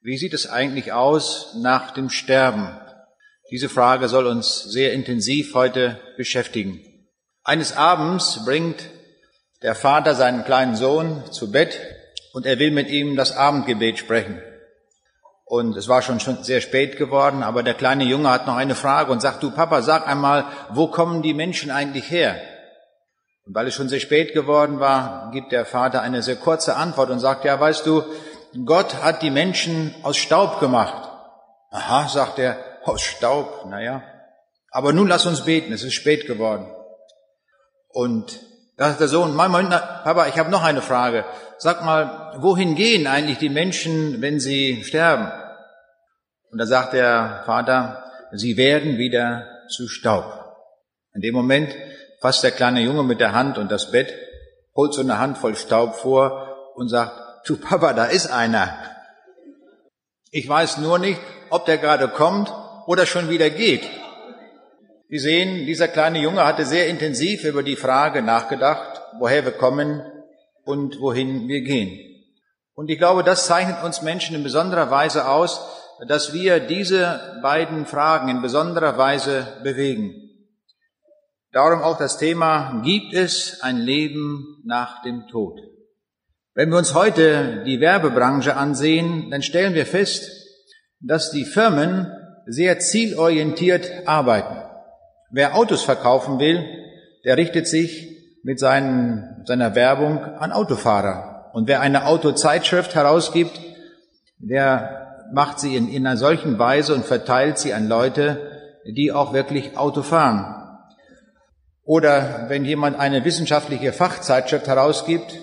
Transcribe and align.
Wie 0.00 0.16
sieht 0.16 0.32
es 0.32 0.48
eigentlich 0.48 0.92
aus 0.92 1.56
nach 1.56 1.90
dem 1.90 2.08
Sterben? 2.08 2.68
Diese 3.50 3.68
Frage 3.68 4.08
soll 4.08 4.28
uns 4.28 4.62
sehr 4.62 4.92
intensiv 4.92 5.54
heute 5.54 5.98
beschäftigen. 6.16 6.80
Eines 7.42 7.76
Abends 7.76 8.44
bringt 8.44 8.90
der 9.62 9.74
Vater 9.74 10.14
seinen 10.14 10.44
kleinen 10.44 10.76
Sohn 10.76 11.24
zu 11.32 11.50
Bett 11.50 11.80
und 12.32 12.46
er 12.46 12.60
will 12.60 12.70
mit 12.70 12.88
ihm 12.90 13.16
das 13.16 13.36
Abendgebet 13.36 13.98
sprechen. 13.98 14.40
Und 15.44 15.76
es 15.76 15.88
war 15.88 16.02
schon, 16.02 16.20
sehr 16.20 16.60
spät 16.60 16.96
geworden, 16.96 17.42
aber 17.42 17.64
der 17.64 17.74
kleine 17.74 18.04
Junge 18.04 18.30
hat 18.30 18.46
noch 18.46 18.56
eine 18.56 18.76
Frage 18.76 19.10
und 19.10 19.20
sagt, 19.20 19.42
du 19.42 19.50
Papa, 19.50 19.82
sag 19.82 20.06
einmal, 20.06 20.44
wo 20.70 20.86
kommen 20.86 21.22
die 21.22 21.34
Menschen 21.34 21.72
eigentlich 21.72 22.08
her? 22.08 22.40
Und 23.46 23.54
weil 23.54 23.66
es 23.66 23.74
schon 23.74 23.88
sehr 23.88 23.98
spät 23.98 24.34
geworden 24.34 24.78
war, 24.78 25.30
gibt 25.32 25.50
der 25.50 25.64
Vater 25.64 26.02
eine 26.02 26.22
sehr 26.22 26.36
kurze 26.36 26.76
Antwort 26.76 27.10
und 27.10 27.18
sagt, 27.18 27.44
ja, 27.44 27.58
weißt 27.58 27.84
du, 27.86 28.04
Gott 28.64 29.02
hat 29.02 29.22
die 29.22 29.30
Menschen 29.30 29.94
aus 30.02 30.16
Staub 30.16 30.60
gemacht. 30.60 31.08
Aha, 31.70 32.08
sagt 32.08 32.38
er, 32.38 32.56
aus 32.84 33.02
Staub, 33.02 33.66
naja. 33.68 34.02
Aber 34.70 34.92
nun 34.92 35.08
lass 35.08 35.26
uns 35.26 35.44
beten, 35.44 35.72
es 35.72 35.82
ist 35.82 35.94
spät 35.94 36.26
geworden. 36.26 36.70
Und 37.88 38.40
da 38.76 38.88
sagt 38.88 39.00
der 39.00 39.08
Sohn, 39.08 39.34
Moment, 39.34 39.70
Papa, 39.70 40.28
ich 40.28 40.38
habe 40.38 40.50
noch 40.50 40.62
eine 40.62 40.82
Frage. 40.82 41.24
Sag 41.58 41.84
mal, 41.84 42.36
wohin 42.38 42.74
gehen 42.74 43.06
eigentlich 43.06 43.38
die 43.38 43.48
Menschen, 43.48 44.22
wenn 44.22 44.40
sie 44.40 44.84
sterben? 44.84 45.30
Und 46.50 46.58
da 46.58 46.66
sagt 46.66 46.92
der 46.92 47.42
Vater, 47.44 48.04
sie 48.32 48.56
werden 48.56 48.96
wieder 48.98 49.46
zu 49.68 49.88
Staub. 49.88 50.32
In 51.14 51.20
dem 51.20 51.34
Moment 51.34 51.74
fasst 52.20 52.44
der 52.44 52.52
kleine 52.52 52.80
Junge 52.80 53.02
mit 53.02 53.20
der 53.20 53.32
Hand 53.32 53.58
und 53.58 53.70
das 53.70 53.90
Bett, 53.90 54.14
holt 54.74 54.94
so 54.94 55.00
eine 55.00 55.18
Handvoll 55.18 55.56
Staub 55.56 55.96
vor 55.96 56.72
und 56.76 56.88
sagt, 56.88 57.27
du 57.48 57.56
Papa, 57.56 57.92
da 57.92 58.04
ist 58.04 58.30
einer. 58.30 58.76
Ich 60.30 60.48
weiß 60.48 60.78
nur 60.78 60.98
nicht, 60.98 61.20
ob 61.50 61.64
der 61.66 61.78
gerade 61.78 62.08
kommt 62.08 62.52
oder 62.86 63.06
schon 63.06 63.30
wieder 63.30 63.50
geht. 63.50 63.88
Wir 65.08 65.20
sehen, 65.20 65.64
dieser 65.64 65.88
kleine 65.88 66.18
Junge 66.18 66.44
hatte 66.44 66.66
sehr 66.66 66.88
intensiv 66.88 67.44
über 67.44 67.62
die 67.62 67.76
Frage 67.76 68.20
nachgedacht, 68.20 69.00
woher 69.18 69.44
wir 69.44 69.52
kommen 69.52 70.02
und 70.64 71.00
wohin 71.00 71.48
wir 71.48 71.62
gehen. 71.62 71.98
Und 72.74 72.90
ich 72.90 72.98
glaube, 72.98 73.24
das 73.24 73.46
zeichnet 73.46 73.82
uns 73.82 74.02
Menschen 74.02 74.36
in 74.36 74.42
besonderer 74.42 74.90
Weise 74.90 75.28
aus, 75.28 75.60
dass 76.06 76.34
wir 76.34 76.60
diese 76.60 77.40
beiden 77.42 77.86
Fragen 77.86 78.28
in 78.28 78.42
besonderer 78.42 78.98
Weise 78.98 79.58
bewegen. 79.62 80.14
Darum 81.52 81.82
auch 81.82 81.96
das 81.96 82.18
Thema, 82.18 82.82
gibt 82.84 83.14
es 83.14 83.62
ein 83.62 83.78
Leben 83.78 84.62
nach 84.64 85.02
dem 85.02 85.26
Tod? 85.28 85.58
Wenn 86.58 86.70
wir 86.70 86.78
uns 86.78 86.92
heute 86.92 87.62
die 87.64 87.78
Werbebranche 87.78 88.56
ansehen, 88.56 89.30
dann 89.30 89.42
stellen 89.42 89.74
wir 89.74 89.86
fest, 89.86 90.28
dass 90.98 91.30
die 91.30 91.44
Firmen 91.44 92.12
sehr 92.46 92.80
zielorientiert 92.80 94.08
arbeiten. 94.08 94.56
Wer 95.30 95.54
Autos 95.54 95.84
verkaufen 95.84 96.40
will, 96.40 96.64
der 97.24 97.36
richtet 97.36 97.68
sich 97.68 98.40
mit 98.42 98.58
seinen, 98.58 99.44
seiner 99.44 99.76
Werbung 99.76 100.18
an 100.18 100.50
Autofahrer. 100.50 101.52
Und 101.52 101.68
wer 101.68 101.80
eine 101.80 102.06
Autozeitschrift 102.06 102.96
herausgibt, 102.96 103.60
der 104.38 105.28
macht 105.32 105.60
sie 105.60 105.76
in, 105.76 105.88
in 105.88 106.04
einer 106.04 106.16
solchen 106.16 106.58
Weise 106.58 106.92
und 106.92 107.04
verteilt 107.04 107.58
sie 107.58 107.72
an 107.72 107.86
Leute, 107.88 108.80
die 108.84 109.12
auch 109.12 109.32
wirklich 109.32 109.78
Auto 109.78 110.02
fahren. 110.02 110.56
Oder 111.84 112.46
wenn 112.48 112.64
jemand 112.64 112.98
eine 112.98 113.24
wissenschaftliche 113.24 113.92
Fachzeitschrift 113.92 114.66
herausgibt, 114.66 115.38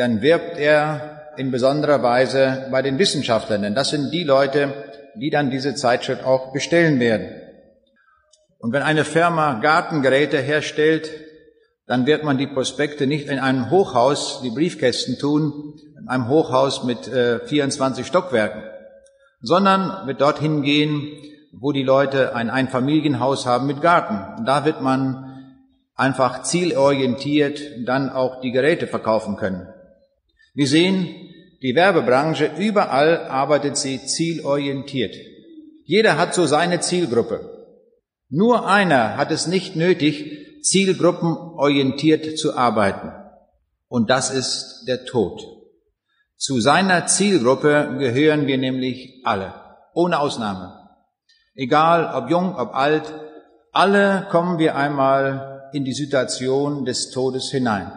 dann 0.00 0.22
wirbt 0.22 0.56
er 0.56 1.34
in 1.36 1.50
besonderer 1.50 2.02
Weise 2.02 2.68
bei 2.70 2.80
den 2.80 2.98
Wissenschaftlern. 2.98 3.62
Denn 3.62 3.74
das 3.74 3.90
sind 3.90 4.10
die 4.10 4.24
Leute, 4.24 4.72
die 5.14 5.28
dann 5.28 5.50
diese 5.50 5.74
Zeitschrift 5.74 6.24
auch 6.24 6.52
bestellen 6.52 7.00
werden. 7.00 7.28
Und 8.58 8.72
wenn 8.72 8.82
eine 8.82 9.04
Firma 9.04 9.60
Gartengeräte 9.60 10.38
herstellt, 10.38 11.10
dann 11.86 12.06
wird 12.06 12.24
man 12.24 12.38
die 12.38 12.46
Prospekte 12.46 13.06
nicht 13.06 13.28
in 13.28 13.38
einem 13.38 13.70
Hochhaus, 13.70 14.40
die 14.42 14.50
Briefkästen 14.50 15.18
tun, 15.18 15.74
in 15.98 16.08
einem 16.08 16.28
Hochhaus 16.28 16.84
mit 16.84 17.06
äh, 17.08 17.40
24 17.46 18.06
Stockwerken, 18.06 18.62
sondern 19.42 20.06
wird 20.06 20.20
dorthin 20.20 20.62
gehen, 20.62 21.10
wo 21.52 21.72
die 21.72 21.82
Leute 21.82 22.34
ein 22.34 22.48
Einfamilienhaus 22.48 23.44
haben 23.44 23.66
mit 23.66 23.82
Garten. 23.82 24.38
Und 24.38 24.46
da 24.46 24.64
wird 24.64 24.80
man 24.80 25.26
einfach 25.94 26.42
zielorientiert 26.42 27.60
dann 27.86 28.08
auch 28.08 28.40
die 28.40 28.52
Geräte 28.52 28.86
verkaufen 28.86 29.36
können. 29.36 29.66
Wir 30.54 30.66
sehen, 30.66 31.06
die 31.62 31.74
Werbebranche, 31.74 32.50
überall 32.58 33.28
arbeitet 33.28 33.76
sie 33.76 34.04
zielorientiert. 34.04 35.14
Jeder 35.84 36.16
hat 36.16 36.34
so 36.34 36.46
seine 36.46 36.80
Zielgruppe. 36.80 37.76
Nur 38.28 38.66
einer 38.66 39.16
hat 39.16 39.30
es 39.30 39.46
nicht 39.46 39.76
nötig, 39.76 40.62
zielgruppenorientiert 40.62 42.38
zu 42.38 42.56
arbeiten. 42.56 43.12
Und 43.88 44.08
das 44.08 44.30
ist 44.30 44.84
der 44.86 45.04
Tod. 45.04 45.42
Zu 46.36 46.60
seiner 46.60 47.06
Zielgruppe 47.06 47.96
gehören 47.98 48.46
wir 48.46 48.56
nämlich 48.56 49.20
alle, 49.24 49.52
ohne 49.94 50.20
Ausnahme. 50.20 50.78
Egal 51.54 52.14
ob 52.14 52.30
jung, 52.30 52.56
ob 52.56 52.74
alt, 52.74 53.12
alle 53.72 54.26
kommen 54.30 54.58
wir 54.58 54.76
einmal 54.76 55.70
in 55.72 55.84
die 55.84 55.92
Situation 55.92 56.84
des 56.84 57.10
Todes 57.10 57.50
hinein. 57.50 57.92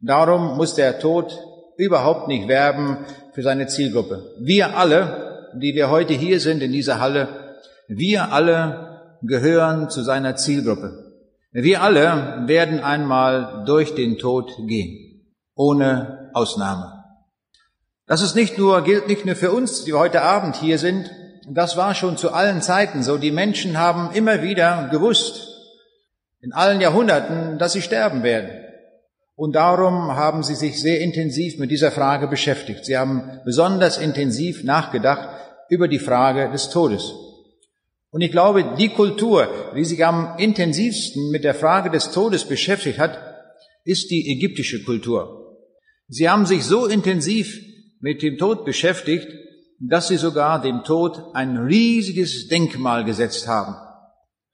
Darum 0.00 0.56
muss 0.56 0.74
der 0.74 0.98
Tod 0.98 1.38
überhaupt 1.76 2.28
nicht 2.28 2.48
werben 2.48 2.98
für 3.32 3.42
seine 3.42 3.66
Zielgruppe. 3.66 4.34
Wir 4.38 4.76
alle, 4.76 5.50
die 5.54 5.74
wir 5.74 5.90
heute 5.90 6.14
hier 6.14 6.40
sind 6.40 6.62
in 6.62 6.72
dieser 6.72 7.00
Halle, 7.00 7.28
wir 7.88 8.32
alle 8.32 9.18
gehören 9.22 9.90
zu 9.90 10.02
seiner 10.02 10.36
Zielgruppe. 10.36 11.06
Wir 11.52 11.82
alle 11.82 12.44
werden 12.46 12.80
einmal 12.80 13.64
durch 13.64 13.94
den 13.94 14.18
Tod 14.18 14.50
gehen, 14.66 15.32
ohne 15.54 16.30
Ausnahme. 16.34 17.04
Das 18.06 18.22
ist 18.22 18.34
nicht 18.34 18.58
nur, 18.58 18.82
gilt 18.84 19.08
nicht 19.08 19.24
nur 19.24 19.36
für 19.36 19.52
uns, 19.52 19.84
die 19.84 19.94
heute 19.94 20.22
Abend 20.22 20.56
hier 20.56 20.78
sind. 20.78 21.10
Das 21.48 21.76
war 21.76 21.94
schon 21.94 22.16
zu 22.16 22.32
allen 22.32 22.62
Zeiten 22.62 23.02
so. 23.02 23.16
Die 23.18 23.30
Menschen 23.30 23.78
haben 23.78 24.10
immer 24.12 24.42
wieder 24.42 24.88
gewusst, 24.90 25.48
in 26.40 26.52
allen 26.52 26.80
Jahrhunderten, 26.80 27.58
dass 27.58 27.72
sie 27.72 27.82
sterben 27.82 28.22
werden. 28.22 28.65
Und 29.36 29.54
darum 29.54 30.16
haben 30.16 30.42
sie 30.42 30.54
sich 30.54 30.80
sehr 30.80 31.00
intensiv 31.00 31.58
mit 31.58 31.70
dieser 31.70 31.92
Frage 31.92 32.26
beschäftigt. 32.26 32.86
Sie 32.86 32.96
haben 32.96 33.40
besonders 33.44 33.98
intensiv 33.98 34.64
nachgedacht 34.64 35.28
über 35.68 35.88
die 35.88 35.98
Frage 35.98 36.50
des 36.50 36.70
Todes. 36.70 37.12
Und 38.10 38.22
ich 38.22 38.30
glaube, 38.30 38.74
die 38.78 38.88
Kultur, 38.88 39.46
die 39.76 39.84
sich 39.84 40.02
am 40.06 40.38
intensivsten 40.38 41.30
mit 41.30 41.44
der 41.44 41.54
Frage 41.54 41.90
des 41.90 42.12
Todes 42.12 42.44
beschäftigt 42.46 42.98
hat, 42.98 43.18
ist 43.84 44.10
die 44.10 44.32
ägyptische 44.32 44.82
Kultur. 44.84 45.58
Sie 46.08 46.30
haben 46.30 46.46
sich 46.46 46.64
so 46.64 46.86
intensiv 46.86 47.60
mit 48.00 48.22
dem 48.22 48.38
Tod 48.38 48.64
beschäftigt, 48.64 49.28
dass 49.78 50.08
sie 50.08 50.16
sogar 50.16 50.62
dem 50.62 50.82
Tod 50.82 51.20
ein 51.34 51.58
riesiges 51.58 52.48
Denkmal 52.48 53.04
gesetzt 53.04 53.46
haben. 53.46 53.74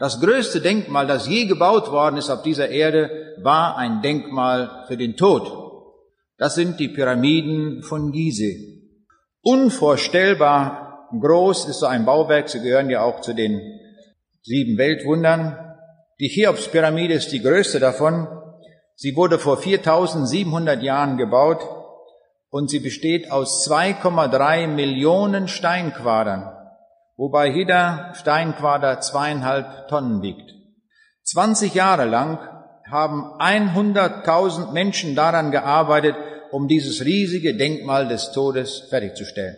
Das 0.02 0.20
größte 0.20 0.60
Denkmal, 0.60 1.06
das 1.06 1.28
je 1.28 1.44
gebaut 1.44 1.92
worden 1.92 2.16
ist 2.16 2.28
auf 2.28 2.42
dieser 2.42 2.70
Erde, 2.70 3.36
war 3.40 3.76
ein 3.76 4.02
Denkmal 4.02 4.82
für 4.88 4.96
den 4.96 5.16
Tod. 5.16 5.48
Das 6.38 6.56
sind 6.56 6.80
die 6.80 6.88
Pyramiden 6.88 7.84
von 7.84 8.10
Gizeh. 8.10 8.82
Unvorstellbar 9.42 11.06
groß 11.20 11.68
ist 11.68 11.78
so 11.78 11.86
ein 11.86 12.04
Bauwerk. 12.04 12.48
Sie 12.48 12.60
gehören 12.60 12.90
ja 12.90 13.04
auch 13.04 13.20
zu 13.20 13.32
den 13.32 13.60
sieben 14.42 14.76
Weltwundern. 14.76 15.56
Die 16.18 16.30
Cheops-Pyramide 16.30 17.14
ist 17.14 17.30
die 17.30 17.40
größte 17.40 17.78
davon. 17.78 18.26
Sie 18.96 19.14
wurde 19.14 19.38
vor 19.38 19.58
4700 19.58 20.82
Jahren 20.82 21.16
gebaut 21.16 21.60
und 22.50 22.70
sie 22.70 22.80
besteht 22.80 23.30
aus 23.30 23.64
2,3 23.68 24.66
Millionen 24.66 25.46
Steinquadern 25.46 26.61
wobei 27.16 27.48
jeder 27.48 28.12
Steinquader 28.14 29.00
zweieinhalb 29.00 29.88
Tonnen 29.88 30.22
wiegt. 30.22 30.54
20 31.24 31.74
Jahre 31.74 32.04
lang 32.04 32.38
haben 32.90 33.24
100.000 33.40 34.72
Menschen 34.72 35.14
daran 35.14 35.50
gearbeitet, 35.50 36.16
um 36.50 36.68
dieses 36.68 37.04
riesige 37.04 37.56
Denkmal 37.56 38.08
des 38.08 38.32
Todes 38.32 38.86
fertigzustellen. 38.90 39.56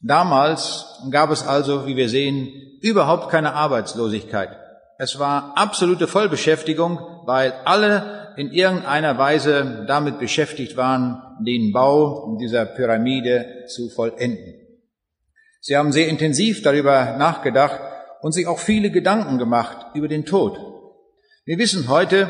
Damals 0.00 1.00
gab 1.10 1.30
es 1.30 1.46
also, 1.46 1.86
wie 1.86 1.96
wir 1.96 2.08
sehen, 2.08 2.48
überhaupt 2.80 3.30
keine 3.30 3.54
Arbeitslosigkeit. 3.54 4.50
Es 4.98 5.18
war 5.18 5.52
absolute 5.56 6.08
Vollbeschäftigung, 6.08 6.98
weil 7.24 7.52
alle 7.64 8.34
in 8.36 8.50
irgendeiner 8.50 9.16
Weise 9.18 9.84
damit 9.86 10.18
beschäftigt 10.18 10.76
waren, 10.76 11.22
den 11.40 11.72
Bau 11.72 12.36
dieser 12.40 12.66
Pyramide 12.66 13.64
zu 13.68 13.88
vollenden. 13.90 14.61
Sie 15.64 15.76
haben 15.76 15.92
sehr 15.92 16.08
intensiv 16.08 16.62
darüber 16.62 17.16
nachgedacht 17.18 17.80
und 18.20 18.32
sich 18.32 18.48
auch 18.48 18.58
viele 18.58 18.90
Gedanken 18.90 19.38
gemacht 19.38 19.94
über 19.94 20.08
den 20.08 20.24
Tod. 20.24 20.58
Wir 21.44 21.56
wissen 21.56 21.88
heute, 21.88 22.28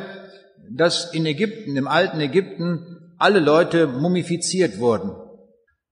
dass 0.71 1.15
in 1.15 1.25
Ägypten, 1.25 1.75
im 1.79 1.89
alten 1.89 2.21
Ägypten, 2.21 3.15
alle 3.17 3.41
Leute 3.41 3.87
mumifiziert 3.87 4.79
wurden. 4.79 5.13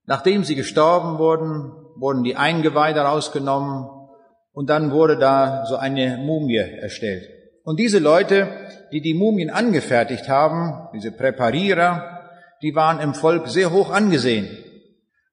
Nachdem 0.05 0.45
sie 0.45 0.55
gestorben 0.55 1.19
wurden, 1.19 1.73
wurden 1.97 2.25
die 2.25 2.37
Eingeweide 2.37 3.01
rausgenommen 3.01 3.89
und 4.53 4.69
dann 4.69 4.93
wurde 4.93 5.17
da 5.17 5.65
so 5.65 5.77
eine 5.77 6.19
Mumie 6.19 6.59
erstellt. 6.59 7.27
Und 7.65 7.81
diese 7.81 8.01
Leute, 8.01 8.49
die 8.93 9.01
die 9.01 9.15
Mumien 9.15 9.49
angefertigt 9.49 10.29
haben, 10.29 10.91
diese 10.93 11.11
Präparierer, 11.11 12.21
die 12.61 12.75
waren 12.75 13.01
im 13.01 13.15
Volk 13.15 13.49
sehr 13.49 13.71
hoch 13.71 13.91
angesehen. 13.91 14.47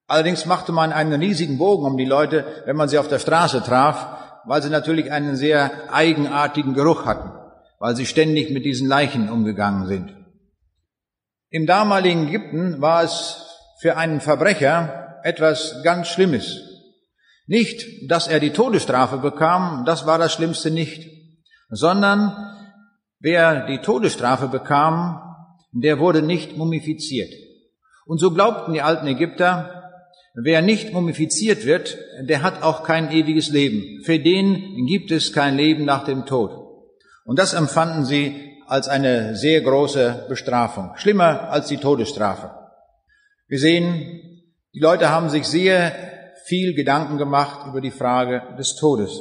Allerdings 0.08 0.46
machte 0.46 0.72
man 0.72 0.92
einen 0.92 1.20
riesigen 1.20 1.58
Bogen 1.58 1.84
um 1.84 1.98
die 1.98 2.06
Leute, 2.06 2.62
wenn 2.64 2.76
man 2.76 2.88
sie 2.88 2.98
auf 2.98 3.08
der 3.08 3.18
Straße 3.18 3.62
traf, 3.62 4.40
weil 4.46 4.62
sie 4.62 4.70
natürlich 4.70 5.12
einen 5.12 5.36
sehr 5.36 5.92
eigenartigen 5.92 6.72
Geruch 6.72 7.04
hatten, 7.04 7.30
weil 7.78 7.94
sie 7.94 8.06
ständig 8.06 8.50
mit 8.50 8.64
diesen 8.64 8.88
Leichen 8.88 9.28
umgegangen 9.28 9.86
sind. 9.86 10.16
Im 11.50 11.66
damaligen 11.66 12.28
Ägypten 12.28 12.80
war 12.80 13.04
es 13.04 13.44
für 13.80 13.98
einen 13.98 14.22
Verbrecher 14.22 15.20
etwas 15.24 15.82
ganz 15.84 16.08
Schlimmes. 16.08 16.58
Nicht, 17.46 18.10
dass 18.10 18.28
er 18.28 18.40
die 18.40 18.52
Todesstrafe 18.52 19.18
bekam, 19.18 19.84
das 19.84 20.06
war 20.06 20.18
das 20.18 20.32
Schlimmste 20.32 20.70
nicht, 20.70 21.06
sondern 21.68 22.34
wer 23.20 23.66
die 23.66 23.80
Todesstrafe 23.80 24.48
bekam, 24.48 25.20
der 25.72 25.98
wurde 25.98 26.22
nicht 26.22 26.56
mumifiziert. 26.56 27.32
Und 28.06 28.18
so 28.18 28.30
glaubten 28.30 28.72
die 28.72 28.80
alten 28.80 29.06
Ägypter, 29.06 29.87
wer 30.42 30.62
nicht 30.62 30.92
mumifiziert 30.92 31.64
wird, 31.66 31.98
der 32.20 32.42
hat 32.42 32.62
auch 32.62 32.84
kein 32.84 33.10
ewiges 33.10 33.50
Leben. 33.50 34.02
Für 34.04 34.18
den 34.18 34.86
gibt 34.86 35.10
es 35.10 35.32
kein 35.32 35.56
Leben 35.56 35.84
nach 35.84 36.04
dem 36.04 36.26
Tod. 36.26 36.50
Und 37.24 37.38
das 37.38 37.54
empfanden 37.54 38.04
sie 38.04 38.56
als 38.66 38.88
eine 38.88 39.34
sehr 39.34 39.60
große 39.62 40.26
Bestrafung, 40.28 40.90
schlimmer 40.96 41.50
als 41.50 41.68
die 41.68 41.78
Todesstrafe. 41.78 42.50
Wir 43.48 43.58
sehen, 43.58 44.42
die 44.74 44.80
Leute 44.80 45.10
haben 45.10 45.30
sich 45.30 45.46
sehr 45.46 45.92
viel 46.44 46.74
Gedanken 46.74 47.18
gemacht 47.18 47.66
über 47.66 47.80
die 47.80 47.90
Frage 47.90 48.42
des 48.58 48.76
Todes. 48.76 49.20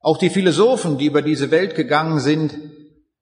Auch 0.00 0.18
die 0.18 0.30
Philosophen, 0.30 0.98
die 0.98 1.06
über 1.06 1.22
diese 1.22 1.50
Welt 1.50 1.74
gegangen 1.74 2.20
sind, 2.20 2.54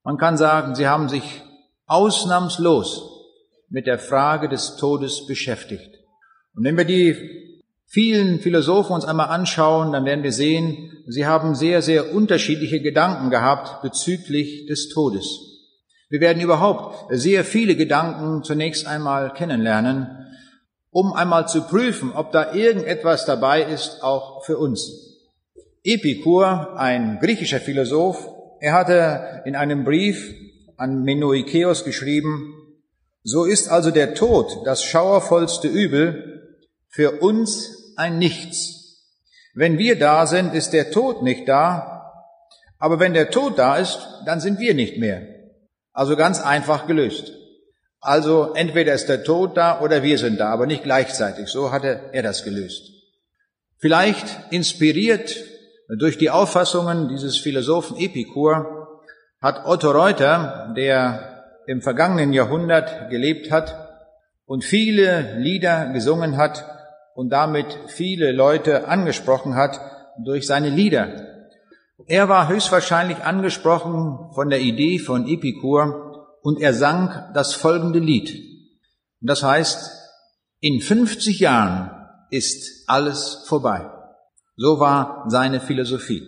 man 0.05 0.17
kann 0.17 0.37
sagen, 0.37 0.75
sie 0.75 0.89
haben 0.89 1.09
sich 1.09 1.43
ausnahmslos 1.87 3.09
mit 3.69 3.87
der 3.87 3.99
Frage 3.99 4.49
des 4.49 4.77
Todes 4.77 5.27
beschäftigt. 5.27 6.02
Und 6.55 6.65
wenn 6.65 6.77
wir 6.77 6.85
die 6.85 7.17
vielen 7.87 8.41
Philosophen 8.41 8.95
uns 8.95 9.05
einmal 9.05 9.29
anschauen, 9.29 9.93
dann 9.93 10.05
werden 10.05 10.25
wir 10.25 10.33
sehen, 10.33 10.93
sie 11.07 11.27
haben 11.27 11.55
sehr, 11.55 11.83
sehr 11.83 12.15
unterschiedliche 12.15 12.81
Gedanken 12.81 13.31
gehabt 13.31 13.83
bezüglich 13.83 14.67
des 14.67 14.89
Todes. 14.89 15.27
Wir 16.09 16.21
werden 16.21 16.43
überhaupt 16.43 17.07
sehr 17.11 17.45
viele 17.45 17.75
Gedanken 17.75 18.45
zunächst 18.45 18.87
einmal 18.87 19.33
kennenlernen, 19.33 20.09
um 20.91 21.15
einmal 21.15 21.49
zu 21.49 21.63
prüfen, 21.63 22.13
ob 22.13 22.33
da 22.33 22.53
irgendetwas 22.53 23.25
dabei 23.25 23.63
ist, 23.63 24.03
auch 24.03 24.45
für 24.45 24.59
uns. 24.59 24.91
Epikur, 25.85 26.79
ein 26.79 27.19
griechischer 27.19 27.61
Philosoph, 27.61 28.29
er 28.61 28.75
hatte 28.75 29.43
in 29.47 29.57
einem 29.57 29.85
Brief 29.85 30.35
an 30.77 31.03
Menoikeos 31.03 31.85
geschrieben, 31.85 32.55
so 33.25 33.45
ist 33.45 33.69
also 33.69 33.91
der 33.91 34.15
Tod 34.15 34.67
das 34.67 34.83
schauervollste 34.83 35.69
Übel, 35.69 36.32
für 36.93 37.23
uns 37.23 37.95
ein 37.97 38.19
Nichts. 38.19 39.09
Wenn 39.55 39.79
wir 39.79 39.99
da 39.99 40.27
sind, 40.27 40.55
ist 40.55 40.73
der 40.73 40.91
Tod 40.93 41.23
nicht 41.23 41.49
da, 41.49 42.13
aber 42.79 43.01
wenn 43.01 43.15
der 43.15 43.31
Tod 43.31 43.59
da 43.59 43.77
ist, 43.77 43.99
dann 44.27 44.41
sind 44.41 44.61
wir 44.61 44.75
nicht 44.75 44.99
mehr. 44.99 45.27
Also 45.93 46.17
ganz 46.17 46.41
einfach 46.41 46.87
gelöst. 46.87 47.33
Also 48.01 48.55
entweder 48.55 48.93
ist 48.95 49.09
der 49.09 49.25
Tod 49.25 49.57
da 49.57 49.81
oder 49.81 50.03
wir 50.03 50.19
sind 50.19 50.39
da, 50.39 50.51
aber 50.51 50.67
nicht 50.67 50.83
gleichzeitig. 50.83 51.49
So 51.49 51.73
hatte 51.73 52.11
er 52.13 52.23
das 52.23 52.45
gelöst. 52.45 52.91
Vielleicht 53.79 54.27
inspiriert 54.51 55.37
durch 55.89 56.19
die 56.19 56.31
Auffassungen 56.31 57.09
dieses 57.09 57.39
Philosophen 57.39 57.97
Epikur 57.99 59.01
hat 59.41 59.65
Otto 59.67 59.91
Reuter, 59.91 60.73
der 60.77 61.45
im 61.67 61.81
vergangenen 61.83 62.33
Jahrhundert 62.33 63.09
gelebt 63.11 63.51
hat 63.51 63.89
und 64.45 64.65
viele 64.65 65.39
Lieder 65.39 65.93
gesungen 65.93 66.37
hat 66.37 66.82
und 67.15 67.31
damit 67.31 67.79
viele 67.89 68.33
Leute 68.33 68.89
angesprochen 68.89 69.55
hat 69.55 69.81
durch 70.25 70.47
seine 70.47 70.71
Lieder. 70.71 71.33
Er 72.07 72.29
war 72.29 72.49
höchstwahrscheinlich 72.49 73.19
angesprochen 73.19 74.33
von 74.35 74.51
der 74.51 74.61
Idee 74.61 74.99
von 74.99 75.29
Epikur 75.29 76.39
und 76.43 76.61
er 76.61 76.75
sang 76.75 77.33
das 77.35 77.55
folgende 77.55 77.99
Lied. 77.99 78.35
das 79.21 79.43
heißt, 79.43 79.91
in 80.61 80.81
50 80.81 81.41
Jahren 81.41 81.91
ist 82.31 82.89
alles 82.89 83.45
vorbei. 83.47 83.91
So 84.57 84.79
war 84.81 85.25
seine 85.29 85.61
Philosophie. 85.61 86.23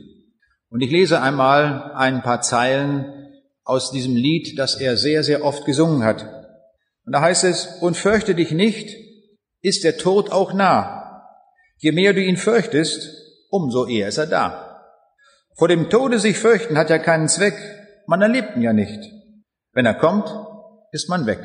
Und 0.70 0.80
ich 0.80 0.90
lese 0.90 1.20
einmal 1.20 1.92
ein 1.94 2.22
paar 2.22 2.40
Zeilen 2.40 3.30
aus 3.64 3.90
diesem 3.90 4.16
Lied, 4.16 4.58
das 4.58 4.74
er 4.74 4.96
sehr, 4.96 5.22
sehr 5.22 5.44
oft 5.44 5.64
gesungen 5.64 6.02
hat. 6.04 6.22
Und 7.06 7.12
da 7.12 7.20
heißt 7.20 7.44
es, 7.44 7.78
und 7.80 7.96
fürchte 7.96 8.34
dich 8.34 8.50
nicht, 8.50 9.03
ist 9.64 9.82
der 9.82 9.96
Tod 9.96 10.30
auch 10.30 10.52
nah. 10.52 11.22
Je 11.78 11.92
mehr 11.92 12.12
du 12.12 12.20
ihn 12.20 12.36
fürchtest, 12.36 13.08
umso 13.50 13.86
eher 13.86 14.08
ist 14.08 14.18
er 14.18 14.26
da. 14.26 14.82
Vor 15.56 15.68
dem 15.68 15.88
Tode 15.88 16.18
sich 16.18 16.38
fürchten 16.38 16.76
hat 16.76 16.90
ja 16.90 16.98
keinen 16.98 17.28
Zweck, 17.28 17.54
man 18.06 18.20
erlebt 18.20 18.56
ihn 18.56 18.62
ja 18.62 18.74
nicht. 18.74 19.10
Wenn 19.72 19.86
er 19.86 19.94
kommt, 19.94 20.28
ist 20.92 21.08
man 21.08 21.24
weg. 21.24 21.40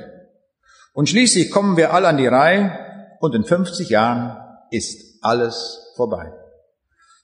Und 0.94 1.08
schließlich 1.08 1.50
kommen 1.50 1.78
wir 1.78 1.94
alle 1.94 2.10
an 2.10 2.18
die 2.18 2.28
Reihe 2.28 2.78
und 3.22 3.34
in 3.36 3.46
50 3.46 3.90
Jahren 3.90 4.38
ist 4.70 5.24
alles 5.24 5.94
vorbei. 5.96 6.34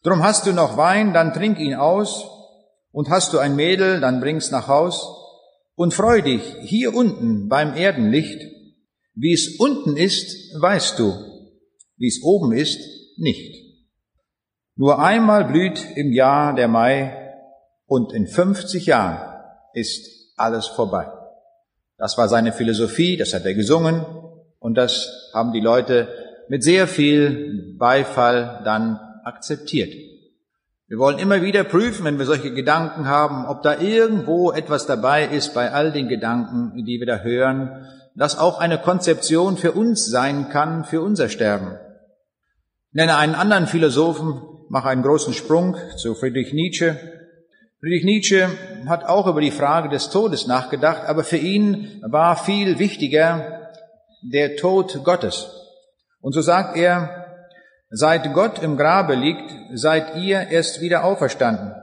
Drum 0.03 0.23
hast 0.23 0.47
du 0.47 0.53
noch 0.53 0.77
Wein, 0.77 1.13
dann 1.13 1.33
trink 1.33 1.59
ihn 1.59 1.75
aus, 1.75 2.29
und 2.91 3.09
hast 3.09 3.33
du 3.33 3.39
ein 3.39 3.57
Mädel, 3.57 3.99
dann 3.99 4.21
bring's 4.21 4.51
nach 4.51 4.69
Haus, 4.69 5.05
und 5.75 5.93
freu 5.93 6.21
dich 6.21 6.41
hier 6.61 6.95
unten 6.95 7.49
beim 7.49 7.75
Erdenlicht, 7.75 8.54
wie 9.15 9.33
es 9.33 9.57
unten 9.57 9.97
ist, 9.97 10.59
weißt 10.59 10.99
du, 10.99 11.13
wie 11.97 12.07
es 12.07 12.21
oben 12.23 12.53
ist, 12.53 12.79
nicht. 13.17 13.63
Nur 14.75 14.99
einmal 14.99 15.45
blüht 15.45 15.85
im 15.95 16.11
Jahr 16.11 16.53
der 16.53 16.67
Mai, 16.67 17.21
und 17.87 18.13
in 18.13 18.27
50 18.27 18.87
Jahren 18.87 19.19
ist 19.73 20.33
alles 20.37 20.67
vorbei. 20.67 21.07
Das 21.97 22.17
war 22.17 22.27
seine 22.27 22.51
Philosophie, 22.51 23.15
das 23.15 23.33
hat 23.33 23.45
er 23.45 23.53
gesungen, 23.53 24.05
und 24.59 24.75
das 24.75 25.29
haben 25.33 25.53
die 25.53 25.59
Leute 25.59 26.07
mit 26.49 26.63
sehr 26.63 26.87
viel 26.87 27.75
Beifall 27.77 28.61
dann 28.65 28.99
akzeptiert. 29.23 29.93
Wir 30.87 30.97
wollen 30.99 31.19
immer 31.19 31.41
wieder 31.41 31.63
prüfen, 31.63 32.05
wenn 32.05 32.19
wir 32.19 32.25
solche 32.25 32.53
Gedanken 32.53 33.07
haben, 33.07 33.45
ob 33.47 33.63
da 33.63 33.79
irgendwo 33.79 34.51
etwas 34.51 34.85
dabei 34.85 35.25
ist 35.25 35.53
bei 35.53 35.71
all 35.71 35.91
den 35.91 36.07
Gedanken, 36.07 36.83
die 36.85 36.99
wir 36.99 37.07
da 37.07 37.19
hören, 37.19 37.87
das 38.15 38.37
auch 38.37 38.59
eine 38.59 38.77
Konzeption 38.77 39.57
für 39.57 39.73
uns 39.73 40.05
sein 40.05 40.49
kann, 40.49 40.85
für 40.85 41.01
unser 41.01 41.29
Sterben. 41.29 41.77
Nenne 42.91 43.17
einen 43.17 43.35
anderen 43.35 43.67
Philosophen, 43.67 44.41
mache 44.69 44.89
einen 44.89 45.03
großen 45.03 45.33
Sprung 45.33 45.75
zu 45.97 46.15
Friedrich 46.15 46.53
Nietzsche. 46.53 46.97
Friedrich 47.81 48.05
Nietzsche 48.05 48.49
hat 48.87 49.03
auch 49.03 49.27
über 49.27 49.41
die 49.41 49.51
Frage 49.51 49.89
des 49.89 50.09
Todes 50.09 50.47
nachgedacht, 50.47 51.03
aber 51.07 51.23
für 51.23 51.37
ihn 51.37 52.01
war 52.07 52.37
viel 52.37 52.79
wichtiger 52.79 53.71
der 54.23 54.55
Tod 54.55 55.03
Gottes. 55.03 55.49
Und 56.21 56.33
so 56.33 56.41
sagt 56.41 56.77
er, 56.77 57.25
Seit 57.91 58.33
Gott 58.33 58.61
im 58.61 58.77
Grabe 58.77 59.13
liegt, 59.13 59.49
seid 59.73 60.17
ihr 60.17 60.47
erst 60.49 60.81
wieder 60.81 61.03
auferstanden. 61.03 61.73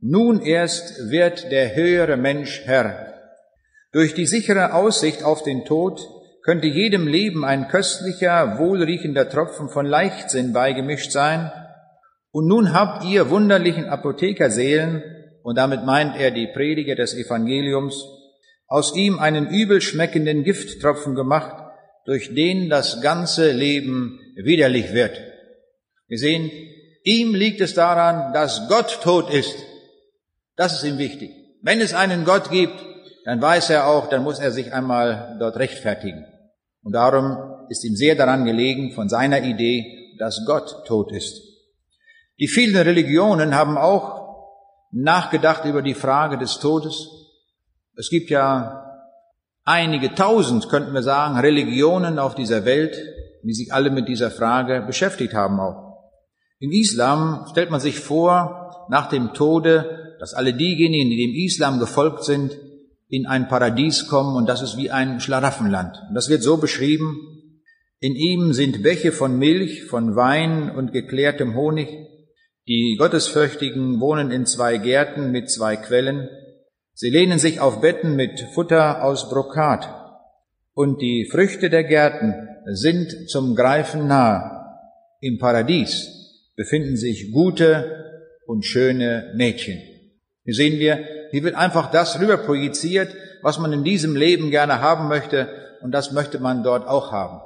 Nun 0.00 0.40
erst 0.40 1.10
wird 1.10 1.50
der 1.50 1.74
höhere 1.74 2.16
Mensch 2.16 2.62
Herr. 2.66 3.15
Durch 3.96 4.12
die 4.12 4.26
sichere 4.26 4.74
Aussicht 4.74 5.22
auf 5.22 5.42
den 5.42 5.64
Tod 5.64 6.06
könnte 6.42 6.66
jedem 6.66 7.08
Leben 7.08 7.46
ein 7.46 7.68
köstlicher, 7.68 8.58
wohlriechender 8.58 9.30
Tropfen 9.30 9.70
von 9.70 9.86
Leichtsinn 9.86 10.52
beigemischt 10.52 11.12
sein. 11.12 11.50
Und 12.30 12.46
nun 12.46 12.74
habt 12.74 13.06
ihr 13.06 13.30
wunderlichen 13.30 13.86
Apothekerseelen, 13.86 15.02
und 15.42 15.56
damit 15.56 15.86
meint 15.86 16.14
er 16.20 16.30
die 16.30 16.46
Prediger 16.46 16.94
des 16.94 17.14
Evangeliums, 17.14 18.04
aus 18.66 18.94
ihm 18.94 19.18
einen 19.18 19.48
übel 19.48 19.80
schmeckenden 19.80 20.44
Gifttropfen 20.44 21.14
gemacht, 21.14 21.56
durch 22.04 22.34
den 22.34 22.68
das 22.68 23.00
ganze 23.00 23.50
Leben 23.50 24.20
widerlich 24.36 24.92
wird. 24.92 25.18
Wir 26.06 26.18
sehen, 26.18 26.50
ihm 27.02 27.34
liegt 27.34 27.62
es 27.62 27.72
daran, 27.72 28.34
dass 28.34 28.68
Gott 28.68 29.00
tot 29.02 29.32
ist. 29.32 29.56
Das 30.54 30.74
ist 30.74 30.84
ihm 30.84 30.98
wichtig. 30.98 31.30
Wenn 31.62 31.80
es 31.80 31.94
einen 31.94 32.26
Gott 32.26 32.50
gibt, 32.50 32.78
dann 33.26 33.42
weiß 33.42 33.70
er 33.70 33.88
auch, 33.88 34.08
dann 34.08 34.22
muss 34.22 34.38
er 34.38 34.52
sich 34.52 34.72
einmal 34.72 35.36
dort 35.40 35.56
rechtfertigen. 35.56 36.24
Und 36.84 36.92
darum 36.92 37.66
ist 37.68 37.84
ihm 37.84 37.96
sehr 37.96 38.14
daran 38.14 38.44
gelegen, 38.44 38.92
von 38.92 39.08
seiner 39.08 39.42
Idee, 39.42 40.14
dass 40.20 40.44
Gott 40.46 40.86
tot 40.86 41.10
ist. 41.10 41.42
Die 42.38 42.46
vielen 42.46 42.76
Religionen 42.76 43.56
haben 43.56 43.78
auch 43.78 44.46
nachgedacht 44.92 45.64
über 45.64 45.82
die 45.82 45.94
Frage 45.94 46.38
des 46.38 46.60
Todes. 46.60 47.08
Es 47.96 48.10
gibt 48.10 48.30
ja 48.30 48.92
einige 49.64 50.14
tausend, 50.14 50.68
könnten 50.68 50.94
wir 50.94 51.02
sagen, 51.02 51.36
Religionen 51.36 52.20
auf 52.20 52.36
dieser 52.36 52.64
Welt, 52.64 52.96
die 53.42 53.54
sich 53.54 53.72
alle 53.72 53.90
mit 53.90 54.06
dieser 54.06 54.30
Frage 54.30 54.84
beschäftigt 54.86 55.34
haben 55.34 55.58
auch. 55.58 56.12
Im 56.60 56.70
Islam 56.70 57.44
stellt 57.50 57.72
man 57.72 57.80
sich 57.80 57.98
vor, 57.98 58.86
nach 58.88 59.08
dem 59.08 59.34
Tode, 59.34 60.14
dass 60.20 60.32
alle 60.32 60.54
diejenigen, 60.54 61.10
die 61.10 61.26
dem 61.26 61.44
Islam 61.44 61.80
gefolgt 61.80 62.22
sind, 62.22 62.56
in 63.08 63.26
ein 63.26 63.48
Paradies 63.48 64.08
kommen 64.08 64.36
und 64.36 64.48
das 64.48 64.62
ist 64.62 64.76
wie 64.76 64.90
ein 64.90 65.20
Schlaraffenland. 65.20 65.96
Das 66.14 66.28
wird 66.28 66.42
so 66.42 66.56
beschrieben, 66.56 67.36
in 68.00 68.14
ihm 68.14 68.52
sind 68.52 68.82
Bäche 68.82 69.10
von 69.10 69.38
Milch, 69.38 69.84
von 69.84 70.16
Wein 70.16 70.70
und 70.70 70.92
geklärtem 70.92 71.54
Honig. 71.54 71.88
Die 72.68 72.96
Gottesfürchtigen 72.98 74.00
wohnen 74.00 74.30
in 74.30 74.44
zwei 74.44 74.76
Gärten 74.76 75.30
mit 75.30 75.50
zwei 75.50 75.76
Quellen. 75.76 76.28
Sie 76.92 77.10
lehnen 77.10 77.38
sich 77.38 77.60
auf 77.60 77.80
Betten 77.80 78.14
mit 78.14 78.40
Futter 78.54 79.02
aus 79.02 79.30
Brokat. 79.30 79.88
Und 80.74 81.00
die 81.00 81.26
Früchte 81.30 81.70
der 81.70 81.84
Gärten 81.84 82.34
sind 82.66 83.30
zum 83.30 83.54
Greifen 83.54 84.08
nahe. 84.08 84.50
Im 85.20 85.38
Paradies 85.38 86.52
befinden 86.54 86.96
sich 86.96 87.32
gute 87.32 88.04
und 88.46 88.64
schöne 88.64 89.32
Mädchen. 89.36 89.80
Hier 90.44 90.54
sehen 90.54 90.78
wir, 90.78 91.15
hier 91.30 91.42
wird 91.44 91.54
einfach 91.54 91.90
das 91.90 92.20
rüberprojiziert, 92.20 93.14
was 93.42 93.58
man 93.58 93.72
in 93.72 93.84
diesem 93.84 94.16
Leben 94.16 94.50
gerne 94.50 94.80
haben 94.80 95.08
möchte, 95.08 95.48
und 95.82 95.92
das 95.92 96.12
möchte 96.12 96.38
man 96.38 96.62
dort 96.62 96.88
auch 96.88 97.12
haben. 97.12 97.40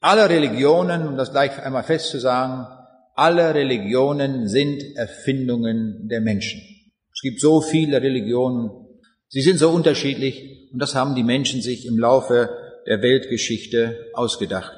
Alle 0.00 0.28
Religionen, 0.28 1.06
um 1.08 1.16
das 1.16 1.32
gleich 1.32 1.62
einmal 1.62 1.84
festzusagen, 1.84 2.66
alle 3.14 3.54
Religionen 3.54 4.46
sind 4.46 4.82
Erfindungen 4.96 6.08
der 6.08 6.20
Menschen. 6.20 6.60
Es 7.12 7.22
gibt 7.22 7.40
so 7.40 7.62
viele 7.62 8.02
Religionen, 8.02 8.70
sie 9.28 9.40
sind 9.40 9.58
so 9.58 9.70
unterschiedlich, 9.70 10.68
und 10.72 10.80
das 10.80 10.94
haben 10.94 11.14
die 11.14 11.22
Menschen 11.22 11.62
sich 11.62 11.86
im 11.86 11.98
Laufe 11.98 12.50
der 12.86 13.00
Weltgeschichte 13.00 14.10
ausgedacht. 14.12 14.74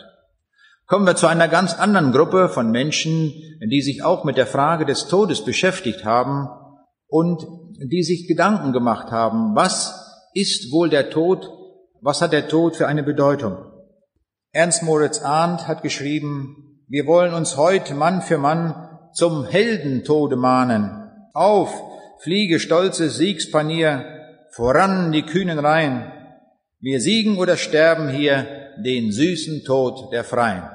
Kommen 0.87 1.07
wir 1.07 1.17
zu 1.17 1.27
einer 1.27 1.49
ganz 1.49 1.75
anderen 1.75 2.13
Gruppe 2.13 2.49
von 2.49 2.71
Menschen, 2.71 3.35
die 3.61 3.83
sich 3.83 4.03
auch 4.03 4.25
mit 4.25 4.37
der 4.37 4.47
Frage 4.47 4.87
des 4.87 5.09
Todes 5.09 5.45
beschäftigt 5.45 6.05
haben 6.05 6.49
und 7.09 7.45
die 7.79 8.03
sich 8.03 8.27
Gedanken 8.27 8.73
gemacht 8.73 9.11
haben, 9.11 9.55
was 9.55 10.31
ist 10.35 10.73
wohl 10.73 10.91
der 10.91 11.11
Tod, 11.11 11.51
was 12.01 12.21
hat 12.21 12.33
der 12.33 12.49
Tod 12.49 12.77
für 12.77 12.87
eine 12.87 13.03
Bedeutung. 13.03 13.57
Ernst 14.53 14.83
Moritz 14.83 15.23
Arndt 15.23 15.69
hat 15.69 15.83
geschrieben, 15.83 16.85
wir 16.89 17.07
wollen 17.07 17.35
uns 17.35 17.57
heute 17.57 17.95
Mann 17.95 18.23
für 18.23 18.39
Mann 18.39 18.89
zum 19.13 19.45
Heldentode 19.45 20.37
mahnen. 20.37 21.11
Auf, 21.35 21.73
fliege 22.21 22.59
stolzes 22.59 23.17
Siegspanier, 23.17 24.05
voran 24.51 25.13
die 25.13 25.23
kühnen 25.23 25.59
Reihen. 25.59 26.11
Wir 26.81 27.01
siegen 27.01 27.39
oder 27.39 27.57
sterben 27.57 28.09
hier 28.09 28.47
den 28.85 29.13
süßen 29.13 29.65
Tod 29.65 30.13
der 30.13 30.25
Freien. 30.25 30.69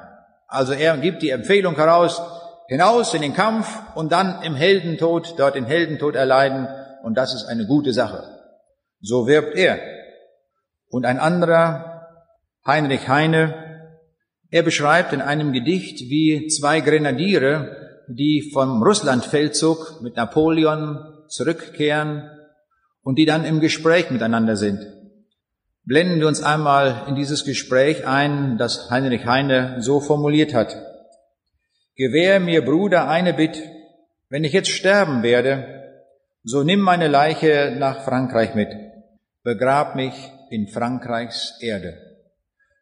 Also 0.47 0.73
er 0.73 0.97
gibt 0.97 1.21
die 1.21 1.31
Empfehlung 1.31 1.75
heraus, 1.75 2.21
hinaus 2.67 3.13
in 3.13 3.21
den 3.21 3.33
Kampf 3.33 3.67
und 3.95 4.11
dann 4.11 4.41
im 4.43 4.55
Heldentod, 4.55 5.35
dort 5.37 5.55
den 5.55 5.65
Heldentod 5.65 6.15
erleiden. 6.15 6.67
Und 7.03 7.15
das 7.15 7.35
ist 7.35 7.45
eine 7.45 7.67
gute 7.67 7.93
Sache. 7.93 8.23
So 8.99 9.27
wirbt 9.27 9.55
er. 9.55 9.79
Und 10.89 11.05
ein 11.05 11.19
anderer, 11.19 12.07
Heinrich 12.65 13.07
Heine, 13.07 13.91
er 14.49 14.63
beschreibt 14.63 15.13
in 15.13 15.21
einem 15.21 15.53
Gedicht, 15.53 16.09
wie 16.09 16.47
zwei 16.47 16.79
Grenadiere, 16.79 18.03
die 18.07 18.49
vom 18.51 18.81
Russlandfeldzug 18.81 20.01
mit 20.01 20.15
Napoleon 20.15 20.97
zurückkehren 21.27 22.27
und 23.03 23.19
die 23.19 23.25
dann 23.25 23.45
im 23.45 23.59
Gespräch 23.59 24.09
miteinander 24.09 24.55
sind 24.55 24.83
blenden 25.85 26.19
wir 26.19 26.27
uns 26.27 26.41
einmal 26.41 27.03
in 27.07 27.15
dieses 27.15 27.43
Gespräch 27.43 28.07
ein, 28.07 28.57
das 28.57 28.89
Heinrich 28.89 29.25
Heine 29.25 29.77
so 29.79 29.99
formuliert 29.99 30.53
hat. 30.53 30.75
Gewähr 31.95 32.39
mir, 32.39 32.63
Bruder, 32.63 33.09
eine 33.09 33.33
Bitt, 33.33 33.61
wenn 34.29 34.43
ich 34.43 34.53
jetzt 34.53 34.69
sterben 34.69 35.23
werde, 35.23 35.82
so 36.43 36.63
nimm 36.63 36.81
meine 36.81 37.07
Leiche 37.07 37.75
nach 37.77 38.03
Frankreich 38.03 38.53
mit, 38.53 38.69
begrab 39.43 39.95
mich 39.95 40.13
in 40.49 40.67
Frankreichs 40.67 41.57
Erde. 41.61 41.97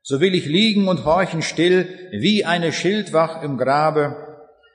So 0.03 0.19
will 0.19 0.33
ich 0.33 0.47
liegen 0.47 0.87
und 0.87 1.05
horchen 1.05 1.43
still, 1.43 1.87
wie 2.11 2.43
eine 2.43 2.71
Schildwach 2.71 3.43
im 3.43 3.57
Grabe, 3.57 4.15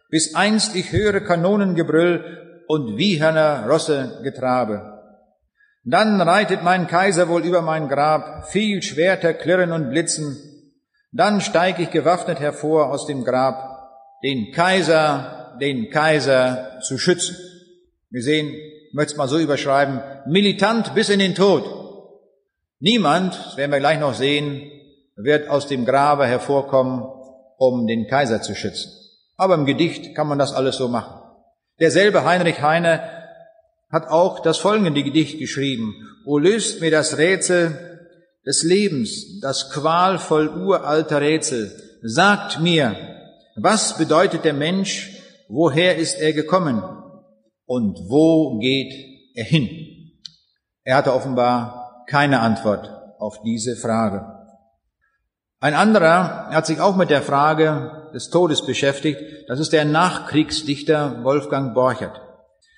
bis 0.09 0.37
einst 0.37 0.77
ich 0.77 0.93
höre 0.93 1.21
Kanonengebrüll 1.21 2.63
und 2.69 2.97
Wieherner 2.97 3.67
Rosse 3.69 4.21
Getrabe. 4.23 4.93
Dann 5.83 6.21
reitet 6.21 6.63
mein 6.63 6.87
Kaiser 6.87 7.29
wohl 7.29 7.45
über 7.45 7.63
mein 7.63 7.89
Grab, 7.89 8.49
viel 8.51 8.83
Schwerter 8.83 9.35
klirren 9.35 9.73
und 9.73 9.91
blitzen. 9.91 10.37
Dann 11.11 11.41
steig 11.41 11.81
ich 11.81 11.91
gewaffnet 11.91 12.39
hervor 12.39 12.91
aus 12.93 13.07
dem 13.07 13.25
Grab, 13.25 14.21
den 14.23 14.53
Kaiser, 14.53 15.57
den 15.61 15.91
Kaiser 15.91 16.81
zu 16.83 16.99
schützen. 16.99 17.37
Wir 18.11 18.23
sehen, 18.23 18.55
möchte 18.97 19.13
es 19.13 19.19
mal 19.19 19.29
so 19.29 19.39
überschreiben, 19.39 20.01
militant 20.27 20.95
bis 20.95 21.11
in 21.11 21.19
den 21.19 21.35
Tod. 21.35 21.65
Niemand, 22.81 23.35
das 23.35 23.59
werden 23.59 23.71
wir 23.71 23.79
gleich 23.79 24.01
noch 24.01 24.15
sehen, 24.15 24.71
wird 25.17 25.51
aus 25.51 25.67
dem 25.67 25.85
Grabe 25.85 26.27
hervorkommen, 26.27 27.05
um 27.59 27.87
den 27.87 28.09
Kaiser 28.09 28.41
zu 28.41 28.55
schützen. 28.55 28.91
Aber 29.37 29.55
im 29.55 29.67
Gedicht 29.67 30.15
kann 30.15 30.27
man 30.27 30.39
das 30.39 30.55
alles 30.55 30.77
so 30.77 30.89
machen. 30.89 31.21
Derselbe 31.79 32.25
Heinrich 32.25 32.63
Heine 32.63 33.03
hat 33.93 34.09
auch 34.09 34.41
das 34.41 34.57
folgende 34.57 35.03
Gedicht 35.03 35.39
geschrieben. 35.39 35.95
O 36.25 36.39
löst 36.39 36.81
mir 36.81 36.91
das 36.91 37.19
Rätsel 37.19 38.09
des 38.47 38.63
Lebens, 38.63 39.41
das 39.43 39.69
qualvoll 39.71 40.49
uralter 40.49 41.21
Rätsel. 41.21 41.71
Sagt 42.01 42.61
mir, 42.61 42.97
was 43.57 43.99
bedeutet 43.99 44.47
der 44.47 44.55
Mensch, 44.55 45.11
woher 45.49 45.97
ist 45.99 46.15
er 46.19 46.33
gekommen 46.33 46.96
und 47.67 47.99
wo 48.09 48.59
geht 48.59 48.93
er 49.35 49.45
hin? 49.45 49.69
Er 50.85 50.97
hatte 50.97 51.13
offenbar 51.13 52.05
keine 52.09 52.41
Antwort 52.41 52.89
auf 53.19 53.43
diese 53.43 53.77
Frage. 53.77 54.25
Ein 55.59 55.75
anderer 55.75 56.49
hat 56.51 56.67
sich 56.67 56.81
auch 56.81 56.97
mit 56.97 57.11
der 57.11 57.23
Frage 57.23 58.11
des 58.15 58.31
Todes 58.31 58.65
beschäftigt. 58.65 59.21
Das 59.49 59.59
ist 59.59 59.73
der 59.73 59.85
Nachkriegsdichter 59.85 61.25
Wolfgang 61.25 61.75
Borchert. 61.75 62.21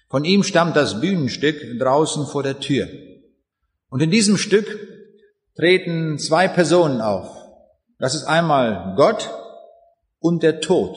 Von 0.09 0.25
ihm 0.25 0.43
stammt 0.43 0.75
das 0.75 1.01
Bühnenstück 1.01 1.79
draußen 1.79 2.27
vor 2.27 2.43
der 2.43 2.61
Tür. 2.61 2.89
Und 3.91 4.01
in 4.01 4.11
diesem 4.11 4.39
Stück 4.39 4.67
treten 5.55 6.19
zwei 6.19 6.49
Personen 6.49 7.01
auf. 7.01 7.37
Das 7.99 8.15
ist 8.15 8.25
einmal 8.25 8.95
Gott 8.97 9.29
und 10.21 10.43
der 10.43 10.61
Tod. 10.61 10.97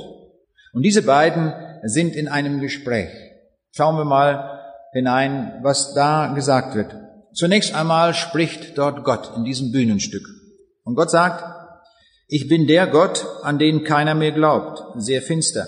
Und 0.72 0.84
diese 0.84 1.02
beiden 1.02 1.54
sind 1.84 2.16
in 2.16 2.28
einem 2.28 2.62
Gespräch. 2.62 3.10
Schauen 3.72 3.98
wir 3.98 4.06
mal 4.06 4.60
hinein, 4.94 5.60
was 5.64 5.94
da 5.94 6.34
gesagt 6.34 6.76
wird. 6.76 6.96
Zunächst 7.34 7.74
einmal 7.74 8.14
spricht 8.14 8.78
dort 8.78 9.04
Gott 9.04 9.32
in 9.36 9.46
diesem 9.46 9.72
Bühnenstück. 9.72 10.28
Und 10.84 10.96
Gott 10.96 11.10
sagt, 11.10 11.44
ich 12.28 12.48
bin 12.48 12.68
der 12.68 12.88
Gott, 12.88 13.26
an 13.44 13.60
den 13.60 13.84
keiner 13.84 14.16
mehr 14.16 14.32
glaubt, 14.32 14.84
sehr 14.96 15.22
finster. 15.22 15.68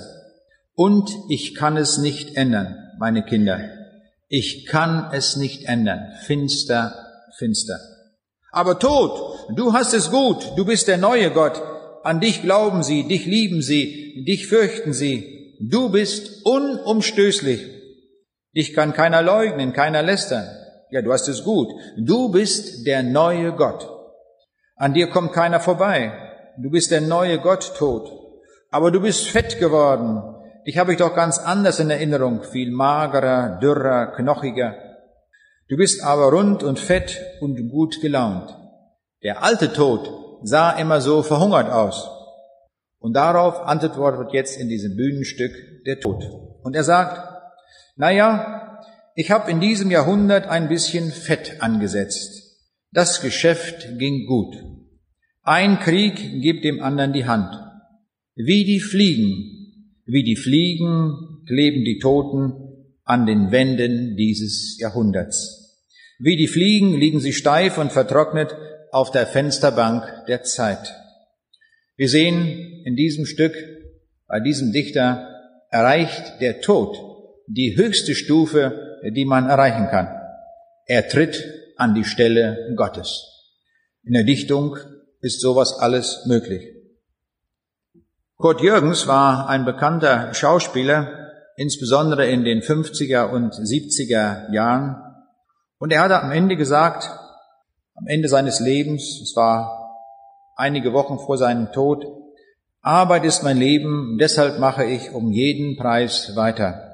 Und 0.75 1.09
ich 1.29 1.55
kann 1.55 1.77
es 1.77 1.97
nicht 1.97 2.35
ändern 2.35 2.77
meine 2.99 3.23
Kinder. 3.23 3.59
Ich 4.29 4.65
kann 4.65 5.09
es 5.11 5.35
nicht 5.35 5.65
ändern. 5.65 6.13
Finster, 6.25 6.95
finster. 7.37 7.79
Aber 8.51 8.79
Tod, 8.79 9.49
du 9.55 9.73
hast 9.73 9.93
es 9.93 10.09
gut. 10.11 10.53
Du 10.55 10.65
bist 10.65 10.87
der 10.87 10.97
neue 10.97 11.31
Gott. 11.31 11.61
An 12.03 12.19
dich 12.19 12.41
glauben 12.41 12.83
sie, 12.83 13.07
dich 13.07 13.25
lieben 13.25 13.61
sie, 13.61 14.23
dich 14.27 14.47
fürchten 14.47 14.93
sie. 14.93 15.57
Du 15.59 15.89
bist 15.89 16.45
unumstößlich. 16.45 17.72
Dich 18.55 18.73
kann 18.73 18.93
keiner 18.93 19.21
leugnen, 19.21 19.73
keiner 19.73 20.03
lästern. 20.03 20.47
Ja, 20.91 21.01
du 21.01 21.11
hast 21.11 21.27
es 21.27 21.43
gut. 21.43 21.69
Du 21.97 22.31
bist 22.31 22.85
der 22.85 23.01
neue 23.01 23.53
Gott. 23.53 23.89
An 24.75 24.93
dir 24.93 25.09
kommt 25.09 25.33
keiner 25.33 25.59
vorbei. 25.59 26.11
Du 26.57 26.69
bist 26.69 26.91
der 26.91 27.01
neue 27.01 27.39
Gott 27.39 27.73
tot. 27.77 28.11
Aber 28.69 28.91
du 28.91 29.01
bist 29.01 29.27
fett 29.27 29.59
geworden. 29.59 30.21
Dich 30.67 30.77
habe 30.77 30.93
ich 30.93 30.99
doch 30.99 31.15
ganz 31.15 31.39
anders 31.39 31.79
in 31.79 31.89
Erinnerung, 31.89 32.43
viel 32.43 32.71
magerer, 32.71 33.59
dürrer, 33.59 34.13
knochiger. 34.15 34.75
Du 35.67 35.77
bist 35.77 36.03
aber 36.03 36.31
rund 36.31 36.63
und 36.63 36.79
fett 36.79 37.19
und 37.41 37.69
gut 37.69 38.01
gelaunt. 38.01 38.55
Der 39.23 39.43
alte 39.43 39.73
Tod 39.73 40.09
sah 40.43 40.71
immer 40.71 41.01
so 41.01 41.23
verhungert 41.23 41.71
aus. 41.71 42.09
Und 42.99 43.13
darauf 43.13 43.61
antwortet 43.61 44.31
jetzt 44.31 44.57
in 44.57 44.69
diesem 44.69 44.95
Bühnenstück 44.95 45.51
der 45.85 45.99
Tod. 45.99 46.23
Und 46.61 46.75
er 46.75 46.83
sagt, 46.83 47.32
na 47.95 48.11
ja, 48.11 48.81
ich 49.15 49.31
habe 49.31 49.51
in 49.51 49.59
diesem 49.59 49.91
Jahrhundert 49.91 50.47
ein 50.47 50.69
bisschen 50.69 51.11
Fett 51.11 51.61
angesetzt. 51.61 52.59
Das 52.91 53.21
Geschäft 53.21 53.99
ging 53.99 54.25
gut. 54.25 54.55
Ein 55.41 55.79
Krieg 55.79 56.41
gibt 56.41 56.63
dem 56.63 56.81
anderen 56.81 57.13
die 57.13 57.25
Hand. 57.25 57.53
Wie 58.35 58.65
die 58.65 58.79
Fliegen 58.79 59.53
wie 60.05 60.23
die 60.23 60.35
Fliegen 60.35 61.43
kleben 61.47 61.85
die 61.85 61.99
Toten 61.99 62.53
an 63.05 63.25
den 63.25 63.51
Wänden 63.51 64.17
dieses 64.17 64.77
Jahrhunderts. 64.79 65.79
Wie 66.19 66.35
die 66.35 66.47
Fliegen 66.47 66.99
liegen 66.99 67.19
sie 67.19 67.33
steif 67.33 67.77
und 67.77 67.91
vertrocknet 67.91 68.55
auf 68.91 69.11
der 69.11 69.25
Fensterbank 69.25 70.25
der 70.27 70.43
Zeit. 70.43 70.93
Wir 71.95 72.09
sehen 72.09 72.83
in 72.85 72.95
diesem 72.95 73.25
Stück 73.25 73.53
bei 74.27 74.39
diesem 74.39 74.73
Dichter 74.73 75.29
erreicht 75.69 76.41
der 76.41 76.59
Tod 76.59 76.97
die 77.47 77.75
höchste 77.77 78.15
Stufe, 78.15 78.99
die 79.15 79.25
man 79.25 79.49
erreichen 79.49 79.87
kann. 79.89 80.07
Er 80.85 81.07
tritt 81.07 81.43
an 81.77 81.93
die 81.95 82.03
Stelle 82.03 82.73
Gottes. 82.75 83.29
In 84.03 84.13
der 84.13 84.23
Dichtung 84.23 84.77
ist 85.21 85.41
sowas 85.41 85.77
alles 85.79 86.25
möglich. 86.25 86.73
Kurt 88.37 88.61
Jürgens 88.61 89.07
war 89.07 89.47
ein 89.47 89.63
bekannter 89.63 90.33
Schauspieler, 90.33 91.29
insbesondere 91.55 92.27
in 92.27 92.43
den 92.43 92.61
50er 92.61 93.29
und 93.29 93.53
70er 93.53 94.51
Jahren. 94.53 95.01
Und 95.77 95.93
er 95.93 96.01
hatte 96.01 96.21
am 96.21 96.31
Ende 96.31 96.57
gesagt, 96.57 97.09
am 97.95 98.07
Ende 98.07 98.27
seines 98.27 98.59
Lebens, 98.59 99.21
es 99.21 99.33
war 99.35 99.79
einige 100.57 100.93
Wochen 100.93 101.19
vor 101.19 101.37
seinem 101.37 101.71
Tod, 101.71 102.05
Arbeit 102.81 103.23
ist 103.23 103.43
mein 103.43 103.57
Leben, 103.57 104.17
deshalb 104.19 104.59
mache 104.59 104.83
ich 104.83 105.13
um 105.13 105.31
jeden 105.31 105.77
Preis 105.77 106.35
weiter. 106.35 106.92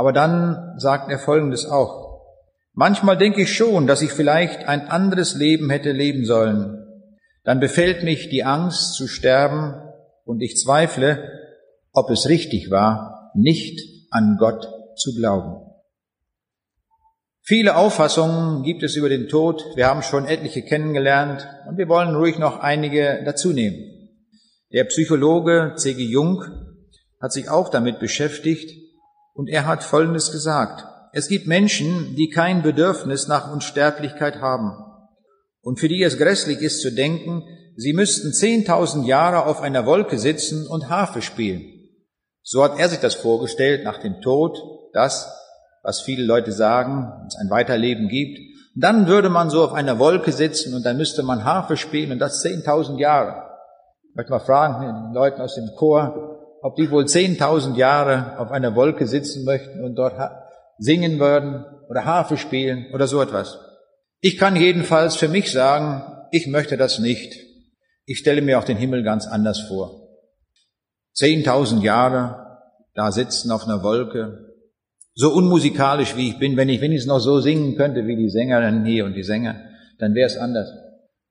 Aber 0.00 0.14
dann 0.14 0.78
sagt 0.78 1.10
er 1.10 1.18
Folgendes 1.18 1.66
auch. 1.66 2.22
Manchmal 2.72 3.18
denke 3.18 3.42
ich 3.42 3.52
schon, 3.52 3.86
dass 3.86 4.00
ich 4.00 4.12
vielleicht 4.12 4.66
ein 4.66 4.88
anderes 4.88 5.34
Leben 5.34 5.68
hätte 5.68 5.92
leben 5.92 6.24
sollen. 6.24 6.86
Dann 7.44 7.60
befällt 7.60 8.02
mich 8.02 8.30
die 8.30 8.42
Angst 8.42 8.94
zu 8.94 9.06
sterben 9.06 9.74
und 10.24 10.40
ich 10.40 10.56
zweifle, 10.56 11.22
ob 11.92 12.08
es 12.08 12.30
richtig 12.30 12.70
war, 12.70 13.30
nicht 13.34 13.78
an 14.10 14.38
Gott 14.40 14.66
zu 14.96 15.14
glauben. 15.14 15.70
Viele 17.42 17.76
Auffassungen 17.76 18.62
gibt 18.62 18.82
es 18.82 18.96
über 18.96 19.10
den 19.10 19.28
Tod. 19.28 19.62
Wir 19.74 19.86
haben 19.86 20.02
schon 20.02 20.24
etliche 20.24 20.62
kennengelernt 20.62 21.46
und 21.68 21.76
wir 21.76 21.90
wollen 21.90 22.16
ruhig 22.16 22.38
noch 22.38 22.60
einige 22.60 23.22
dazu 23.26 23.52
nehmen. 23.52 24.08
Der 24.72 24.84
Psychologe 24.84 25.74
C.G. 25.76 26.02
Jung 26.02 26.42
hat 27.20 27.34
sich 27.34 27.50
auch 27.50 27.68
damit 27.68 27.98
beschäftigt 27.98 28.79
und 29.34 29.48
er 29.48 29.66
hat 29.66 29.82
Folgendes 29.82 30.32
gesagt. 30.32 30.84
Es 31.12 31.28
gibt 31.28 31.46
Menschen, 31.46 32.14
die 32.16 32.30
kein 32.30 32.62
Bedürfnis 32.62 33.26
nach 33.26 33.52
Unsterblichkeit 33.52 34.40
haben 34.40 34.72
und 35.62 35.78
für 35.78 35.88
die 35.88 36.02
es 36.02 36.18
grässlich 36.18 36.60
ist 36.60 36.80
zu 36.80 36.90
denken, 36.90 37.42
sie 37.76 37.92
müssten 37.92 38.32
zehntausend 38.32 39.06
Jahre 39.06 39.46
auf 39.46 39.60
einer 39.60 39.86
Wolke 39.86 40.18
sitzen 40.18 40.66
und 40.66 40.88
Harfe 40.88 41.22
spielen. 41.22 41.62
So 42.42 42.64
hat 42.64 42.78
er 42.78 42.88
sich 42.88 43.00
das 43.00 43.14
vorgestellt 43.14 43.84
nach 43.84 43.98
dem 43.98 44.20
Tod, 44.22 44.58
das, 44.92 45.30
was 45.82 46.00
viele 46.00 46.24
Leute 46.24 46.52
sagen, 46.52 47.12
es 47.26 47.36
ein 47.36 47.50
Weiterleben 47.50 48.08
gibt. 48.08 48.38
Dann 48.74 49.06
würde 49.06 49.28
man 49.28 49.50
so 49.50 49.62
auf 49.64 49.72
einer 49.72 49.98
Wolke 49.98 50.32
sitzen 50.32 50.74
und 50.74 50.84
dann 50.84 50.96
müsste 50.96 51.22
man 51.22 51.44
Harfe 51.44 51.76
spielen 51.76 52.12
und 52.12 52.18
das 52.18 52.40
zehntausend 52.40 52.98
Jahre. 52.98 53.42
Ich 54.08 54.16
möchte 54.16 54.32
mal 54.32 54.40
fragen, 54.40 54.80
den 54.80 55.14
Leuten 55.14 55.40
aus 55.40 55.54
dem 55.54 55.68
Chor, 55.76 56.29
ob 56.62 56.76
die 56.76 56.90
wohl 56.90 57.06
zehntausend 57.06 57.76
Jahre 57.76 58.38
auf 58.38 58.50
einer 58.50 58.74
Wolke 58.74 59.06
sitzen 59.06 59.44
möchten 59.44 59.82
und 59.82 59.96
dort 59.96 60.14
singen 60.78 61.18
würden 61.18 61.64
oder 61.88 62.04
Harfe 62.04 62.36
spielen 62.36 62.86
oder 62.92 63.06
so 63.06 63.20
etwas. 63.20 63.58
Ich 64.20 64.38
kann 64.38 64.56
jedenfalls 64.56 65.16
für 65.16 65.28
mich 65.28 65.50
sagen, 65.50 66.02
ich 66.30 66.46
möchte 66.46 66.76
das 66.76 66.98
nicht. 66.98 67.34
Ich 68.04 68.18
stelle 68.18 68.42
mir 68.42 68.58
auch 68.58 68.64
den 68.64 68.76
Himmel 68.76 69.02
ganz 69.02 69.26
anders 69.26 69.60
vor. 69.60 70.08
Zehntausend 71.12 71.82
Jahre 71.82 72.46
da 72.94 73.12
sitzen 73.12 73.50
auf 73.50 73.64
einer 73.64 73.82
Wolke, 73.82 74.54
so 75.14 75.32
unmusikalisch 75.32 76.16
wie 76.16 76.28
ich 76.28 76.38
bin, 76.38 76.56
wenn 76.56 76.68
ich 76.68 76.80
wenigstens 76.80 77.08
noch 77.08 77.18
so 77.18 77.40
singen 77.40 77.76
könnte 77.76 78.06
wie 78.06 78.16
die 78.16 78.30
Sängerinnen 78.30 78.84
hier 78.84 79.04
und 79.04 79.14
die 79.14 79.22
Sänger, 79.22 79.60
dann 79.98 80.14
wäre 80.14 80.26
es 80.26 80.36
anders. 80.36 80.68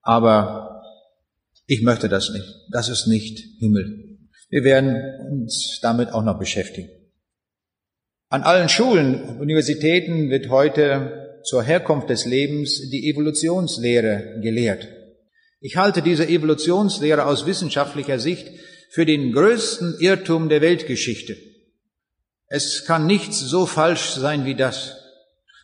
Aber 0.02 0.82
ich 1.66 1.82
möchte 1.82 2.10
das 2.10 2.32
nicht. 2.32 2.46
Das 2.72 2.90
ist 2.90 3.08
nicht 3.08 3.40
Himmel. 3.60 4.09
Wir 4.50 4.64
werden 4.64 5.02
uns 5.32 5.80
damit 5.82 6.12
auch 6.12 6.24
noch 6.24 6.40
beschäftigen. 6.40 6.90
An 8.30 8.44
allen 8.44 8.70
Schulen 8.70 9.24
und 9.24 9.40
Universitäten 9.40 10.30
wird 10.30 10.50
heute 10.50 11.42
zur 11.44 11.64
Herkunft 11.64 12.10
des 12.10 12.26
Lebens 12.26 12.90
die 12.92 13.10
Evolutionslehre 13.10 14.40
gelehrt. 14.42 14.88
Ich 15.62 15.78
halte 15.78 16.02
diese 16.02 16.28
Evolutionslehre 16.28 17.26
aus 17.26 17.46
wissenschaftlicher 17.46 18.20
Sicht 18.20 18.50
für 18.92 19.06
den 19.06 19.34
größten 19.34 19.98
Irrtum 20.00 20.50
der 20.50 20.62
Weltgeschichte. 20.62 21.38
Es 22.48 22.86
kann 22.86 23.06
nichts 23.06 23.40
so 23.40 23.66
falsch 23.66 24.12
sein 24.12 24.46
wie 24.46 24.56
das. 24.56 24.96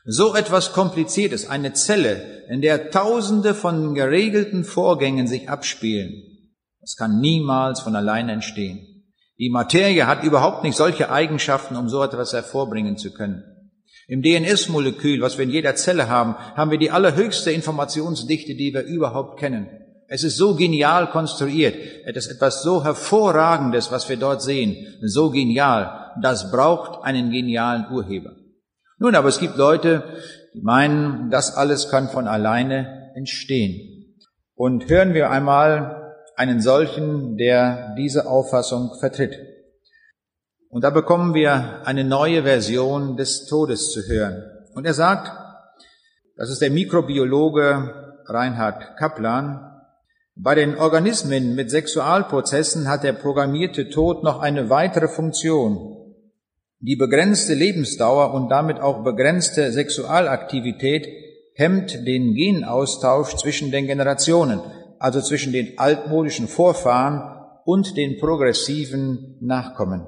So 0.05 0.35
etwas 0.35 0.73
Kompliziertes, 0.73 1.49
eine 1.49 1.73
Zelle, 1.73 2.43
in 2.49 2.61
der 2.61 2.91
Tausende 2.91 3.55
von 3.55 3.95
geregelten 3.95 4.63
Vorgängen 4.63 5.25
sich 5.25 5.49
abspielen, 5.49 6.34
das 6.85 6.97
kann 6.97 7.19
niemals 7.19 7.79
von 7.79 7.95
allein 7.95 8.29
entstehen. 8.29 9.03
Die 9.39 9.49
Materie 9.49 10.05
hat 10.05 10.23
überhaupt 10.23 10.63
nicht 10.63 10.77
solche 10.77 11.09
Eigenschaften, 11.09 11.77
um 11.77 11.89
so 11.89 12.03
etwas 12.03 12.31
hervorbringen 12.31 12.95
zu 12.95 13.11
können. 13.11 13.43
Im 14.07 14.21
DNS-Molekül, 14.21 15.19
was 15.19 15.39
wir 15.39 15.45
in 15.45 15.49
jeder 15.49 15.75
Zelle 15.75 16.09
haben, 16.09 16.35
haben 16.35 16.69
wir 16.69 16.77
die 16.77 16.91
allerhöchste 16.91 17.49
Informationsdichte, 17.49 18.53
die 18.53 18.71
wir 18.71 18.83
überhaupt 18.83 19.39
kennen. 19.39 19.67
Es 20.07 20.23
ist 20.23 20.37
so 20.37 20.53
genial 20.53 21.09
konstruiert. 21.09 21.75
Es 22.05 22.27
ist 22.27 22.35
etwas 22.35 22.61
so 22.61 22.83
hervorragendes, 22.83 23.91
was 23.91 24.07
wir 24.07 24.17
dort 24.17 24.43
sehen. 24.43 24.99
So 25.01 25.31
genial. 25.31 26.11
Das 26.21 26.51
braucht 26.51 27.03
einen 27.03 27.31
genialen 27.31 27.87
Urheber. 27.89 28.33
Nun, 28.99 29.15
aber 29.15 29.29
es 29.29 29.39
gibt 29.39 29.57
Leute, 29.57 30.03
die 30.53 30.61
meinen, 30.61 31.31
das 31.31 31.55
alles 31.55 31.89
kann 31.89 32.09
von 32.09 32.27
alleine 32.27 33.11
entstehen. 33.15 34.13
Und 34.53 34.87
hören 34.87 35.15
wir 35.15 35.31
einmal 35.31 36.04
einen 36.35 36.61
solchen, 36.61 37.37
der 37.37 37.95
diese 37.97 38.27
Auffassung 38.27 38.91
vertritt. 38.99 39.39
Und 40.69 40.83
da 40.83 40.89
bekommen 40.89 41.33
wir 41.33 41.81
eine 41.85 42.03
neue 42.03 42.43
Version 42.43 43.15
des 43.15 43.45
Todes 43.45 43.91
zu 43.91 44.01
hören. 44.07 44.43
Und 44.73 44.85
er 44.85 44.93
sagt, 44.93 45.31
das 46.35 46.49
ist 46.49 46.61
der 46.61 46.71
Mikrobiologe 46.71 48.17
Reinhard 48.25 48.97
Kaplan, 48.97 49.71
bei 50.37 50.53
den 50.53 50.77
Organismen 50.77 51.55
mit 51.55 51.71
Sexualprozessen 51.71 52.89
hat 52.89 53.05
der 53.05 53.13
programmierte 53.13 53.89
Tod 53.89 54.21
noch 54.21 54.41
eine 54.41 54.69
weitere 54.69 55.07
Funktion. 55.07 55.95
Die 56.79 56.97
begrenzte 56.97 57.53
Lebensdauer 57.53 58.33
und 58.33 58.49
damit 58.49 58.81
auch 58.81 59.01
begrenzte 59.05 59.71
Sexualaktivität 59.71 61.07
hemmt 61.53 62.05
den 62.05 62.35
Genaustausch 62.35 63.37
zwischen 63.37 63.71
den 63.71 63.87
Generationen, 63.87 64.59
also 64.99 65.21
zwischen 65.21 65.53
den 65.53 65.77
altmodischen 65.77 66.47
Vorfahren 66.47 67.21
und 67.65 67.97
den 67.97 68.19
progressiven 68.19 69.37
Nachkommen. 69.41 70.07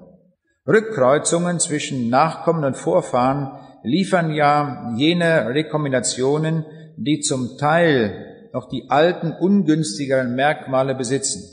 Rückkreuzungen 0.68 1.60
zwischen 1.60 2.10
Nachkommen 2.10 2.64
und 2.64 2.76
Vorfahren 2.76 3.52
liefern 3.84 4.34
ja 4.34 4.94
jene 4.98 5.48
Rekombinationen, 5.48 6.66
die 6.98 7.22
zum 7.22 7.58
Teil 7.58 8.50
noch 8.54 8.68
die 8.70 8.90
alten 8.90 9.32
ungünstigeren 9.32 10.36
Merkmale 10.36 10.96
besitzen, 10.96 11.44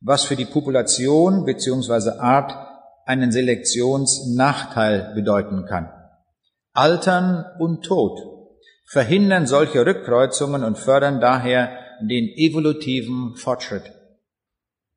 was 0.00 0.24
für 0.24 0.36
die 0.36 0.44
Population 0.44 1.44
bzw. 1.44 2.18
Art 2.18 2.54
einen 3.06 3.32
Selektionsnachteil 3.32 5.12
bedeuten 5.14 5.66
kann. 5.66 5.90
Altern 6.72 7.44
und 7.58 7.84
Tod 7.84 8.18
verhindern 8.86 9.46
solche 9.46 9.84
Rückkreuzungen 9.84 10.64
und 10.64 10.78
fördern 10.78 11.20
daher 11.20 11.83
den 12.00 12.28
evolutiven 12.28 13.36
Fortschritt. 13.36 13.92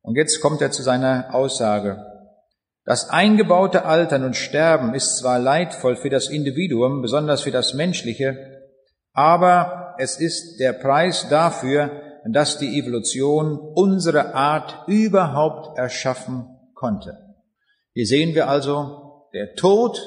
Und 0.02 0.16
jetzt 0.16 0.40
kommt 0.42 0.62
er 0.62 0.72
zu 0.72 0.84
seiner 0.84 1.34
Aussage. 1.34 2.04
Das 2.86 3.10
eingebaute 3.10 3.84
Altern 3.84 4.24
und 4.24 4.36
Sterben 4.36 4.94
ist 4.94 5.18
zwar 5.18 5.40
leidvoll 5.40 5.98
für 5.98 6.10
das 6.10 6.30
Individuum, 6.30 7.02
besonders 7.02 7.42
für 7.42 7.52
das 7.52 7.74
Menschliche, 7.74 8.62
aber 9.14 9.96
es 10.00 10.20
ist 10.20 10.60
der 10.60 10.74
Preis 10.74 11.28
dafür, 11.30 12.02
dass 12.30 12.58
die 12.58 12.80
Evolution 12.80 13.58
unsere 13.58 14.34
Art 14.36 14.88
überhaupt 14.88 15.78
erschaffen 15.78 16.46
konnte. 16.74 17.18
Hier 17.94 18.06
sehen 18.06 18.36
wir 18.36 18.48
also, 18.48 19.28
der 19.34 19.56
Tod 19.56 20.00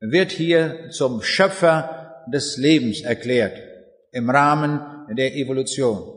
wird 0.00 0.30
hier 0.30 0.90
zum 0.90 1.22
Schöpfer 1.22 2.22
des 2.32 2.56
Lebens 2.56 3.00
erklärt 3.00 3.58
im 4.12 4.30
Rahmen 4.30 4.80
der 5.16 5.34
Evolution. 5.34 6.13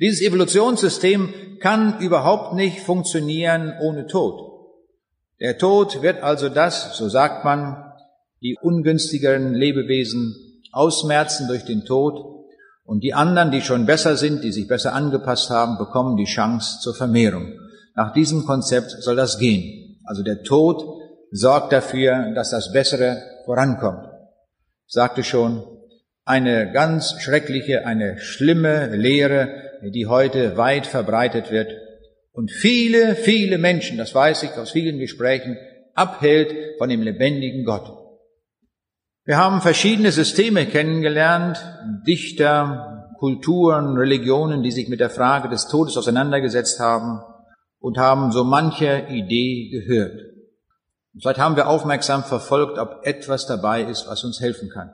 Dieses 0.00 0.20
Evolutionssystem 0.22 1.58
kann 1.60 1.98
überhaupt 2.00 2.54
nicht 2.54 2.80
funktionieren 2.80 3.74
ohne 3.80 4.06
Tod. 4.06 4.40
Der 5.40 5.58
Tod 5.58 6.02
wird 6.02 6.22
also 6.22 6.48
das, 6.48 6.96
so 6.96 7.08
sagt 7.08 7.44
man, 7.44 7.84
die 8.42 8.56
ungünstigeren 8.60 9.54
Lebewesen 9.54 10.36
ausmerzen 10.72 11.48
durch 11.48 11.64
den 11.64 11.84
Tod 11.84 12.46
und 12.84 13.02
die 13.02 13.14
anderen, 13.14 13.50
die 13.50 13.60
schon 13.60 13.86
besser 13.86 14.16
sind, 14.16 14.44
die 14.44 14.52
sich 14.52 14.68
besser 14.68 14.94
angepasst 14.94 15.50
haben, 15.50 15.78
bekommen 15.78 16.16
die 16.16 16.24
Chance 16.24 16.80
zur 16.80 16.94
Vermehrung. 16.94 17.52
Nach 17.94 18.12
diesem 18.12 18.44
Konzept 18.44 18.90
soll 18.90 19.16
das 19.16 19.38
gehen. 19.38 20.00
Also 20.04 20.22
der 20.22 20.42
Tod 20.42 20.82
sorgt 21.30 21.72
dafür, 21.72 22.32
dass 22.34 22.50
das 22.50 22.72
Bessere 22.72 23.20
vorankommt. 23.44 24.06
Ich 24.86 24.94
sagte 24.94 25.22
schon, 25.24 25.64
eine 26.24 26.72
ganz 26.72 27.20
schreckliche, 27.20 27.86
eine 27.86 28.18
schlimme 28.18 28.94
Lehre, 28.94 29.67
die 29.82 30.06
heute 30.06 30.56
weit 30.56 30.86
verbreitet 30.86 31.50
wird. 31.50 31.72
Und 32.32 32.50
viele, 32.50 33.14
viele 33.16 33.58
Menschen, 33.58 33.98
das 33.98 34.14
weiß 34.14 34.44
ich 34.44 34.52
aus 34.52 34.70
vielen 34.70 34.98
Gesprächen, 34.98 35.56
abhält 35.94 36.78
von 36.78 36.88
dem 36.88 37.02
lebendigen 37.02 37.64
Gott. 37.64 37.90
Wir 39.24 39.36
haben 39.36 39.60
verschiedene 39.60 40.12
Systeme 40.12 40.66
kennengelernt, 40.66 41.58
Dichter, 42.06 43.12
Kulturen, 43.18 43.96
Religionen, 43.96 44.62
die 44.62 44.70
sich 44.70 44.88
mit 44.88 45.00
der 45.00 45.10
Frage 45.10 45.48
des 45.48 45.68
Todes 45.68 45.96
auseinandergesetzt 45.96 46.80
haben 46.80 47.20
und 47.80 47.98
haben 47.98 48.32
so 48.32 48.44
manche 48.44 49.06
Idee 49.10 49.70
gehört. 49.70 50.20
Vielleicht 51.20 51.40
haben 51.40 51.56
wir 51.56 51.68
aufmerksam 51.68 52.22
verfolgt, 52.22 52.78
ob 52.78 53.00
etwas 53.02 53.46
dabei 53.46 53.82
ist, 53.82 54.06
was 54.08 54.22
uns 54.24 54.40
helfen 54.40 54.70
kann. 54.70 54.90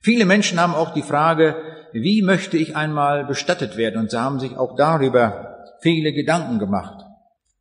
Viele 0.00 0.24
Menschen 0.24 0.58
haben 0.58 0.74
auch 0.74 0.94
die 0.94 1.02
Frage, 1.02 1.56
wie 1.92 2.22
möchte 2.22 2.56
ich 2.56 2.76
einmal 2.76 3.24
bestattet 3.24 3.76
werden? 3.76 4.00
Und 4.00 4.10
sie 4.10 4.20
haben 4.20 4.40
sich 4.40 4.56
auch 4.56 4.76
darüber 4.76 5.64
viele 5.80 6.12
Gedanken 6.12 6.58
gemacht 6.58 7.04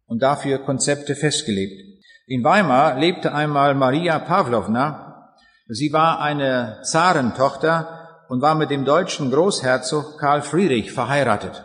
und 0.08 0.22
dafür 0.22 0.60
Konzepte 0.60 1.16
festgelegt. 1.16 1.82
In 2.28 2.44
Weimar 2.44 3.00
lebte 3.00 3.34
einmal 3.34 3.76
Maria 3.76 4.20
Pavlovna. 4.20 5.34
Sie 5.68 5.92
war 5.94 6.22
eine 6.22 6.80
Zarentochter 6.84 8.24
und 8.28 8.42
war 8.42 8.56
mit 8.56 8.70
dem 8.70 8.86
deutschen 8.86 9.32
Großherzog 9.32 10.20
Karl 10.20 10.42
Friedrich 10.42 10.92
verheiratet. 10.92 11.64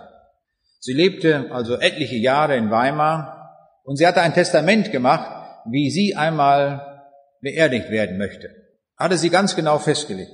Sie 0.81 0.93
lebte 0.93 1.51
also 1.51 1.79
etliche 1.79 2.17
Jahre 2.17 2.57
in 2.57 2.71
Weimar 2.71 3.81
und 3.85 3.97
sie 3.97 4.07
hatte 4.07 4.23
ein 4.23 4.35
Testament 4.35 4.93
gemacht, 4.93 5.31
wie 5.67 5.91
sie 5.91 6.15
einmal 6.17 7.03
beerdigt 7.41 7.91
werden 7.91 8.19
möchte. 8.19 8.51
Hatte 8.97 9.19
sie 9.19 9.31
ganz 9.31 9.57
genau 9.57 9.79
festgelegt. 9.79 10.33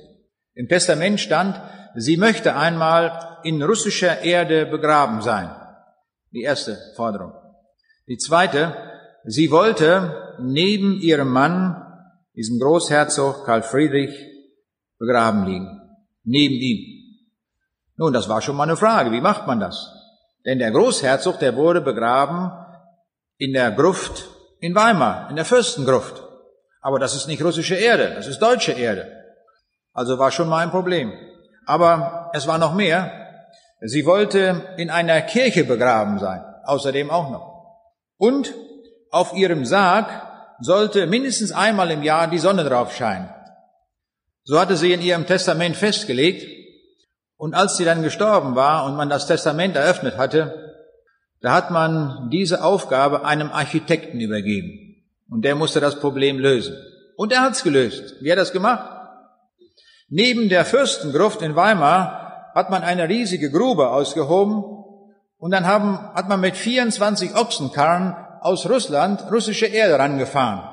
Im 0.53 0.67
Testament 0.67 1.19
stand, 1.19 1.59
sie 1.95 2.17
möchte 2.17 2.55
einmal 2.55 3.39
in 3.43 3.61
russischer 3.61 4.21
Erde 4.21 4.65
begraben 4.65 5.21
sein. 5.21 5.49
Die 6.31 6.41
erste 6.41 6.77
Forderung. 6.95 7.33
Die 8.07 8.17
zweite, 8.17 8.75
sie 9.23 9.51
wollte 9.51 10.35
neben 10.39 10.99
ihrem 10.99 11.29
Mann, 11.29 11.81
diesem 12.35 12.59
Großherzog 12.59 13.45
Karl 13.45 13.63
Friedrich, 13.63 14.13
begraben 14.97 15.45
liegen. 15.45 15.81
Neben 16.23 16.55
ihm. 16.55 16.91
Nun, 17.97 18.13
das 18.13 18.29
war 18.29 18.41
schon 18.41 18.55
mal 18.55 18.63
eine 18.63 18.77
Frage. 18.77 19.11
Wie 19.11 19.21
macht 19.21 19.47
man 19.47 19.59
das? 19.59 19.91
Denn 20.45 20.59
der 20.59 20.71
Großherzog, 20.71 21.39
der 21.39 21.55
wurde 21.55 21.81
begraben 21.81 22.51
in 23.37 23.53
der 23.53 23.71
Gruft 23.71 24.29
in 24.59 24.75
Weimar, 24.75 25.29
in 25.29 25.35
der 25.35 25.45
Fürstengruft. 25.45 26.23
Aber 26.81 26.99
das 26.99 27.15
ist 27.15 27.27
nicht 27.27 27.43
russische 27.43 27.75
Erde, 27.75 28.13
das 28.15 28.27
ist 28.27 28.39
deutsche 28.39 28.71
Erde. 28.71 29.20
Also 29.93 30.19
war 30.19 30.31
schon 30.31 30.49
mal 30.49 30.63
ein 30.63 30.71
Problem. 30.71 31.13
Aber 31.65 32.31
es 32.33 32.47
war 32.47 32.57
noch 32.57 32.73
mehr. 32.73 33.11
Sie 33.81 34.05
wollte 34.05 34.75
in 34.77 34.89
einer 34.89 35.21
Kirche 35.21 35.63
begraben 35.63 36.19
sein, 36.19 36.43
außerdem 36.65 37.09
auch 37.09 37.29
noch. 37.31 37.51
Und 38.17 38.53
auf 39.09 39.33
ihrem 39.33 39.65
Sarg 39.65 40.09
sollte 40.59 41.07
mindestens 41.07 41.51
einmal 41.51 41.89
im 41.91 42.03
Jahr 42.03 42.27
die 42.27 42.37
Sonne 42.37 42.63
drauf 42.63 42.95
scheinen. 42.95 43.29
So 44.43 44.59
hatte 44.59 44.77
sie 44.77 44.93
in 44.93 45.01
ihrem 45.01 45.25
Testament 45.25 45.75
festgelegt. 45.75 46.47
Und 47.37 47.55
als 47.55 47.77
sie 47.77 47.85
dann 47.85 48.03
gestorben 48.03 48.55
war 48.55 48.85
und 48.85 48.95
man 48.95 49.09
das 49.09 49.25
Testament 49.25 49.75
eröffnet 49.75 50.17
hatte, 50.17 50.75
da 51.41 51.53
hat 51.53 51.71
man 51.71 52.29
diese 52.29 52.63
Aufgabe 52.63 53.25
einem 53.25 53.51
Architekten 53.51 54.19
übergeben. 54.19 55.03
Und 55.27 55.43
der 55.43 55.55
musste 55.55 55.79
das 55.79 55.99
Problem 55.99 56.37
lösen. 56.37 56.75
Und 57.17 57.31
er 57.31 57.41
hat's 57.41 57.63
gelöst. 57.63 58.15
Wie 58.21 58.31
hat 58.31 58.37
er 58.37 58.43
das 58.43 58.53
gemacht? 58.53 59.00
Neben 60.13 60.49
der 60.49 60.65
Fürstengruft 60.65 61.41
in 61.41 61.55
Weimar 61.55 62.51
hat 62.53 62.69
man 62.69 62.83
eine 62.83 63.07
riesige 63.07 63.49
Grube 63.49 63.91
ausgehoben 63.91 64.61
und 65.37 65.51
dann 65.51 65.65
haben, 65.65 65.97
hat 66.13 66.27
man 66.27 66.41
mit 66.41 66.57
24 66.57 67.33
Ochsenkarren 67.33 68.13
aus 68.41 68.69
Russland 68.69 69.31
russische 69.31 69.67
Erde 69.67 69.97
rangefahren. 69.97 70.67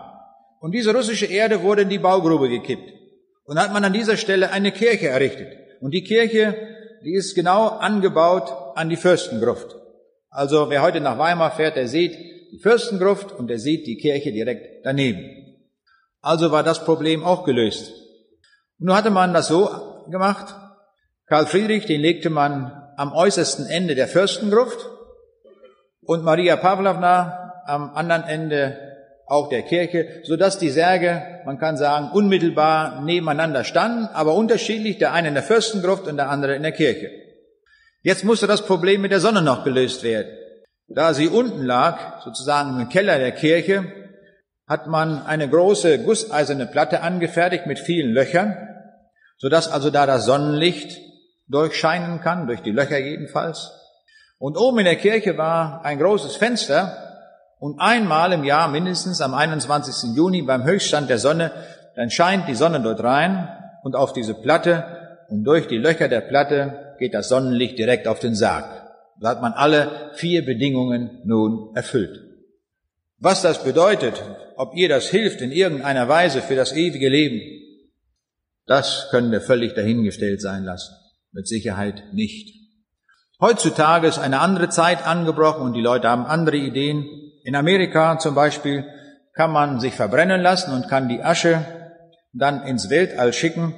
Und 0.58 0.72
diese 0.72 0.92
russische 0.92 1.26
Erde 1.26 1.62
wurde 1.62 1.82
in 1.82 1.88
die 1.88 2.00
Baugrube 2.00 2.48
gekippt. 2.48 2.92
Und 3.44 3.60
hat 3.60 3.72
man 3.72 3.84
an 3.84 3.92
dieser 3.92 4.16
Stelle 4.16 4.50
eine 4.50 4.72
Kirche 4.72 5.06
errichtet. 5.06 5.56
Und 5.80 5.92
die 5.92 6.02
Kirche, 6.02 6.56
die 7.04 7.14
ist 7.14 7.36
genau 7.36 7.68
angebaut 7.68 8.52
an 8.74 8.88
die 8.88 8.96
Fürstengruft. 8.96 9.76
Also 10.30 10.68
wer 10.68 10.82
heute 10.82 11.00
nach 11.00 11.16
Weimar 11.16 11.52
fährt, 11.52 11.76
der 11.76 11.86
sieht 11.86 12.18
die 12.50 12.58
Fürstengruft 12.58 13.30
und 13.30 13.46
der 13.46 13.60
sieht 13.60 13.86
die 13.86 13.98
Kirche 13.98 14.32
direkt 14.32 14.84
daneben. 14.84 15.60
Also 16.20 16.50
war 16.50 16.64
das 16.64 16.84
Problem 16.84 17.22
auch 17.22 17.44
gelöst. 17.44 17.92
Nun 18.78 18.96
hatte 18.96 19.10
man 19.10 19.34
das 19.34 19.48
so 19.48 19.68
gemacht, 20.08 20.54
Karl 21.26 21.46
Friedrich, 21.46 21.86
den 21.86 22.00
legte 22.00 22.30
man 22.30 22.72
am 22.96 23.12
äußersten 23.12 23.66
Ende 23.66 23.94
der 23.94 24.08
Fürstengruft 24.08 24.88
und 26.02 26.24
Maria 26.24 26.56
Pavlovna 26.56 27.62
am 27.66 27.94
anderen 27.94 28.24
Ende 28.24 28.78
auch 29.26 29.50
der 29.50 29.62
Kirche, 29.62 30.22
so 30.24 30.36
dass 30.36 30.58
die 30.58 30.70
Särge, 30.70 31.42
man 31.44 31.58
kann 31.58 31.76
sagen, 31.76 32.10
unmittelbar 32.12 33.02
nebeneinander 33.02 33.64
standen, 33.64 34.06
aber 34.14 34.34
unterschiedlich, 34.34 34.98
der 34.98 35.12
eine 35.12 35.28
in 35.28 35.34
der 35.34 35.42
Fürstengruft 35.42 36.06
und 36.06 36.16
der 36.16 36.30
andere 36.30 36.54
in 36.54 36.62
der 36.62 36.72
Kirche. 36.72 37.10
Jetzt 38.02 38.24
musste 38.24 38.46
das 38.46 38.64
Problem 38.64 39.02
mit 39.02 39.12
der 39.12 39.20
Sonne 39.20 39.42
noch 39.42 39.64
gelöst 39.64 40.02
werden. 40.02 40.32
Da 40.86 41.12
sie 41.12 41.28
unten 41.28 41.64
lag, 41.64 42.22
sozusagen 42.22 42.80
im 42.80 42.88
Keller 42.88 43.18
der 43.18 43.32
Kirche, 43.32 43.92
hat 44.68 44.86
man 44.86 45.24
eine 45.26 45.48
große 45.48 46.00
gusseiserne 46.00 46.66
Platte 46.66 47.00
angefertigt 47.00 47.66
mit 47.66 47.78
vielen 47.78 48.12
Löchern, 48.12 48.56
so 49.38 49.48
dass 49.48 49.70
also 49.70 49.90
da 49.90 50.04
das 50.04 50.26
Sonnenlicht 50.26 50.98
durchscheinen 51.48 52.20
kann, 52.20 52.46
durch 52.46 52.60
die 52.60 52.70
Löcher 52.70 52.98
jedenfalls. 52.98 53.72
Und 54.38 54.56
oben 54.56 54.80
in 54.80 54.84
der 54.84 54.96
Kirche 54.96 55.38
war 55.38 55.84
ein 55.84 55.98
großes 55.98 56.36
Fenster 56.36 56.96
und 57.58 57.80
einmal 57.80 58.32
im 58.32 58.44
Jahr, 58.44 58.68
mindestens 58.68 59.20
am 59.20 59.34
21. 59.34 60.14
Juni 60.14 60.42
beim 60.42 60.64
Höchststand 60.64 61.08
der 61.08 61.18
Sonne, 61.18 61.50
dann 61.96 62.10
scheint 62.10 62.46
die 62.46 62.54
Sonne 62.54 62.80
dort 62.80 63.02
rein 63.02 63.48
und 63.82 63.96
auf 63.96 64.12
diese 64.12 64.34
Platte 64.34 64.84
und 65.28 65.44
durch 65.44 65.66
die 65.66 65.78
Löcher 65.78 66.08
der 66.08 66.20
Platte 66.20 66.94
geht 66.98 67.14
das 67.14 67.28
Sonnenlicht 67.28 67.78
direkt 67.78 68.06
auf 68.06 68.18
den 68.20 68.34
Sarg. 68.34 68.66
Da 69.20 69.30
hat 69.30 69.40
man 69.42 69.52
alle 69.52 70.10
vier 70.14 70.44
Bedingungen 70.44 71.22
nun 71.24 71.74
erfüllt. 71.74 72.27
Was 73.20 73.42
das 73.42 73.64
bedeutet, 73.64 74.22
ob 74.56 74.76
ihr 74.76 74.88
das 74.88 75.08
hilft 75.08 75.40
in 75.40 75.50
irgendeiner 75.50 76.08
Weise 76.08 76.40
für 76.40 76.54
das 76.54 76.72
ewige 76.72 77.08
Leben, 77.08 77.40
das 78.66 79.08
können 79.10 79.32
wir 79.32 79.40
völlig 79.40 79.74
dahingestellt 79.74 80.40
sein 80.40 80.62
lassen. 80.62 80.94
Mit 81.32 81.48
Sicherheit 81.48 82.04
nicht. 82.12 82.54
Heutzutage 83.40 84.06
ist 84.06 84.18
eine 84.18 84.40
andere 84.40 84.68
Zeit 84.68 85.06
angebrochen 85.06 85.62
und 85.62 85.72
die 85.72 85.80
Leute 85.80 86.08
haben 86.08 86.26
andere 86.26 86.56
Ideen. 86.56 87.06
In 87.44 87.56
Amerika 87.56 88.18
zum 88.18 88.34
Beispiel 88.34 88.84
kann 89.32 89.52
man 89.52 89.80
sich 89.80 89.94
verbrennen 89.94 90.40
lassen 90.40 90.72
und 90.72 90.88
kann 90.88 91.08
die 91.08 91.22
Asche 91.22 91.64
dann 92.32 92.62
ins 92.62 92.88
Weltall 92.88 93.32
schicken. 93.32 93.74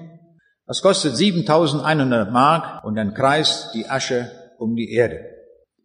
Das 0.67 0.83
kostet 0.83 1.17
7100 1.17 2.31
Mark 2.31 2.85
und 2.85 2.97
dann 2.97 3.15
kreist 3.15 3.75
die 3.75 3.89
Asche 3.89 4.31
um 4.59 4.77
die 4.77 4.93
Erde. 4.93 5.25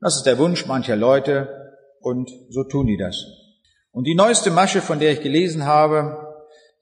Das 0.02 0.18
ist 0.18 0.24
der 0.24 0.38
Wunsch 0.40 0.66
mancher 0.66 0.96
Leute 0.96 1.74
und 2.02 2.30
so 2.50 2.64
tun 2.64 2.88
die 2.88 2.98
das. 2.98 3.45
Und 3.96 4.04
die 4.04 4.14
neueste 4.14 4.52
Masche, 4.52 4.82
von 4.82 5.00
der 5.00 5.14
ich 5.14 5.22
gelesen 5.22 5.66
habe, 5.66 6.36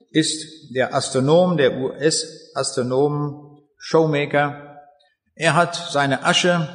ist 0.10 0.74
der 0.74 0.96
Astronom, 0.96 1.58
der 1.58 1.78
US-Astronom 1.78 3.62
Showmaker. 3.78 4.80
Er 5.36 5.54
hat 5.54 5.76
seine 5.76 6.26
Asche, 6.26 6.68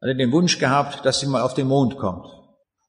hat 0.00 0.18
den 0.18 0.32
Wunsch 0.32 0.58
gehabt, 0.58 1.06
dass 1.06 1.20
sie 1.20 1.28
mal 1.28 1.42
auf 1.42 1.54
den 1.54 1.68
Mond 1.68 1.96
kommt. 1.96 2.26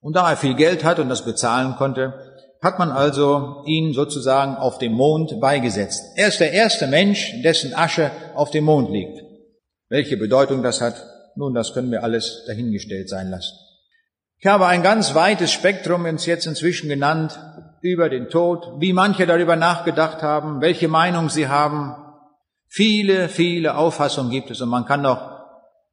Und 0.02 0.16
da 0.16 0.32
er 0.32 0.36
viel 0.36 0.56
Geld 0.56 0.84
hat 0.84 0.98
und 0.98 1.10
das 1.10 1.26
bezahlen 1.26 1.76
konnte, 1.76 2.16
hat 2.64 2.80
man 2.80 2.90
also 2.90 3.62
ihn 3.68 3.94
sozusagen 3.94 4.56
auf 4.56 4.80
dem 4.80 4.94
Mond 4.94 5.40
beigesetzt. 5.40 6.02
Er 6.16 6.30
ist 6.30 6.40
der 6.40 6.54
erste 6.54 6.88
Mensch, 6.88 7.40
dessen 7.44 7.76
Asche 7.76 8.10
auf 8.34 8.50
dem 8.50 8.64
Mond 8.64 8.90
liegt. 8.90 9.22
Welche 9.90 10.18
Bedeutung 10.18 10.64
das 10.64 10.82
hat, 10.82 11.06
nun, 11.36 11.54
das 11.54 11.74
können 11.76 11.92
wir 11.92 12.04
alles 12.04 12.46
dahingestellt 12.48 13.10
sein 13.10 13.30
lassen. 13.30 13.67
Ich 14.40 14.46
habe 14.46 14.68
ein 14.68 14.84
ganz 14.84 15.16
weites 15.16 15.52
Spektrum 15.52 16.06
jetzt 16.06 16.46
inzwischen 16.46 16.90
genannt 16.90 17.40
über 17.82 18.08
den 18.08 18.30
Tod, 18.30 18.80
wie 18.80 18.94
manche 18.94 19.26
darüber 19.26 19.56
nachgedacht 19.56 20.22
haben, 20.22 20.62
welche 20.62 20.88
Meinung 20.88 21.30
sie 21.30 21.48
haben. 21.48 21.96
Viele, 22.68 23.30
viele 23.30 23.76
Auffassungen 23.76 24.30
gibt 24.30 24.52
es 24.52 24.62
und 24.62 24.70
man 24.70 24.86
kann 24.86 25.02
noch 25.02 25.38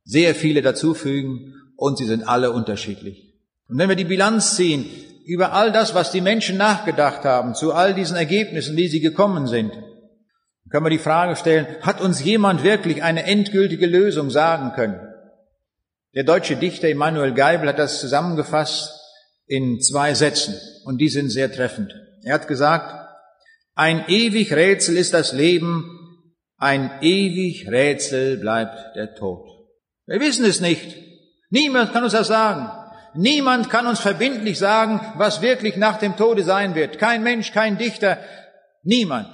sehr 0.04 0.35
viele 0.35 0.61
dazufügen 0.61 1.54
und 1.76 1.96
sie 1.96 2.04
sind 2.04 2.28
alle 2.28 2.52
unterschiedlich. 2.52 3.35
Und 3.68 3.78
wenn 3.78 3.88
wir 3.88 3.96
die 3.96 4.04
Bilanz 4.04 4.57
ziehen 4.57 4.85
über 5.24 5.52
all 5.52 5.72
das, 5.72 5.94
was 5.94 6.12
die 6.12 6.20
Menschen 6.20 6.59
nachgedacht 6.59 7.24
haben, 7.24 7.54
zu 7.54 7.72
all 7.72 7.94
diesen 7.94 8.18
Ergebnissen, 8.18 8.76
die 8.76 8.88
sie 8.88 9.00
gekommen 9.00 9.46
sind, 9.46 9.72
können 10.68 10.85
wir 10.85 10.90
die 10.90 10.98
Frage 10.98 11.37
stellen, 11.37 11.66
hat 11.80 12.02
uns 12.02 12.22
jemand 12.22 12.62
wirklich 12.62 13.02
eine 13.02 13.24
endgültige 13.24 13.87
Lösung 13.87 14.28
sagen 14.28 14.72
können? 14.74 15.13
Der 16.14 16.22
deutsche 16.22 16.55
Dichter 16.55 16.88
Immanuel 16.88 17.35
Geibel 17.35 17.68
hat 17.68 17.81
das 17.81 18.00
zusammengefasst 18.00 19.00
in 19.46 19.81
zwei 19.81 20.14
Sätzen 20.14 20.55
und 20.85 20.98
die 20.98 21.09
sind 21.09 21.29
sehr 21.31 21.53
treffend. 21.53 21.92
Er 22.22 22.35
hat 22.35 22.46
gesagt, 22.46 22.94
ein 23.74 24.05
ewig 24.07 24.53
Rätsel 24.53 24.96
ist 24.96 25.12
das 25.12 25.33
Leben, 25.33 25.85
ein 26.57 27.03
ewig 27.03 27.68
Rätsel 27.68 28.37
bleibt 28.37 28.94
der 28.94 29.16
Tod. 29.16 29.44
Wir 30.07 30.20
wissen 30.20 30.44
es 30.44 30.61
nicht. 30.61 30.96
Niemand 31.50 31.92
kann 31.92 32.05
uns 32.05 32.12
das 32.12 32.29
sagen. 32.29 32.70
Niemand 33.16 33.68
kann 33.68 33.88
uns 33.88 33.98
verbindlich 33.98 34.59
sagen, 34.59 35.00
was 35.16 35.42
wirklich 35.42 35.77
nach 35.77 35.98
dem 35.98 36.16
Tode 36.16 36.44
sein 36.44 36.77
wird. 36.77 36.98
Kein 36.98 37.24
Mensch, 37.24 37.53
kein 37.53 37.77
Dichter, 37.77 38.18
niemand. 38.85 39.29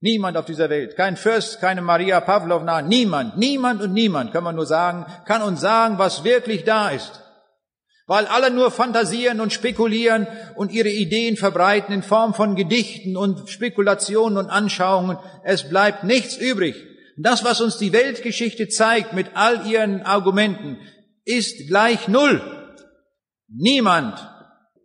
Niemand 0.00 0.36
auf 0.36 0.44
dieser 0.44 0.68
Welt, 0.68 0.94
kein 0.94 1.16
Fürst, 1.16 1.60
keine 1.60 1.80
Maria 1.80 2.20
Pavlovna, 2.20 2.82
niemand, 2.82 3.38
niemand 3.38 3.80
und 3.80 3.94
niemand, 3.94 4.32
kann 4.32 4.44
man 4.44 4.54
nur 4.54 4.66
sagen, 4.66 5.06
kann 5.24 5.42
uns 5.42 5.60
sagen, 5.60 5.98
was 5.98 6.22
wirklich 6.22 6.64
da 6.64 6.90
ist. 6.90 7.22
Weil 8.06 8.26
alle 8.26 8.50
nur 8.50 8.70
fantasieren 8.70 9.40
und 9.40 9.52
spekulieren 9.52 10.28
und 10.54 10.70
ihre 10.70 10.90
Ideen 10.90 11.36
verbreiten 11.36 11.92
in 11.92 12.02
Form 12.02 12.34
von 12.34 12.54
Gedichten 12.54 13.16
und 13.16 13.48
Spekulationen 13.48 14.38
und 14.38 14.50
Anschauungen. 14.50 15.18
Es 15.42 15.68
bleibt 15.68 16.04
nichts 16.04 16.36
übrig. 16.36 16.76
Das, 17.16 17.42
was 17.42 17.60
uns 17.60 17.78
die 17.78 17.92
Weltgeschichte 17.92 18.68
zeigt 18.68 19.14
mit 19.14 19.30
all 19.34 19.66
ihren 19.66 20.02
Argumenten, 20.02 20.78
ist 21.24 21.66
gleich 21.68 22.06
Null. 22.06 22.42
Niemand 23.48 24.24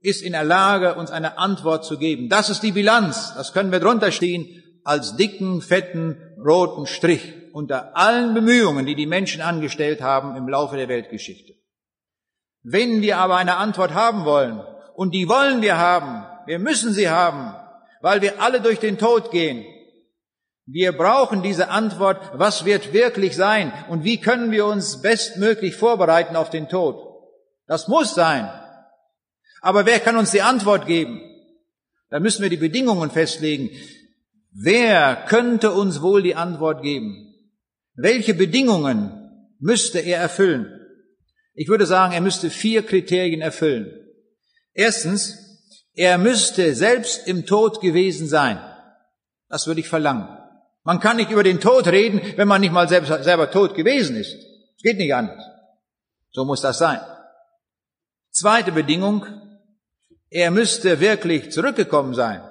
ist 0.01 0.23
in 0.23 0.31
der 0.31 0.45
Lage, 0.45 0.95
uns 0.95 1.11
eine 1.11 1.37
Antwort 1.37 1.85
zu 1.85 1.99
geben. 1.99 2.29
Das 2.29 2.49
ist 2.49 2.63
die 2.63 2.71
Bilanz. 2.71 3.33
Das 3.35 3.53
können 3.53 3.71
wir 3.71 3.81
drunter 3.81 4.11
stehen 4.11 4.61
als 4.83 5.15
dicken, 5.15 5.61
fetten, 5.61 6.17
roten 6.43 6.85
Strich 6.85 7.33
unter 7.53 7.95
allen 7.97 8.33
Bemühungen, 8.33 8.85
die 8.85 8.95
die 8.95 9.05
Menschen 9.05 9.41
angestellt 9.41 10.01
haben 10.01 10.35
im 10.35 10.47
Laufe 10.47 10.77
der 10.77 10.87
Weltgeschichte. 10.87 11.53
Wenn 12.63 13.01
wir 13.01 13.17
aber 13.17 13.37
eine 13.37 13.57
Antwort 13.57 13.93
haben 13.93 14.25
wollen, 14.25 14.61
und 14.95 15.13
die 15.13 15.27
wollen 15.27 15.61
wir 15.61 15.77
haben, 15.77 16.25
wir 16.45 16.59
müssen 16.59 16.93
sie 16.93 17.09
haben, 17.09 17.55
weil 18.01 18.21
wir 18.21 18.41
alle 18.41 18.61
durch 18.61 18.79
den 18.79 18.97
Tod 18.97 19.31
gehen, 19.31 19.65
wir 20.65 20.91
brauchen 20.91 21.41
diese 21.41 21.69
Antwort, 21.69 22.19
was 22.33 22.65
wird 22.65 22.93
wirklich 22.93 23.35
sein 23.35 23.73
und 23.89 24.03
wie 24.03 24.21
können 24.21 24.51
wir 24.51 24.65
uns 24.65 25.01
bestmöglich 25.01 25.75
vorbereiten 25.75 26.35
auf 26.35 26.49
den 26.49 26.69
Tod. 26.69 26.95
Das 27.67 27.87
muss 27.87 28.13
sein. 28.13 28.49
Aber 29.61 29.85
wer 29.85 29.99
kann 29.99 30.17
uns 30.17 30.31
die 30.31 30.41
Antwort 30.41 30.87
geben? 30.87 31.21
Da 32.09 32.19
müssen 32.19 32.41
wir 32.41 32.49
die 32.49 32.57
Bedingungen 32.57 33.09
festlegen. 33.11 33.69
Wer 34.51 35.25
könnte 35.27 35.71
uns 35.71 36.01
wohl 36.01 36.21
die 36.21 36.35
Antwort 36.35 36.83
geben? 36.83 37.33
Welche 37.95 38.33
Bedingungen 38.33 39.11
müsste 39.59 39.99
er 39.99 40.19
erfüllen? 40.19 40.77
Ich 41.53 41.69
würde 41.69 41.85
sagen, 41.85 42.13
er 42.13 42.21
müsste 42.21 42.49
vier 42.49 42.85
Kriterien 42.85 43.41
erfüllen. 43.41 43.91
Erstens, 44.73 45.37
er 45.93 46.17
müsste 46.17 46.75
selbst 46.75 47.27
im 47.27 47.45
Tod 47.45 47.81
gewesen 47.81 48.27
sein. 48.27 48.59
Das 49.49 49.67
würde 49.67 49.81
ich 49.81 49.89
verlangen. 49.89 50.27
Man 50.83 50.99
kann 50.99 51.17
nicht 51.17 51.31
über 51.31 51.43
den 51.43 51.59
Tod 51.61 51.87
reden, 51.87 52.21
wenn 52.37 52.47
man 52.47 52.61
nicht 52.61 52.73
mal 52.73 52.89
selbst, 52.89 53.09
selber 53.23 53.51
tot 53.51 53.75
gewesen 53.75 54.15
ist. 54.15 54.33
Es 54.33 54.83
geht 54.83 54.97
nicht 54.97 55.13
anders. 55.13 55.43
So 56.31 56.45
muss 56.45 56.61
das 56.61 56.77
sein. 56.77 56.99
Zweite 58.31 58.71
Bedingung, 58.71 59.25
er 60.29 60.49
müsste 60.51 60.99
wirklich 60.99 61.51
zurückgekommen 61.51 62.13
sein. 62.13 62.41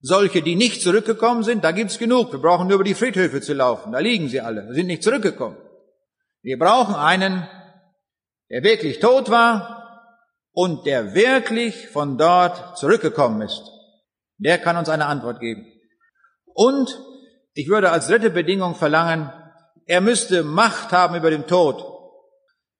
Solche, 0.00 0.42
die 0.42 0.54
nicht 0.54 0.82
zurückgekommen 0.82 1.42
sind, 1.42 1.64
da 1.64 1.72
gibt's 1.72 1.98
genug. 1.98 2.32
Wir 2.32 2.40
brauchen 2.40 2.68
nur 2.68 2.76
über 2.76 2.84
die 2.84 2.94
Friedhöfe 2.94 3.40
zu 3.40 3.52
laufen. 3.52 3.92
Da 3.92 3.98
liegen 3.98 4.28
sie 4.28 4.40
alle, 4.40 4.72
sind 4.72 4.86
nicht 4.86 5.02
zurückgekommen. 5.02 5.56
Wir 6.42 6.58
brauchen 6.58 6.94
einen, 6.94 7.48
der 8.48 8.62
wirklich 8.62 9.00
tot 9.00 9.28
war 9.28 10.14
und 10.52 10.86
der 10.86 11.14
wirklich 11.14 11.88
von 11.88 12.16
dort 12.16 12.78
zurückgekommen 12.78 13.42
ist. 13.42 13.62
Der 14.38 14.58
kann 14.58 14.76
uns 14.76 14.88
eine 14.88 15.06
Antwort 15.06 15.40
geben. 15.40 15.66
Und 16.54 16.96
ich 17.54 17.68
würde 17.68 17.90
als 17.90 18.06
dritte 18.06 18.30
Bedingung 18.30 18.76
verlangen, 18.76 19.32
er 19.86 20.00
müsste 20.00 20.44
Macht 20.44 20.92
haben 20.92 21.16
über 21.16 21.30
den 21.30 21.46
Tod. 21.46 21.84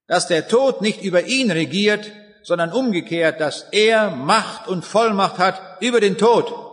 Dass 0.07 0.29
der 0.29 0.47
Tod 0.47 0.83
nicht 0.83 1.03
über 1.03 1.25
ihn 1.25 1.51
regiert, 1.51 2.13
sondern 2.43 2.73
umgekehrt, 2.73 3.41
dass 3.41 3.67
er 3.73 4.11
Macht 4.11 4.69
und 4.69 4.85
Vollmacht 4.85 5.39
hat 5.39 5.61
über 5.81 6.01
den 6.01 6.17
Tod. 6.17 6.68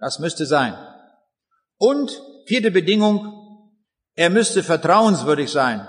Das 0.00 0.18
müsste 0.18 0.46
sein. 0.46 0.74
Und 1.78 2.20
vierte 2.46 2.70
Bedingung, 2.70 3.70
er 4.14 4.30
müsste 4.30 4.62
vertrauenswürdig 4.62 5.50
sein. 5.50 5.86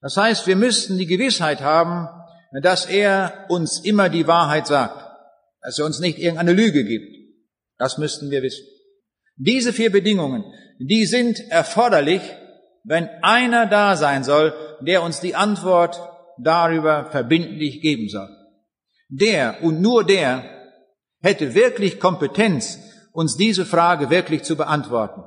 Das 0.00 0.16
heißt, 0.16 0.46
wir 0.46 0.56
müssten 0.56 0.98
die 0.98 1.06
Gewissheit 1.06 1.60
haben, 1.60 2.08
dass 2.62 2.86
er 2.86 3.46
uns 3.48 3.84
immer 3.84 4.08
die 4.08 4.26
Wahrheit 4.26 4.66
sagt, 4.66 5.06
dass 5.62 5.78
er 5.78 5.84
uns 5.84 6.00
nicht 6.00 6.18
irgendeine 6.18 6.52
Lüge 6.52 6.84
gibt. 6.84 7.14
Das 7.78 7.98
müssten 7.98 8.30
wir 8.30 8.42
wissen. 8.42 8.66
Diese 9.36 9.72
vier 9.72 9.92
Bedingungen, 9.92 10.44
die 10.78 11.06
sind 11.06 11.38
erforderlich, 11.50 12.22
wenn 12.84 13.08
einer 13.22 13.66
da 13.66 13.96
sein 13.96 14.24
soll, 14.24 14.54
der 14.80 15.02
uns 15.02 15.20
die 15.20 15.34
Antwort 15.34 16.00
darüber 16.38 17.10
verbindlich 17.10 17.80
geben 17.82 18.08
soll. 18.08 18.28
Der 19.08 19.62
und 19.62 19.80
nur 19.80 20.04
der 20.04 20.44
hätte 21.22 21.54
wirklich 21.54 22.00
Kompetenz, 22.00 22.78
uns 23.12 23.36
diese 23.36 23.64
Frage 23.64 24.10
wirklich 24.10 24.42
zu 24.42 24.56
beantworten. 24.56 25.22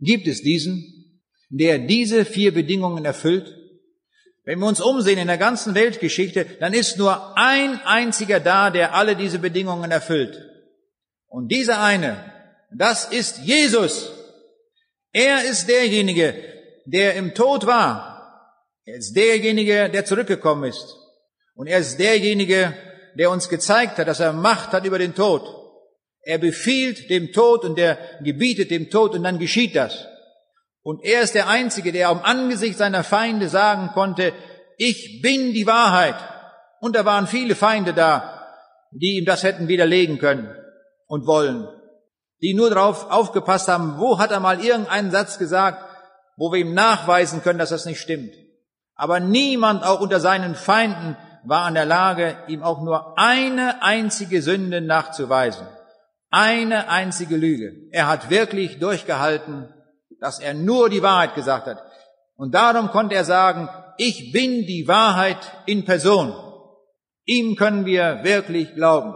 Gibt 0.00 0.26
es 0.26 0.42
diesen, 0.42 1.20
der 1.48 1.78
diese 1.78 2.24
vier 2.24 2.52
Bedingungen 2.52 3.04
erfüllt? 3.04 3.54
Wenn 4.44 4.60
wir 4.60 4.66
uns 4.66 4.80
umsehen 4.80 5.18
in 5.18 5.26
der 5.26 5.38
ganzen 5.38 5.74
Weltgeschichte, 5.74 6.46
dann 6.60 6.72
ist 6.72 6.98
nur 6.98 7.36
ein 7.36 7.80
einziger 7.84 8.38
da, 8.38 8.70
der 8.70 8.94
alle 8.94 9.16
diese 9.16 9.38
Bedingungen 9.38 9.90
erfüllt. 9.90 10.40
Und 11.26 11.48
dieser 11.48 11.82
eine, 11.82 12.32
das 12.72 13.06
ist 13.06 13.38
Jesus. 13.38 14.12
Er 15.12 15.44
ist 15.44 15.68
derjenige, 15.68 16.34
der 16.84 17.14
im 17.14 17.34
Tod 17.34 17.66
war. 17.66 18.16
Er 18.84 18.96
ist 18.96 19.16
derjenige, 19.16 19.90
der 19.90 20.04
zurückgekommen 20.04 20.70
ist. 20.70 20.96
Und 21.54 21.66
er 21.66 21.78
ist 21.78 21.98
derjenige, 21.98 22.74
der 23.18 23.30
uns 23.30 23.48
gezeigt 23.48 23.98
hat, 23.98 24.06
dass 24.06 24.20
er 24.20 24.32
Macht 24.32 24.72
hat 24.72 24.84
über 24.84 24.98
den 24.98 25.14
Tod. 25.14 25.55
Er 26.26 26.38
befiehlt 26.38 27.08
dem 27.08 27.32
Tod 27.32 27.64
und 27.64 27.78
er 27.78 27.98
gebietet 28.20 28.72
dem 28.72 28.90
Tod 28.90 29.14
und 29.14 29.22
dann 29.22 29.38
geschieht 29.38 29.76
das. 29.76 30.08
Und 30.82 31.04
er 31.04 31.22
ist 31.22 31.36
der 31.36 31.46
Einzige, 31.48 31.92
der 31.92 32.08
am 32.08 32.20
Angesicht 32.20 32.78
seiner 32.78 33.04
Feinde 33.04 33.48
sagen 33.48 33.90
konnte, 33.94 34.32
ich 34.76 35.22
bin 35.22 35.52
die 35.52 35.68
Wahrheit. 35.68 36.16
Und 36.80 36.96
da 36.96 37.04
waren 37.04 37.28
viele 37.28 37.54
Feinde 37.54 37.94
da, 37.94 38.44
die 38.90 39.18
ihm 39.18 39.24
das 39.24 39.44
hätten 39.44 39.68
widerlegen 39.68 40.18
können 40.18 40.52
und 41.06 41.28
wollen. 41.28 41.68
Die 42.42 42.54
nur 42.54 42.70
darauf 42.70 43.08
aufgepasst 43.08 43.68
haben, 43.68 44.00
wo 44.00 44.18
hat 44.18 44.32
er 44.32 44.40
mal 44.40 44.60
irgendeinen 44.60 45.12
Satz 45.12 45.38
gesagt, 45.38 45.78
wo 46.36 46.50
wir 46.50 46.58
ihm 46.58 46.74
nachweisen 46.74 47.40
können, 47.44 47.60
dass 47.60 47.70
das 47.70 47.86
nicht 47.86 48.00
stimmt. 48.00 48.34
Aber 48.96 49.20
niemand 49.20 49.84
auch 49.84 50.00
unter 50.00 50.18
seinen 50.18 50.56
Feinden 50.56 51.16
war 51.44 51.68
in 51.68 51.74
der 51.74 51.86
Lage, 51.86 52.36
ihm 52.48 52.64
auch 52.64 52.82
nur 52.82 53.16
eine 53.16 53.84
einzige 53.84 54.42
Sünde 54.42 54.80
nachzuweisen. 54.80 55.68
Eine 56.38 56.90
einzige 56.90 57.34
Lüge. 57.34 57.88
Er 57.92 58.08
hat 58.08 58.28
wirklich 58.28 58.78
durchgehalten, 58.78 59.72
dass 60.20 60.38
er 60.38 60.52
nur 60.52 60.90
die 60.90 61.02
Wahrheit 61.02 61.34
gesagt 61.34 61.66
hat. 61.66 61.82
Und 62.36 62.54
darum 62.54 62.90
konnte 62.90 63.14
er 63.14 63.24
sagen, 63.24 63.70
ich 63.96 64.32
bin 64.32 64.66
die 64.66 64.86
Wahrheit 64.86 65.38
in 65.64 65.86
Person. 65.86 66.34
Ihm 67.24 67.56
können 67.56 67.86
wir 67.86 68.20
wirklich 68.22 68.74
glauben. 68.74 69.14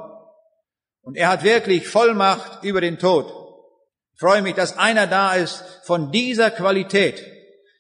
Und 1.03 1.19
er 1.19 1.29
hat 1.29 1.45
wirklich 1.45 1.89
Vollmacht 1.89 2.65
über 2.65 2.81
den 2.81 2.99
Tod. 2.99 3.27
Ich 4.15 4.21
freue 4.21 4.41
mich, 4.41 4.55
dass 4.55 4.79
einer 4.79 5.07
da 5.07 5.35
ist 5.35 5.63
von 5.85 6.11
dieser 6.13 6.51
Qualität, 6.51 7.23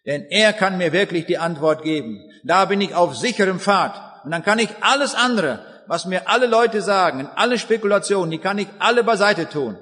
denn 0.05 0.26
er 0.29 0.53
kann 0.53 0.76
mir 0.76 0.92
wirklich 0.92 1.24
die 1.24 1.38
Antwort 1.38 1.83
geben. 1.83 2.20
Da 2.44 2.66
bin 2.66 2.83
ich 2.83 2.94
auf 2.94 3.16
sicherem 3.16 3.59
Pfad. 3.59 4.22
Und 4.22 4.33
dann 4.33 4.42
kann 4.42 4.59
ich 4.59 4.68
alles 4.83 5.14
andere, 5.14 5.64
was 5.90 6.07
mir 6.07 6.29
alle 6.29 6.46
Leute 6.46 6.83
sagen, 6.83 7.29
alle 7.35 7.59
Spekulationen, 7.59 8.31
die 8.31 8.38
kann 8.38 8.59
ich 8.59 8.68
alle 8.79 9.03
beiseite 9.03 9.48
tun. 9.48 9.76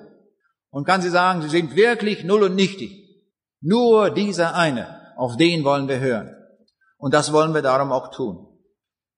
Und 0.71 0.87
kann 0.87 1.03
sie 1.03 1.11
sagen, 1.11 1.43
sie 1.43 1.51
sind 1.51 1.77
wirklich 1.77 2.25
null 2.25 2.45
und 2.45 2.55
nichtig. 2.55 3.05
Nur 3.61 4.09
dieser 4.09 4.55
eine, 4.55 5.13
auf 5.19 5.37
den 5.37 5.65
wollen 5.65 5.87
wir 5.87 6.01
hören. 6.01 6.35
Und 6.97 7.13
das 7.13 7.31
wollen 7.35 7.53
wir 7.53 7.61
darum 7.61 7.93
auch 7.93 8.11
tun. 8.11 8.49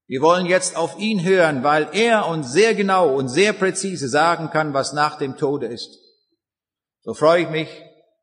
Wir 0.08 0.20
wollen 0.20 0.46
jetzt 0.46 0.76
auf 0.76 0.98
ihn 0.98 1.22
hören, 1.22 1.62
weil 1.62 1.86
er 1.92 2.26
uns 2.26 2.50
sehr 2.50 2.74
genau 2.74 3.14
und 3.14 3.28
sehr 3.28 3.52
präzise 3.52 4.08
sagen 4.08 4.50
kann, 4.50 4.74
was 4.74 4.92
nach 4.92 5.16
dem 5.16 5.36
Tode 5.36 5.66
ist. 5.66 5.96
So 7.02 7.14
freue 7.14 7.42
ich 7.42 7.50
mich, 7.50 7.68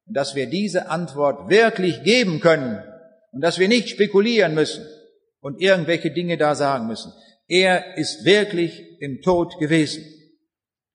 dass 0.07 0.35
wir 0.35 0.49
diese 0.49 0.89
Antwort 0.89 1.49
wirklich 1.49 2.03
geben 2.03 2.41
können 2.41 2.83
und 3.31 3.39
dass 3.39 3.59
wir 3.59 3.69
nicht 3.69 3.87
spekulieren 3.87 4.55
müssen 4.55 4.85
und 5.39 5.61
irgendwelche 5.61 6.11
Dinge 6.11 6.37
da 6.37 6.53
sagen 6.53 6.87
müssen. 6.87 7.13
Er 7.47 7.97
ist 7.97 8.25
wirklich 8.25 8.83
im 8.99 9.21
Tod 9.21 9.57
gewesen. 9.59 10.03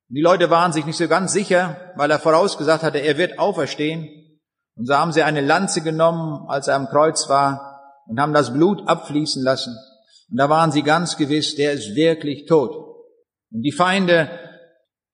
Die 0.09 0.21
Leute 0.21 0.51
waren 0.51 0.75
sich 0.75 0.85
nicht 0.85 0.99
so 0.99 1.09
ganz 1.09 1.33
sicher, 1.33 1.93
weil 1.97 2.11
er 2.11 2.19
vorausgesagt 2.19 2.83
hatte, 2.83 2.99
er 2.99 3.17
wird 3.17 3.38
auferstehen. 3.38 4.09
Und 4.77 4.87
so 4.87 4.95
haben 4.95 5.12
sie 5.12 5.23
eine 5.23 5.41
Lanze 5.41 5.81
genommen, 5.81 6.47
als 6.49 6.69
er 6.69 6.77
am 6.77 6.88
Kreuz 6.88 7.29
war, 7.29 8.03
und 8.07 8.21
haben 8.21 8.35
das 8.35 8.53
Blut 8.53 8.87
abfließen 8.87 9.43
lassen. 9.43 9.75
Und 10.31 10.37
da 10.37 10.51
waren 10.51 10.73
sie 10.73 10.83
ganz 10.83 11.17
gewiss, 11.17 11.55
der 11.55 11.73
ist 11.73 11.95
wirklich 11.95 12.47
tot. 12.47 12.75
Und 13.51 13.62
die 13.62 13.73
Feinde 13.73 14.31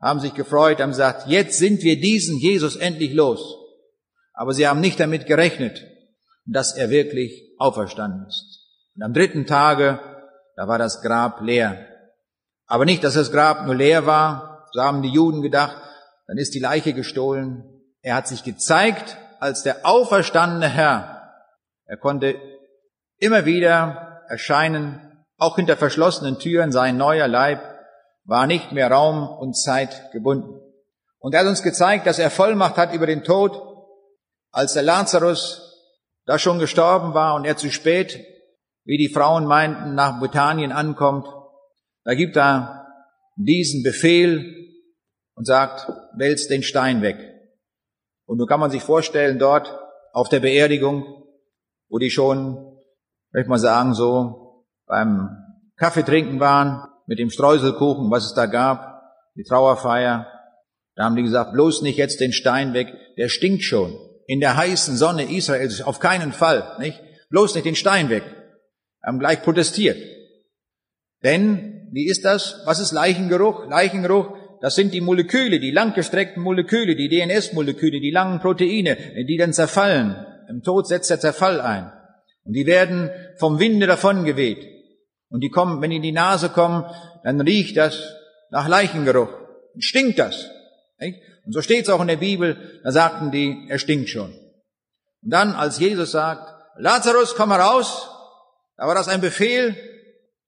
haben 0.01 0.21
sich 0.21 0.35
gefreut, 0.35 0.81
haben 0.81 0.91
gesagt, 0.91 1.29
jetzt 1.29 1.59
sind 1.59 1.83
wir 1.83 2.01
diesen 2.01 2.39
Jesus 2.39 2.77
endlich 2.77 3.13
los. 3.13 3.57
Aber 4.33 4.53
sie 4.53 4.67
haben 4.67 4.81
nicht 4.81 4.99
damit 4.99 5.27
gerechnet, 5.27 5.85
dass 6.45 6.77
er 6.77 6.91
wirklich 6.91 7.55
auferstanden 7.59 8.27
ist. 8.27 8.67
Und 8.97 9.03
am 9.03 9.13
dritten 9.13 9.47
Tage 9.47 10.01
da 10.59 10.67
war 10.67 10.79
das 10.79 11.03
Grab 11.03 11.41
leer. 11.41 11.87
Aber 12.67 12.85
nicht, 12.85 13.05
dass 13.05 13.15
das 13.15 13.31
Grab 13.31 13.65
nur 13.65 13.77
leer 13.77 14.07
war, 14.07 14.67
so 14.73 14.83
haben 14.83 15.03
die 15.03 15.09
Juden 15.09 15.41
gedacht, 15.41 15.77
dann 16.27 16.37
ist 16.37 16.53
die 16.53 16.59
Leiche 16.59 16.95
gestohlen. 16.95 17.63
Er 18.03 18.17
hat 18.17 18.27
sich 18.27 18.43
gezeigt 18.43 19.19
als 19.39 19.63
der 19.63 19.87
auferstandene 19.87 20.69
Herr. 20.69 21.33
Er 21.85 21.97
konnte 21.97 22.35
immer 23.19 23.45
wieder 23.45 24.25
erscheinen, 24.27 25.25
auch 25.37 25.55
hinter 25.55 25.77
verschlossenen 25.77 26.41
Türen, 26.41 26.73
sein 26.73 26.97
neuer 26.97 27.29
Leib 27.29 27.61
war 28.25 28.49
nicht 28.49 28.73
mehr 28.73 28.91
Raum 28.91 29.29
und 29.29 29.57
Zeit 29.57 30.11
gebunden. 30.11 30.61
Und 31.21 31.35
er 31.35 31.43
hat 31.43 31.47
uns 31.47 31.63
gezeigt, 31.63 32.05
dass 32.09 32.19
er 32.19 32.31
Vollmacht 32.31 32.77
hat 32.79 32.93
über 32.93 33.07
den 33.07 33.23
Tod, 33.23 33.63
als 34.51 34.73
der 34.73 34.83
Lazarus 34.83 35.95
da 36.27 36.37
schon 36.37 36.59
gestorben 36.59 37.15
war 37.15 37.37
und 37.37 37.45
er 37.45 37.57
zu 37.57 37.71
spät, 37.71 38.25
wie 38.89 38.97
die 38.97 39.11
Frauen 39.11 39.45
meinten, 39.45 39.95
nach 39.95 40.19
Britannien 40.19 40.73
ankommt. 40.73 41.29
Da 42.05 42.15
gibt 42.15 42.39
er 42.39 42.87
diesen 43.37 43.83
Befehl 43.83 44.81
und 45.35 45.45
sagt, 45.45 45.93
wälzt 46.17 46.51
den 46.51 46.63
Stein 46.63 47.03
weg. 47.03 47.19
Und 48.25 48.39
nun 48.39 48.47
kann 48.47 48.61
man 48.61 48.71
sich 48.71 48.83
vorstellen, 48.83 49.39
dort 49.39 49.79
auf 50.15 50.31
der 50.31 50.41
Beerdigung, 50.41 51.05
wo 51.91 51.99
die 51.99 52.11
schon, 52.11 52.79
möchte 53.31 53.51
man 53.51 53.59
sagen, 53.59 53.93
so 53.93 54.65
beim 54.87 55.37
Kaffee 55.77 56.03
trinken 56.03 56.41
waren, 56.41 56.89
mit 57.07 57.19
dem 57.19 57.29
Streuselkuchen, 57.29 58.11
was 58.11 58.25
es 58.25 58.33
da 58.33 58.47
gab, 58.47 59.03
die 59.37 59.45
Trauerfeier. 59.45 60.27
Da 60.95 61.05
haben 61.05 61.15
die 61.15 61.23
gesagt, 61.23 61.53
bloß 61.53 61.83
nicht 61.83 61.99
jetzt 61.99 62.21
den 62.21 62.33
Stein 62.33 62.73
weg, 62.73 62.89
der 63.19 63.29
stinkt 63.29 63.65
schon. 63.65 63.95
In 64.27 64.41
der 64.41 64.57
heißen 64.57 64.97
Sonne 64.97 65.31
Israels 65.31 65.83
auf 65.83 66.01
keinen 66.01 66.33
Fall, 66.33 66.77
nicht? 66.79 66.99
Bloß 67.29 67.55
nicht 67.55 67.67
den 67.67 67.77
Stein 67.77 68.09
weg. 68.09 68.25
Haben 69.03 69.19
gleich 69.19 69.43
protestiert. 69.43 69.99
Denn, 71.23 71.89
wie 71.93 72.09
ist 72.09 72.25
das? 72.25 72.63
Was 72.65 72.81
ist 72.81 72.93
Leichengeruch? 72.93 73.69
Leichengeruch, 73.69 74.37
das 74.61 74.75
sind 74.75 74.93
die 74.93 75.01
Moleküle, 75.01 75.61
die 75.61 75.71
langgestreckten 75.71 76.43
Moleküle, 76.43 76.97
die 76.97 77.09
DNS-Moleküle, 77.09 78.01
die 78.01 78.11
langen 78.11 78.41
Proteine, 78.41 78.97
die 79.25 79.37
dann 79.37 79.53
zerfallen. 79.53 80.27
Im 80.49 80.63
Tod 80.63 80.87
setzt 80.87 81.11
der 81.11 81.21
Zerfall 81.21 81.61
ein. 81.61 81.93
Und 82.45 82.55
die 82.55 82.67
werden 82.67 83.11
vom 83.37 83.59
Winde 83.59 83.87
davongeweht. 83.87 84.67
Und 85.29 85.43
die 85.43 85.51
kommen, 85.51 85.83
wenn 85.83 85.91
die 85.91 85.97
in 85.97 86.03
die 86.03 86.13
Nase 86.13 86.49
kommen, 86.49 86.85
dann 87.23 87.41
riecht 87.41 87.77
das 87.77 88.15
nach 88.51 88.67
Leichengeruch. 88.67 89.29
Stinkt 89.79 90.19
das. 90.19 90.51
Und 91.45 91.53
so 91.53 91.63
steht 91.63 91.85
es 91.85 91.91
auch 91.91 92.01
in 92.01 92.09
der 92.09 92.17
Bibel, 92.17 92.81
da 92.83 92.91
sagten 92.91 93.31
die, 93.31 93.67
er 93.69 93.79
stinkt 93.79 94.09
schon. 94.09 94.33
Und 95.23 95.31
dann, 95.31 95.53
als 95.53 95.79
Jesus 95.79 96.13
sagt, 96.13 96.55
Lazarus, 96.77 97.35
komm 97.35 97.51
heraus, 97.51 98.09
da 98.79 98.87
war 98.87 98.95
das 98.95 99.09
ein 99.09 99.21
Befehl 99.21 99.77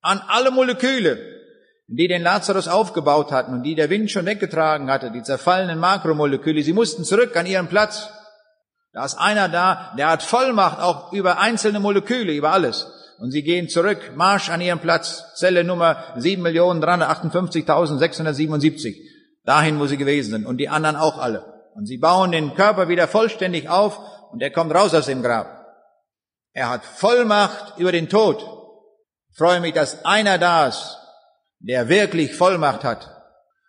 an 0.00 0.22
alle 0.28 0.50
Moleküle, 0.50 1.18
die 1.88 2.08
den 2.08 2.22
Lazarus 2.22 2.68
aufgebaut 2.68 3.32
hatten 3.32 3.52
und 3.52 3.64
die 3.64 3.74
der 3.74 3.90
Wind 3.90 4.10
schon 4.10 4.24
weggetragen 4.24 4.90
hatte, 4.90 5.10
die 5.10 5.22
zerfallenen 5.22 5.78
Makromoleküle, 5.80 6.62
sie 6.62 6.72
mussten 6.72 7.04
zurück 7.04 7.36
an 7.36 7.44
ihren 7.46 7.66
Platz. 7.66 8.08
Da 8.92 9.04
ist 9.04 9.18
einer 9.18 9.48
da, 9.48 9.92
der 9.98 10.08
hat 10.08 10.22
Vollmacht 10.22 10.80
auch 10.80 11.12
über 11.12 11.38
einzelne 11.38 11.80
Moleküle, 11.80 12.32
über 12.32 12.52
alles 12.52 12.86
und 13.18 13.32
sie 13.32 13.42
gehen 13.42 13.68
zurück, 13.68 14.12
Marsch 14.14 14.48
an 14.48 14.60
ihren 14.60 14.78
Platz, 14.78 15.24
Zelle 15.34 15.64
Nummer 15.64 16.16
7.358.677, 16.16 18.94
dahin, 19.44 19.80
wo 19.80 19.86
sie 19.86 19.96
gewesen 19.96 20.30
sind 20.30 20.46
und 20.46 20.58
die 20.58 20.68
anderen 20.68 20.94
auch 20.96 21.18
alle. 21.18 21.44
Und 21.74 21.86
sie 21.86 21.98
bauen 21.98 22.32
den 22.32 22.54
Körper 22.54 22.88
wieder 22.88 23.08
vollständig 23.08 23.68
auf 23.68 23.98
und 24.32 24.40
er 24.40 24.50
kommt 24.50 24.74
raus 24.74 24.94
aus 24.94 25.06
dem 25.06 25.22
Grab. 25.22 25.59
Er 26.52 26.68
hat 26.68 26.84
Vollmacht 26.84 27.78
über 27.78 27.92
den 27.92 28.08
Tod. 28.08 28.42
Ich 29.30 29.36
freue 29.36 29.60
mich, 29.60 29.74
dass 29.74 30.04
einer 30.04 30.38
da 30.38 30.66
ist, 30.66 30.98
der 31.60 31.88
wirklich 31.88 32.34
Vollmacht 32.34 32.84
hat, 32.84 33.08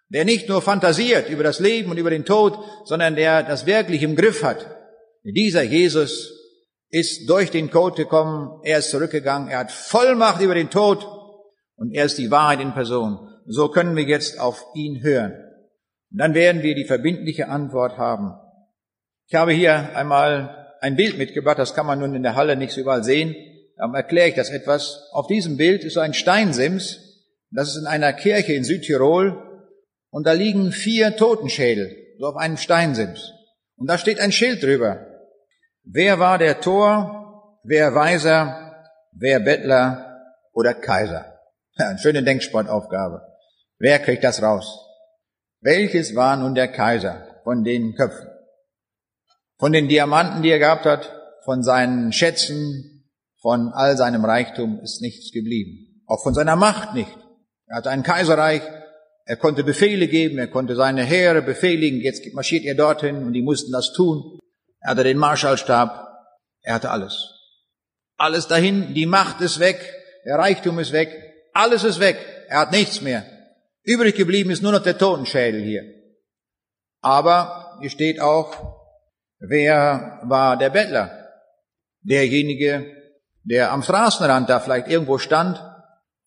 der 0.10 0.26
nicht 0.26 0.50
nur 0.50 0.62
fantasiert 0.62 1.30
über 1.30 1.44
das 1.44 1.60
Leben 1.60 1.92
und 1.92 1.98
über 1.98 2.10
den 2.10 2.26
Tod, 2.26 2.58
sondern 2.86 3.16
der 3.16 3.44
das 3.44 3.66
wirklich 3.66 4.02
im 4.04 4.16
Griff 4.16 4.44
hat. 4.44 4.66
Dieser 5.24 5.62
Jesus 5.62 6.32
ist 6.90 7.30
durch 7.30 7.52
den 7.52 7.70
Tod 7.70 7.96
gekommen, 7.96 8.60
er 8.64 8.80
ist 8.80 8.90
zurückgegangen, 8.90 9.50
er 9.50 9.60
hat 9.60 9.72
Vollmacht 9.72 10.42
über 10.42 10.56
den 10.56 10.70
Tod 10.70 11.08
und 11.76 11.94
er 11.94 12.06
ist 12.06 12.18
die 12.18 12.32
Wahrheit 12.32 12.60
in 12.60 12.74
Person. 12.74 13.30
So 13.46 13.70
können 13.70 13.96
wir 13.96 14.04
jetzt 14.04 14.40
auf 14.40 14.66
ihn 14.74 15.02
hören. 15.02 15.34
Und 16.12 16.18
dann 16.18 16.34
werden 16.34 16.64
wir 16.64 16.76
die 16.76 16.86
verbindliche 16.86 17.48
Antwort 17.48 17.98
haben. 17.98 18.34
Ich 19.28 19.36
habe 19.36 19.54
hier 19.54 19.96
einmal 19.96 20.61
ein 20.82 20.96
Bild 20.96 21.18
mitgebracht, 21.18 21.60
das 21.60 21.76
kann 21.76 21.86
man 21.86 22.00
nun 22.00 22.16
in 22.16 22.24
der 22.24 22.36
Halle 22.36 22.56
nicht 22.56 22.74
so 22.74 22.82
überall 22.82 23.04
sehen. 23.04 23.36
Darum 23.78 23.94
erkläre 23.94 24.30
ich 24.30 24.36
das 24.36 24.50
etwas. 24.50 25.10
Auf 25.12 25.28
diesem 25.28 25.56
Bild 25.56 25.84
ist 25.84 25.98
ein 25.98 26.16
Steinsims. 26.16 27.00
Das 27.52 27.70
ist 27.70 27.78
in 27.78 27.86
einer 27.86 28.14
Kirche 28.14 28.54
in 28.54 28.64
Südtirol. 28.64 29.68
Und 30.10 30.26
da 30.26 30.34
liegen 30.34 30.72
vier 30.72 31.16
Totenschädel, 31.16 31.96
so 32.20 32.26
auf 32.26 32.36
einem 32.36 32.58
Steinsims. 32.58 33.32
Und 33.78 33.88
da 33.88 33.98
steht 33.98 34.20
ein 34.20 34.32
Schild 34.32 34.64
drüber. 34.64 35.06
Wer 35.84 36.20
war 36.20 36.40
der 36.40 36.62
Tor, 36.62 37.60
wer 37.64 37.94
Weiser, 37.94 38.86
wer 39.14 39.40
Bettler 39.40 40.20
oder 40.52 40.74
Kaiser? 40.74 41.28
Ja, 41.78 41.98
schöne 41.98 42.22
Denksportaufgabe. 42.22 43.22
Wer 43.80 43.98
kriegt 44.00 44.26
das 44.26 44.44
raus? 44.44 44.86
Welches 45.62 46.16
war 46.16 46.36
nun 46.36 46.54
der 46.54 46.68
Kaiser 46.68 47.42
von 47.44 47.64
den 47.64 47.96
Köpfen? 47.96 48.31
Von 49.62 49.74
den 49.74 49.88
Diamanten, 49.88 50.42
die 50.42 50.50
er 50.50 50.58
gehabt 50.58 50.88
hat, 50.88 51.14
von 51.46 51.62
seinen 51.62 52.12
Schätzen, 52.12 53.08
von 53.40 53.70
all 53.72 53.96
seinem 53.96 54.26
Reichtum 54.26 54.80
ist 54.82 55.04
nichts 55.04 55.32
geblieben. 55.32 56.02
Auch 56.08 56.24
von 56.24 56.34
seiner 56.34 56.56
Macht 56.56 56.96
nicht. 56.96 57.16
Er 57.68 57.78
hatte 57.78 57.92
ein 57.92 58.02
Kaiserreich, 58.02 58.64
er 59.26 59.38
konnte 59.38 59.64
Befehle 59.64 60.08
geben, 60.08 60.40
er 60.40 60.48
konnte 60.48 60.76
seine 60.76 61.04
Heere 61.04 61.44
befehligen, 61.44 62.02
jetzt 62.02 62.26
marschiert 62.34 62.66
er 62.66 62.74
dorthin 62.74 63.24
und 63.24 63.34
die 63.34 63.44
mussten 63.44 63.72
das 63.72 63.94
tun. 63.94 64.40
Er 64.80 64.90
hatte 64.90 65.04
den 65.04 65.20
Marschallstab, 65.20 66.08
er 66.64 66.74
hatte 66.74 66.90
alles. 66.90 67.30
Alles 68.18 68.48
dahin, 68.48 68.96
die 68.96 69.06
Macht 69.06 69.42
ist 69.42 69.60
weg, 69.60 69.78
der 70.26 70.40
Reichtum 70.40 70.80
ist 70.80 70.92
weg, 70.92 71.16
alles 71.54 71.84
ist 71.84 72.00
weg, 72.00 72.18
er 72.48 72.62
hat 72.62 72.72
nichts 72.72 73.02
mehr. 73.02 73.28
Übrig 73.84 74.16
geblieben 74.16 74.50
ist 74.50 74.64
nur 74.64 74.72
noch 74.72 74.82
der 74.82 74.98
Totenschädel 74.98 75.62
hier. 75.62 75.84
Aber 77.02 77.78
hier 77.80 77.92
steht 77.92 78.20
auch, 78.20 78.81
wer 79.42 80.22
war 80.24 80.58
der 80.58 80.70
Bettler? 80.70 81.30
Derjenige, 82.02 82.86
der 83.44 83.72
am 83.72 83.84
Straßenrand 83.84 84.50
da 84.50 84.60
vielleicht 84.60 84.88
irgendwo 84.88 85.18
stand 85.18 85.64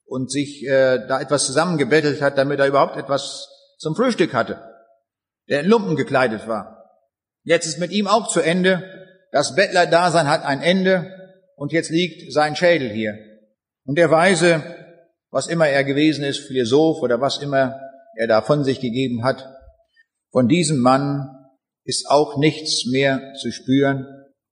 und 0.07 0.31
sich 0.31 0.65
äh, 0.67 1.07
da 1.07 1.21
etwas 1.21 1.47
zusammengebettelt 1.47 2.21
hat, 2.21 2.39
damit 2.39 2.61
er 2.61 2.67
überhaupt 2.67 2.97
etwas 2.97 3.49
zum 3.79 3.97
Frühstück 3.97 4.35
hatte, 4.35 4.63
der 5.49 5.61
in 5.61 5.67
Lumpen 5.67 5.97
gekleidet 5.97 6.47
war. 6.47 6.91
Jetzt 7.43 7.67
ist 7.67 7.79
mit 7.79 7.91
ihm 7.91 8.07
auch 8.07 8.29
zu 8.29 8.41
Ende. 8.41 8.83
Das 9.33 9.55
Bettlerdasein 9.55 10.29
hat 10.29 10.45
ein 10.45 10.63
Ende 10.63 11.11
und 11.57 11.73
jetzt 11.73 11.91
liegt 11.91 12.33
sein 12.33 12.57
Schädel 12.57 12.91
hier. 12.91 13.15
Und 13.85 13.99
der 13.99 14.11
Weise, 14.11 14.63
was 15.31 15.47
immer 15.47 15.69
er 15.69 15.85
gewesen 15.85 16.25
ist, 16.25 16.47
Philosoph 16.47 17.03
oder 17.03 17.21
was 17.21 17.39
immer 17.39 17.79
er 18.17 18.29
da 18.29 18.43
von 18.43 18.65
sich 18.65 18.81
gegeben 18.81 19.25
hat, 19.25 19.49
von 20.31 20.49
diesem 20.49 20.79
Mann 20.79 21.34
ist 21.85 22.11
auch 22.11 22.37
nichts 22.39 22.87
mehr 22.87 23.35
zu 23.35 23.51
spüren. 23.53 24.07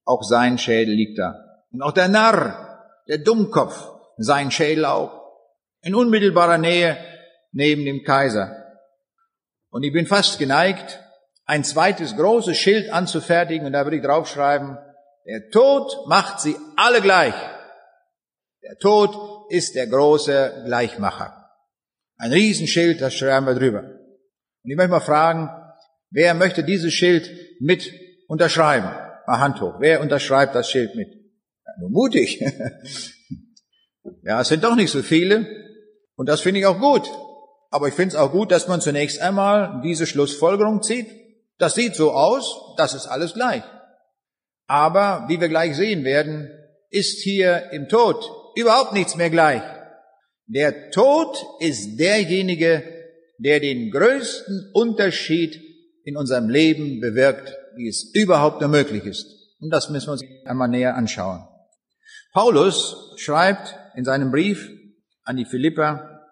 Auch 0.04 0.22
sein 0.22 0.58
Schädel 0.58 0.94
liegt 0.94 1.18
da. 1.18 1.34
Und 1.72 1.82
auch 1.82 1.92
der 1.92 2.08
Narr, 2.08 3.02
der 3.08 3.18
Dummkopf, 3.18 3.90
sein 4.16 4.50
Schädel 4.50 4.84
auch. 4.84 5.20
In 5.82 5.94
unmittelbarer 5.94 6.58
Nähe 6.58 6.96
neben 7.52 7.84
dem 7.84 8.02
Kaiser. 8.04 8.56
Und 9.70 9.82
ich 9.84 9.92
bin 9.92 10.06
fast 10.06 10.38
geneigt, 10.38 11.00
ein 11.44 11.64
zweites 11.64 12.16
großes 12.16 12.56
Schild 12.56 12.90
anzufertigen 12.92 13.66
und 13.66 13.72
da 13.72 13.84
würde 13.84 13.96
ich 13.96 14.02
draufschreiben, 14.02 14.78
der 15.26 15.50
Tod 15.50 16.06
macht 16.08 16.40
sie 16.40 16.56
alle 16.76 17.00
gleich. 17.00 17.34
Der 18.62 18.76
Tod 18.78 19.50
ist 19.50 19.74
der 19.74 19.86
große 19.86 20.62
Gleichmacher. 20.66 21.50
Ein 22.16 22.32
Riesenschild, 22.32 23.00
das 23.00 23.14
schreiben 23.14 23.46
wir 23.46 23.54
drüber. 23.54 23.80
Und 23.80 24.70
ich 24.70 24.76
möchte 24.76 24.90
mal 24.90 25.00
fragen, 25.00 25.50
wer 26.12 26.34
möchte 26.34 26.62
dieses 26.62 26.92
Schild 26.92 27.30
mit 27.60 27.92
unterschreiben? 28.28 28.90
Mal 29.26 29.40
Hand 29.40 29.60
hoch. 29.60 29.74
Wer 29.80 30.00
unterschreibt 30.00 30.54
das 30.54 30.70
Schild 30.70 30.94
mit? 30.94 31.08
Ja, 31.08 31.72
nur 31.80 31.90
mutig. 31.90 32.40
ja, 34.22 34.40
es 34.40 34.48
sind 34.48 34.64
doch 34.64 34.76
nicht 34.76 34.90
so 34.90 35.02
viele. 35.02 35.46
Und 36.16 36.28
das 36.28 36.40
finde 36.40 36.60
ich 36.60 36.66
auch 36.66 36.78
gut. 36.78 37.08
Aber 37.70 37.88
ich 37.88 37.94
finde 37.94 38.14
es 38.14 38.20
auch 38.20 38.32
gut, 38.32 38.52
dass 38.52 38.68
man 38.68 38.80
zunächst 38.80 39.20
einmal 39.20 39.80
diese 39.82 40.06
Schlussfolgerung 40.06 40.82
zieht. 40.82 41.08
Das 41.58 41.74
sieht 41.74 41.94
so 41.94 42.12
aus, 42.12 42.74
das 42.76 42.94
ist 42.94 43.06
alles 43.06 43.34
gleich. 43.34 43.62
Aber, 44.66 45.26
wie 45.28 45.40
wir 45.40 45.48
gleich 45.48 45.76
sehen 45.76 46.04
werden, 46.04 46.50
ist 46.90 47.22
hier 47.22 47.70
im 47.72 47.88
Tod 47.88 48.24
überhaupt 48.56 48.92
nichts 48.92 49.16
mehr 49.16 49.30
gleich. 49.30 49.62
Der 50.46 50.90
Tod 50.90 51.42
ist 51.60 51.96
derjenige, 51.98 52.82
der 53.38 53.60
den 53.60 53.90
größten 53.90 54.70
Unterschied 54.74 55.71
in 56.04 56.16
unserem 56.16 56.48
Leben 56.48 57.00
bewirkt, 57.00 57.54
wie 57.76 57.88
es 57.88 58.12
überhaupt 58.14 58.60
nur 58.60 58.70
möglich 58.70 59.04
ist. 59.04 59.26
Und 59.60 59.70
das 59.70 59.90
müssen 59.90 60.08
wir 60.08 60.12
uns 60.12 60.24
einmal 60.44 60.68
näher 60.68 60.96
anschauen. 60.96 61.46
Paulus 62.32 63.14
schreibt 63.16 63.76
in 63.94 64.04
seinem 64.04 64.30
Brief 64.30 64.70
an 65.24 65.36
die 65.36 65.44
Philipper, 65.44 66.26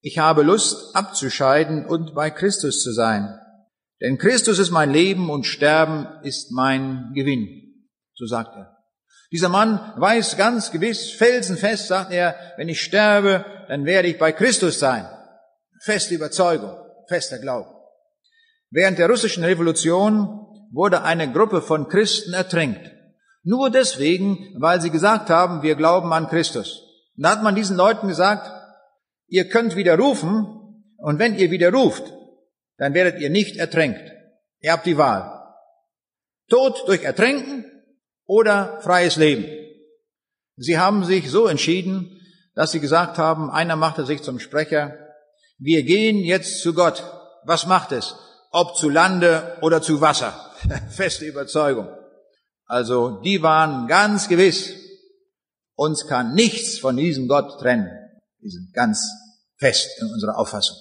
ich 0.00 0.18
habe 0.18 0.42
Lust 0.42 0.96
abzuscheiden 0.96 1.86
und 1.86 2.14
bei 2.14 2.30
Christus 2.30 2.82
zu 2.82 2.92
sein. 2.92 3.38
Denn 4.00 4.18
Christus 4.18 4.58
ist 4.58 4.72
mein 4.72 4.90
Leben 4.90 5.30
und 5.30 5.46
Sterben 5.46 6.08
ist 6.24 6.50
mein 6.50 7.12
Gewinn. 7.14 7.86
So 8.14 8.26
sagt 8.26 8.56
er. 8.56 8.76
Dieser 9.30 9.48
Mann 9.48 9.94
weiß 9.96 10.36
ganz 10.36 10.72
gewiss, 10.72 11.10
felsenfest, 11.10 11.86
sagt 11.86 12.12
er, 12.12 12.34
wenn 12.56 12.68
ich 12.68 12.82
sterbe, 12.82 13.46
dann 13.68 13.86
werde 13.86 14.08
ich 14.08 14.18
bei 14.18 14.32
Christus 14.32 14.78
sein. 14.78 15.08
Feste 15.80 16.14
Überzeugung, 16.14 16.76
fester 17.08 17.38
Glaube. 17.38 17.71
Während 18.74 18.98
der 18.98 19.10
russischen 19.10 19.44
Revolution 19.44 20.46
wurde 20.72 21.02
eine 21.02 21.30
Gruppe 21.30 21.60
von 21.60 21.88
Christen 21.88 22.32
ertränkt. 22.32 22.90
Nur 23.42 23.68
deswegen, 23.68 24.56
weil 24.58 24.80
sie 24.80 24.90
gesagt 24.90 25.28
haben, 25.28 25.62
wir 25.62 25.74
glauben 25.74 26.10
an 26.12 26.28
Christus. 26.28 26.82
Da 27.16 27.32
hat 27.32 27.42
man 27.42 27.54
diesen 27.54 27.76
Leuten 27.76 28.08
gesagt, 28.08 28.50
ihr 29.28 29.48
könnt 29.50 29.76
widerrufen, 29.76 30.46
und 30.96 31.18
wenn 31.18 31.36
ihr 31.36 31.50
widerruft, 31.50 32.04
dann 32.78 32.94
werdet 32.94 33.20
ihr 33.20 33.28
nicht 33.28 33.56
ertränkt. 33.56 34.10
Ihr 34.60 34.72
habt 34.72 34.86
die 34.86 34.96
Wahl. 34.96 35.42
Tod 36.48 36.84
durch 36.86 37.02
Ertränken 37.02 37.66
oder 38.24 38.80
freies 38.80 39.16
Leben. 39.16 39.44
Sie 40.56 40.78
haben 40.78 41.04
sich 41.04 41.30
so 41.30 41.46
entschieden, 41.46 42.20
dass 42.54 42.72
sie 42.72 42.80
gesagt 42.80 43.18
haben, 43.18 43.50
einer 43.50 43.76
machte 43.76 44.06
sich 44.06 44.22
zum 44.22 44.38
Sprecher, 44.38 44.96
wir 45.58 45.82
gehen 45.82 46.18
jetzt 46.18 46.62
zu 46.62 46.72
Gott. 46.72 47.04
Was 47.44 47.66
macht 47.66 47.92
es? 47.92 48.14
Ob 48.52 48.76
zu 48.76 48.88
Lande 48.88 49.58
oder 49.62 49.82
zu 49.82 50.00
Wasser. 50.00 50.32
Feste 50.90 51.24
Überzeugung. 51.24 51.88
Also 52.66 53.20
die 53.22 53.42
waren 53.42 53.88
ganz 53.88 54.28
gewiss, 54.28 54.74
uns 55.74 56.06
kann 56.06 56.34
nichts 56.34 56.78
von 56.78 56.96
diesem 56.96 57.28
Gott 57.28 57.60
trennen. 57.60 57.90
Wir 58.38 58.50
sind 58.50 58.72
ganz 58.72 59.10
fest 59.58 59.90
in 60.00 60.06
unserer 60.08 60.38
Auffassung. 60.38 60.76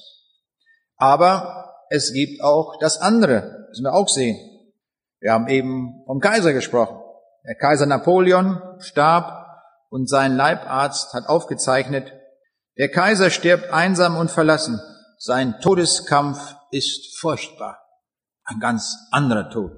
Aber 0.98 1.74
es 1.90 2.14
gibt 2.14 2.42
auch 2.42 2.78
das 2.80 2.98
andere, 3.00 3.66
müssen 3.70 3.84
wir 3.84 3.94
auch 3.94 4.08
sehen. 4.08 4.38
Wir 5.20 5.34
haben 5.34 5.48
eben 5.48 6.04
vom 6.06 6.20
Kaiser 6.20 6.54
gesprochen. 6.54 6.98
Der 7.46 7.56
Kaiser 7.56 7.86
Napoleon 7.86 8.62
starb 8.80 9.46
und 9.90 10.08
sein 10.08 10.36
Leibarzt 10.36 11.14
hat 11.14 11.28
aufgezeichnet, 11.28 12.14
der 12.78 12.90
Kaiser 12.90 13.30
stirbt 13.30 13.72
einsam 13.72 14.16
und 14.16 14.32
verlassen. 14.32 14.80
Sein 15.18 15.60
Todeskampf 15.60 16.56
ist 16.72 17.20
furchtbar. 17.20 17.80
Ein 18.44 18.60
ganz 18.60 18.98
anderer 19.12 19.50
Tod. 19.50 19.72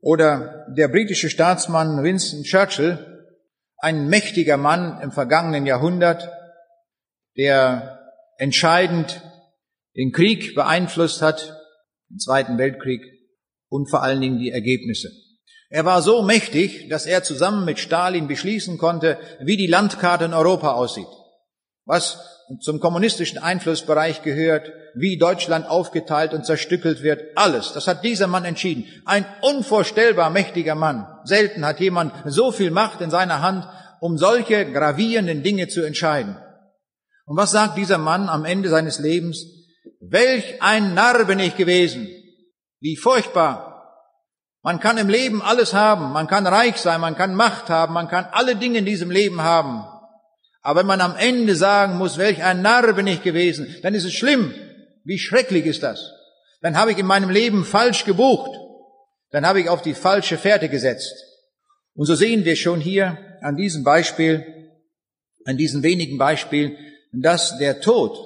Oder 0.00 0.66
der 0.76 0.88
britische 0.88 1.30
Staatsmann 1.30 2.02
Winston 2.02 2.42
Churchill, 2.42 3.30
ein 3.78 4.08
mächtiger 4.08 4.56
Mann 4.56 5.00
im 5.00 5.12
vergangenen 5.12 5.66
Jahrhundert, 5.66 6.28
der 7.36 8.00
entscheidend 8.36 9.22
den 9.96 10.12
Krieg 10.12 10.54
beeinflusst 10.54 11.22
hat, 11.22 11.56
den 12.10 12.18
Zweiten 12.18 12.58
Weltkrieg 12.58 13.02
und 13.68 13.88
vor 13.88 14.02
allen 14.02 14.20
Dingen 14.20 14.38
die 14.38 14.50
Ergebnisse. 14.50 15.10
Er 15.70 15.84
war 15.84 16.02
so 16.02 16.22
mächtig, 16.22 16.88
dass 16.90 17.06
er 17.06 17.22
zusammen 17.22 17.64
mit 17.64 17.78
Stalin 17.78 18.28
beschließen 18.28 18.76
konnte, 18.76 19.18
wie 19.40 19.56
die 19.56 19.66
Landkarte 19.66 20.26
in 20.26 20.34
Europa 20.34 20.72
aussieht. 20.72 21.06
Was 21.86 22.41
zum 22.60 22.80
kommunistischen 22.80 23.38
Einflussbereich 23.38 24.22
gehört, 24.22 24.72
wie 24.94 25.16
Deutschland 25.18 25.68
aufgeteilt 25.68 26.34
und 26.34 26.44
zerstückelt 26.44 27.02
wird, 27.02 27.36
alles. 27.36 27.72
Das 27.72 27.86
hat 27.86 28.04
dieser 28.04 28.26
Mann 28.26 28.44
entschieden. 28.44 28.84
Ein 29.04 29.24
unvorstellbar 29.40 30.30
mächtiger 30.30 30.74
Mann. 30.74 31.06
Selten 31.24 31.64
hat 31.64 31.80
jemand 31.80 32.12
so 32.26 32.52
viel 32.52 32.70
Macht 32.70 33.00
in 33.00 33.10
seiner 33.10 33.42
Hand, 33.42 33.66
um 34.00 34.18
solche 34.18 34.70
gravierenden 34.70 35.42
Dinge 35.42 35.68
zu 35.68 35.82
entscheiden. 35.82 36.36
Und 37.24 37.36
was 37.36 37.52
sagt 37.52 37.78
dieser 37.78 37.98
Mann 37.98 38.28
am 38.28 38.44
Ende 38.44 38.68
seines 38.68 38.98
Lebens? 38.98 39.46
Welch 40.00 40.60
ein 40.60 40.94
Narr 40.94 41.24
bin 41.24 41.38
ich 41.38 41.56
gewesen. 41.56 42.08
Wie 42.80 42.96
furchtbar. 42.96 43.72
Man 44.62 44.78
kann 44.78 44.98
im 44.98 45.08
Leben 45.08 45.42
alles 45.42 45.74
haben, 45.74 46.12
man 46.12 46.28
kann 46.28 46.46
reich 46.46 46.76
sein, 46.76 47.00
man 47.00 47.16
kann 47.16 47.34
Macht 47.34 47.68
haben, 47.68 47.94
man 47.94 48.08
kann 48.08 48.26
alle 48.30 48.54
Dinge 48.54 48.78
in 48.78 48.84
diesem 48.84 49.10
Leben 49.10 49.42
haben. 49.42 49.84
Aber 50.62 50.80
wenn 50.80 50.86
man 50.86 51.00
am 51.00 51.16
Ende 51.16 51.56
sagen 51.56 51.98
muss, 51.98 52.18
welch 52.18 52.42
ein 52.42 52.62
Narr 52.62 52.92
bin 52.94 53.08
ich 53.08 53.22
gewesen, 53.22 53.76
dann 53.82 53.94
ist 53.94 54.04
es 54.04 54.12
schlimm. 54.12 54.54
Wie 55.04 55.18
schrecklich 55.18 55.66
ist 55.66 55.82
das? 55.82 56.12
Dann 56.60 56.76
habe 56.76 56.92
ich 56.92 56.98
in 56.98 57.06
meinem 57.06 57.30
Leben 57.30 57.64
falsch 57.64 58.04
gebucht. 58.04 58.50
Dann 59.30 59.44
habe 59.44 59.60
ich 59.60 59.68
auf 59.68 59.82
die 59.82 59.94
falsche 59.94 60.38
Fährte 60.38 60.68
gesetzt. 60.68 61.12
Und 61.94 62.06
so 62.06 62.14
sehen 62.14 62.44
wir 62.44 62.56
schon 62.56 62.80
hier 62.80 63.18
an 63.40 63.56
diesem 63.56 63.82
Beispiel, 63.82 64.70
an 65.44 65.56
diesen 65.56 65.82
wenigen 65.82 66.16
Beispielen, 66.16 66.76
dass 67.12 67.58
der 67.58 67.80
Tod 67.80 68.16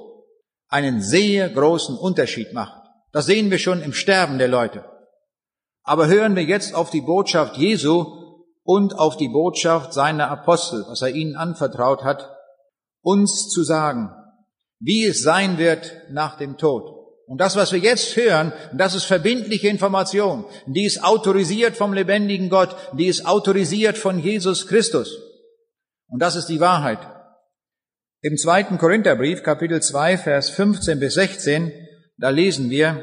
einen 0.69 1.01
sehr 1.01 1.49
großen 1.49 1.97
Unterschied 1.97 2.53
macht. 2.53 2.83
Das 3.13 3.27
sehen 3.27 3.51
wir 3.51 3.59
schon 3.59 3.83
im 3.83 3.95
Sterben 3.95 4.39
der 4.39 4.49
Leute. 4.49 4.85
Aber 5.83 6.09
hören 6.09 6.37
wir 6.37 6.43
jetzt 6.43 6.75
auf 6.75 6.91
die 6.91 7.01
Botschaft 7.01 7.57
Jesu 7.57 8.26
und 8.67 8.99
auf 8.99 9.17
die 9.17 9.29
Botschaft 9.29 9.95
seiner 9.95 10.29
Apostel, 10.29 10.85
was 10.89 11.01
er 11.01 11.11
ihnen 11.11 11.37
anvertraut 11.37 12.03
hat, 12.03 12.37
uns 13.01 13.49
zu 13.49 13.63
sagen, 13.63 14.11
wie 14.81 15.07
es 15.07 15.23
sein 15.23 15.57
wird 15.57 15.93
nach 16.11 16.37
dem 16.37 16.59
Tod. 16.59 16.93
Und 17.29 17.41
das, 17.41 17.57
was 17.57 17.73
wir 17.73 17.79
jetzt 17.79 18.17
hören, 18.17 18.53
das 18.73 18.95
ist 18.95 19.05
verbindliche 19.05 19.69
Information. 19.69 20.45
Die 20.67 20.85
ist 20.85 21.03
autorisiert 21.03 21.77
vom 21.77 21.93
lebendigen 21.93 22.51
Gott. 22.51 22.77
Die 22.93 23.07
ist 23.07 23.25
autorisiert 23.25 23.99
von 23.99 24.19
Jesus 24.19 24.67
Christus. 24.67 25.17
Und 26.09 26.21
das 26.21 26.37
ist 26.37 26.47
die 26.47 26.61
Wahrheit. 26.61 26.99
Im 28.21 28.37
zweiten 28.37 28.79
Korintherbrief, 28.79 29.45
Kapitel 29.45 29.81
2, 29.81 30.19
Vers 30.19 30.51
15 30.51 30.99
bis 30.99 31.15
16, 31.15 31.73
da 32.19 32.31
lesen 32.31 32.71
wir, 32.71 33.03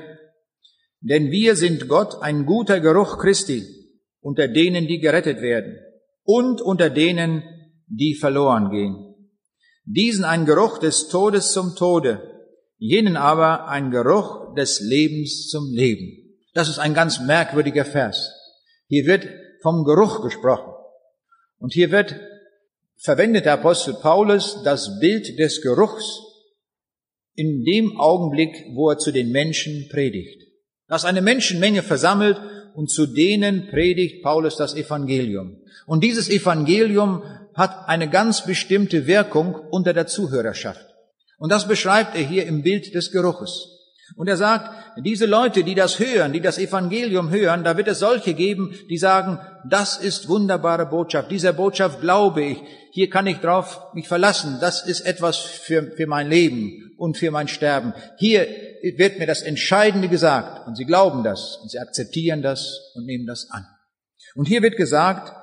denn 0.99 1.31
wir 1.31 1.55
sind 1.55 1.87
Gott 1.87 2.21
ein 2.21 2.45
guter 2.45 2.81
Geruch 2.81 3.17
Christi 3.17 3.82
unter 4.23 4.47
denen, 4.47 4.87
die 4.87 4.99
gerettet 4.99 5.41
werden 5.41 5.77
und 6.23 6.61
unter 6.61 6.89
denen, 6.89 7.43
die 7.87 8.15
verloren 8.15 8.71
gehen. 8.71 9.15
Diesen 9.85 10.23
ein 10.23 10.45
Geruch 10.45 10.79
des 10.79 11.09
Todes 11.09 11.51
zum 11.51 11.75
Tode, 11.75 12.21
jenen 12.77 13.17
aber 13.17 13.67
ein 13.67 13.91
Geruch 13.91 14.55
des 14.55 14.79
Lebens 14.79 15.49
zum 15.49 15.71
Leben. 15.71 16.37
Das 16.53 16.69
ist 16.69 16.79
ein 16.79 16.93
ganz 16.93 17.19
merkwürdiger 17.19 17.85
Vers. 17.85 18.31
Hier 18.87 19.05
wird 19.05 19.27
vom 19.61 19.83
Geruch 19.83 20.21
gesprochen. 20.21 20.73
Und 21.57 21.73
hier 21.73 21.91
wird 21.91 22.19
verwendet 22.97 23.45
der 23.45 23.53
Apostel 23.53 23.95
Paulus 23.95 24.63
das 24.63 24.99
Bild 24.99 25.37
des 25.37 25.61
Geruchs 25.61 26.21
in 27.35 27.63
dem 27.63 27.99
Augenblick, 27.99 28.55
wo 28.73 28.89
er 28.89 28.97
zu 28.97 29.11
den 29.11 29.31
Menschen 29.31 29.89
predigt 29.89 30.43
dass 30.93 31.05
eine 31.05 31.21
Menschenmenge 31.21 31.81
versammelt 31.81 32.39
und 32.73 32.89
zu 32.89 33.05
denen 33.05 33.67
predigt 33.67 34.23
Paulus 34.23 34.55
das 34.55 34.75
Evangelium. 34.75 35.57
Und 35.85 36.03
dieses 36.03 36.29
Evangelium 36.29 37.23
hat 37.53 37.87
eine 37.87 38.09
ganz 38.09 38.45
bestimmte 38.45 39.05
Wirkung 39.07 39.55
unter 39.55 39.93
der 39.93 40.07
Zuhörerschaft. 40.07 40.85
Und 41.37 41.51
das 41.51 41.67
beschreibt 41.67 42.15
er 42.15 42.23
hier 42.23 42.45
im 42.45 42.63
Bild 42.63 42.95
des 42.95 43.11
Geruches. 43.11 43.69
Und 44.15 44.27
er 44.27 44.37
sagt, 44.37 44.69
diese 45.03 45.25
Leute, 45.25 45.63
die 45.63 45.75
das 45.75 45.99
hören, 45.99 46.33
die 46.33 46.41
das 46.41 46.57
Evangelium 46.57 47.31
hören, 47.31 47.63
da 47.63 47.77
wird 47.77 47.87
es 47.87 47.99
solche 47.99 48.33
geben, 48.33 48.75
die 48.89 48.97
sagen, 48.97 49.39
das 49.69 49.97
ist 49.97 50.29
wunderbare 50.29 50.85
Botschaft, 50.85 51.31
dieser 51.31 51.53
Botschaft 51.53 52.01
glaube 52.01 52.43
ich, 52.43 52.57
hier 52.91 53.09
kann 53.09 53.27
ich 53.27 53.37
drauf 53.37 53.93
mich 53.93 54.07
verlassen, 54.07 54.57
das 54.61 54.85
ist 54.85 55.01
etwas 55.01 55.37
für, 55.37 55.91
für 55.95 56.07
mein 56.07 56.29
Leben 56.29 56.93
und 56.97 57.17
für 57.17 57.31
mein 57.31 57.47
Sterben. 57.47 57.93
Hier 58.17 58.47
wird 58.97 59.19
mir 59.19 59.27
das 59.27 59.41
Entscheidende 59.41 60.09
gesagt 60.09 60.67
und 60.67 60.75
sie 60.75 60.85
glauben 60.85 61.23
das 61.23 61.57
und 61.61 61.71
sie 61.71 61.79
akzeptieren 61.79 62.41
das 62.41 62.91
und 62.95 63.05
nehmen 63.05 63.25
das 63.25 63.49
an. 63.49 63.65
Und 64.35 64.47
hier 64.47 64.61
wird 64.61 64.77
gesagt, 64.77 65.33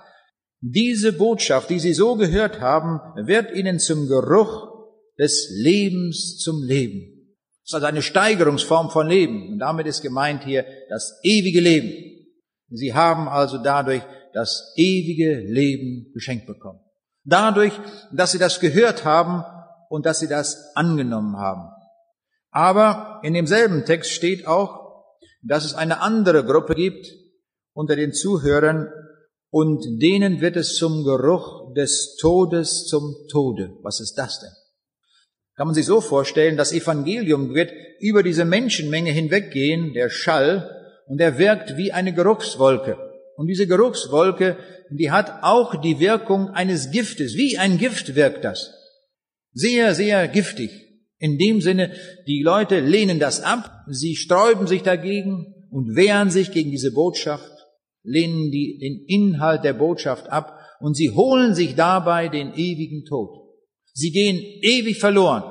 diese 0.60 1.12
Botschaft, 1.12 1.70
die 1.70 1.80
sie 1.80 1.94
so 1.94 2.16
gehört 2.16 2.60
haben, 2.60 3.00
wird 3.26 3.54
ihnen 3.54 3.78
zum 3.78 4.08
Geruch 4.08 4.70
des 5.18 5.48
Lebens 5.50 6.38
zum 6.38 6.62
Leben. 6.62 7.36
Das 7.62 7.70
ist 7.70 7.74
also 7.74 7.86
eine 7.86 8.02
Steigerungsform 8.02 8.90
von 8.90 9.08
Leben. 9.08 9.52
Und 9.52 9.58
damit 9.58 9.86
ist 9.86 10.02
gemeint 10.02 10.44
hier 10.44 10.64
das 10.88 11.20
ewige 11.22 11.60
Leben. 11.60 12.19
Sie 12.70 12.94
haben 12.94 13.28
also 13.28 13.58
dadurch 13.58 14.02
das 14.32 14.72
ewige 14.76 15.40
Leben 15.40 16.12
geschenkt 16.14 16.46
bekommen. 16.46 16.80
Dadurch, 17.24 17.72
dass 18.12 18.32
sie 18.32 18.38
das 18.38 18.60
gehört 18.60 19.04
haben 19.04 19.44
und 19.88 20.06
dass 20.06 20.20
sie 20.20 20.28
das 20.28 20.74
angenommen 20.76 21.36
haben. 21.36 21.68
Aber 22.50 23.20
in 23.22 23.34
demselben 23.34 23.84
Text 23.84 24.12
steht 24.12 24.46
auch, 24.46 25.04
dass 25.42 25.64
es 25.64 25.74
eine 25.74 26.00
andere 26.00 26.44
Gruppe 26.44 26.74
gibt 26.74 27.06
unter 27.72 27.96
den 27.96 28.12
Zuhörern 28.12 28.88
und 29.50 30.00
denen 30.00 30.40
wird 30.40 30.56
es 30.56 30.76
zum 30.76 31.04
Geruch 31.04 31.74
des 31.74 32.16
Todes 32.16 32.86
zum 32.86 33.14
Tode. 33.30 33.76
Was 33.82 34.00
ist 34.00 34.14
das 34.14 34.40
denn? 34.40 34.50
Kann 35.56 35.66
man 35.66 35.74
sich 35.74 35.86
so 35.86 36.00
vorstellen, 36.00 36.56
das 36.56 36.72
Evangelium 36.72 37.54
wird 37.54 37.72
über 37.98 38.22
diese 38.22 38.44
Menschenmenge 38.44 39.10
hinweggehen, 39.10 39.92
der 39.92 40.08
Schall, 40.08 40.80
und 41.11 41.20
er 41.20 41.38
wirkt 41.38 41.76
wie 41.76 41.90
eine 41.90 42.14
Geruchswolke. 42.14 42.96
Und 43.34 43.48
diese 43.48 43.66
Geruchswolke, 43.66 44.56
die 44.90 45.11
hat 45.11 45.42
auch 45.42 45.74
die 45.80 45.98
Wirkung 45.98 46.50
eines 46.50 46.92
Giftes. 46.92 47.34
Wie 47.34 47.58
ein 47.58 47.78
Gift 47.78 48.14
wirkt 48.14 48.44
das. 48.44 48.72
Sehr, 49.52 49.96
sehr 49.96 50.28
giftig. 50.28 50.70
In 51.18 51.36
dem 51.36 51.61
Sinne, 51.61 51.90
die 52.28 52.42
Leute 52.44 52.78
lehnen 52.78 53.18
das 53.18 53.42
ab, 53.42 53.84
sie 53.88 54.14
sträuben 54.14 54.68
sich 54.68 54.84
dagegen 54.84 55.52
und 55.72 55.96
wehren 55.96 56.30
sich 56.30 56.52
gegen 56.52 56.70
diese 56.70 56.92
Botschaft, 56.92 57.50
lehnen 58.04 58.52
die, 58.52 58.78
den 58.78 59.04
Inhalt 59.08 59.64
der 59.64 59.72
Botschaft 59.72 60.30
ab 60.30 60.61
und 60.78 60.94
sie 60.96 61.11
holen 61.11 61.56
sich 61.56 61.74
dabei 61.74 62.28
den 62.28 62.54
ewigen 62.54 63.04
Tod. 63.04 63.30
Sie 63.94 64.12
gehen 64.12 64.38
ewig 64.38 65.00
verloren 65.00 65.42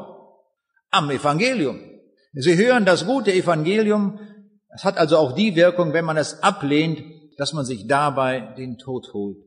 am 0.89 1.10
Evangelium. 1.10 1.82
Sie 2.32 2.55
hören 2.55 2.86
das 2.86 3.05
gute 3.05 3.34
Evangelium. 3.34 4.22
Es 4.74 4.84
hat 4.84 4.97
also 4.97 5.17
auch 5.17 5.34
die 5.34 5.55
Wirkung, 5.55 5.93
wenn 5.93 6.05
man 6.05 6.17
es 6.17 6.43
ablehnt, 6.43 7.01
dass 7.38 7.53
man 7.53 7.65
sich 7.65 7.88
dabei 7.88 8.53
den 8.57 8.78
Tod 8.78 9.13
holt. 9.13 9.38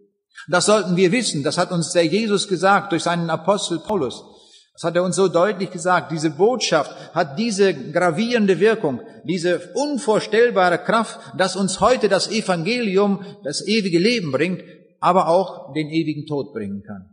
Das 0.48 0.66
sollten 0.66 0.96
wir 0.96 1.12
wissen. 1.12 1.42
Das 1.42 1.58
hat 1.58 1.70
uns 1.70 1.92
der 1.92 2.06
Jesus 2.06 2.48
gesagt 2.48 2.92
durch 2.92 3.02
seinen 3.02 3.30
Apostel 3.30 3.78
Paulus. 3.78 4.24
Das 4.72 4.84
hat 4.84 4.96
er 4.96 5.04
uns 5.04 5.16
so 5.16 5.28
deutlich 5.28 5.70
gesagt. 5.70 6.10
Diese 6.10 6.30
Botschaft 6.30 6.90
hat 7.14 7.38
diese 7.38 7.74
gravierende 7.74 8.58
Wirkung, 8.58 9.00
diese 9.24 9.70
unvorstellbare 9.74 10.78
Kraft, 10.78 11.20
dass 11.36 11.56
uns 11.56 11.80
heute 11.80 12.08
das 12.08 12.30
Evangelium 12.30 13.24
das 13.44 13.66
ewige 13.66 13.98
Leben 13.98 14.32
bringt, 14.32 14.62
aber 14.98 15.28
auch 15.28 15.74
den 15.74 15.88
ewigen 15.88 16.26
Tod 16.26 16.54
bringen 16.54 16.82
kann. 16.82 17.04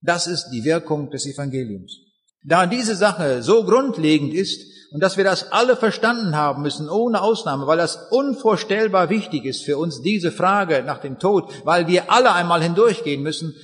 Das 0.00 0.26
ist 0.26 0.50
die 0.50 0.64
Wirkung 0.64 1.10
des 1.10 1.26
Evangeliums. 1.26 1.98
Da 2.44 2.66
diese 2.66 2.96
Sache 2.96 3.42
so 3.42 3.64
grundlegend 3.64 4.34
ist 4.34 4.71
und 4.92 5.02
dass 5.02 5.16
wir 5.16 5.24
das 5.24 5.52
alle 5.52 5.76
verstanden 5.76 6.36
haben 6.36 6.62
müssen, 6.62 6.88
ohne 6.88 7.22
Ausnahme, 7.22 7.66
weil 7.66 7.78
das 7.78 8.08
unvorstellbar 8.10 9.08
wichtig 9.08 9.44
ist 9.44 9.64
für 9.64 9.78
uns, 9.78 10.02
diese 10.02 10.30
Frage 10.30 10.82
nach 10.84 10.98
dem 10.98 11.18
Tod, 11.18 11.50
weil 11.64 11.86
wir 11.86 12.10
alle 12.10 12.32
einmal 12.32 12.62
hindurchgehen 12.62 13.22
müssen, 13.22 13.54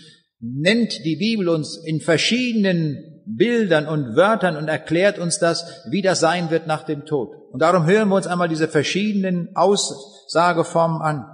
nennt 0.41 1.05
die 1.05 1.17
Bibel 1.17 1.49
uns 1.49 1.77
in 1.77 2.01
verschiedenen 2.01 3.23
Bildern 3.27 3.87
und 3.87 4.17
Wörtern 4.17 4.57
und 4.57 4.69
erklärt 4.69 5.19
uns 5.19 5.39
das, 5.39 5.85
wie 5.91 6.01
das 6.01 6.21
sein 6.21 6.51
wird 6.51 6.67
nach 6.67 6.85
dem 6.85 7.05
Tod. 7.05 7.31
Und 7.53 7.61
darum 7.61 7.85
hören 7.85 8.09
wir 8.09 8.17
uns 8.17 8.27
einmal 8.27 8.49
diese 8.49 8.69
verschiedenen 8.69 9.55
Aussageformen 9.55 11.03
an. 11.03 11.27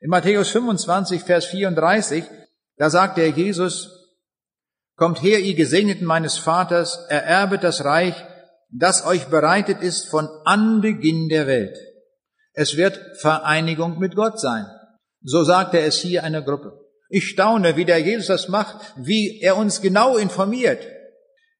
In 0.00 0.08
Matthäus 0.08 0.48
25, 0.50 1.22
Vers 1.22 1.44
34, 1.46 2.24
da 2.78 2.88
sagt 2.88 3.18
der 3.18 3.28
Jesus, 3.28 3.90
Kommt 4.96 5.22
her, 5.22 5.40
ihr 5.40 5.54
Gesegneten 5.54 6.06
meines 6.06 6.38
Vaters, 6.38 7.04
ererbet 7.08 7.64
das 7.64 7.84
Reich, 7.84 8.14
das 8.76 9.06
euch 9.06 9.26
bereitet 9.26 9.80
ist 9.82 10.08
von 10.08 10.28
Anbeginn 10.44 11.28
der 11.28 11.46
Welt. 11.46 11.78
Es 12.54 12.76
wird 12.76 13.00
Vereinigung 13.20 13.98
mit 13.98 14.16
Gott 14.16 14.40
sein. 14.40 14.66
So 15.22 15.44
sagt 15.44 15.74
er 15.74 15.86
es 15.86 15.98
hier 15.98 16.24
einer 16.24 16.42
Gruppe. 16.42 16.72
Ich 17.08 17.28
staune, 17.28 17.76
wie 17.76 17.84
der 17.84 17.98
Jesus 17.98 18.26
das 18.26 18.48
macht, 18.48 18.76
wie 18.96 19.40
er 19.40 19.56
uns 19.56 19.80
genau 19.80 20.16
informiert. 20.16 20.84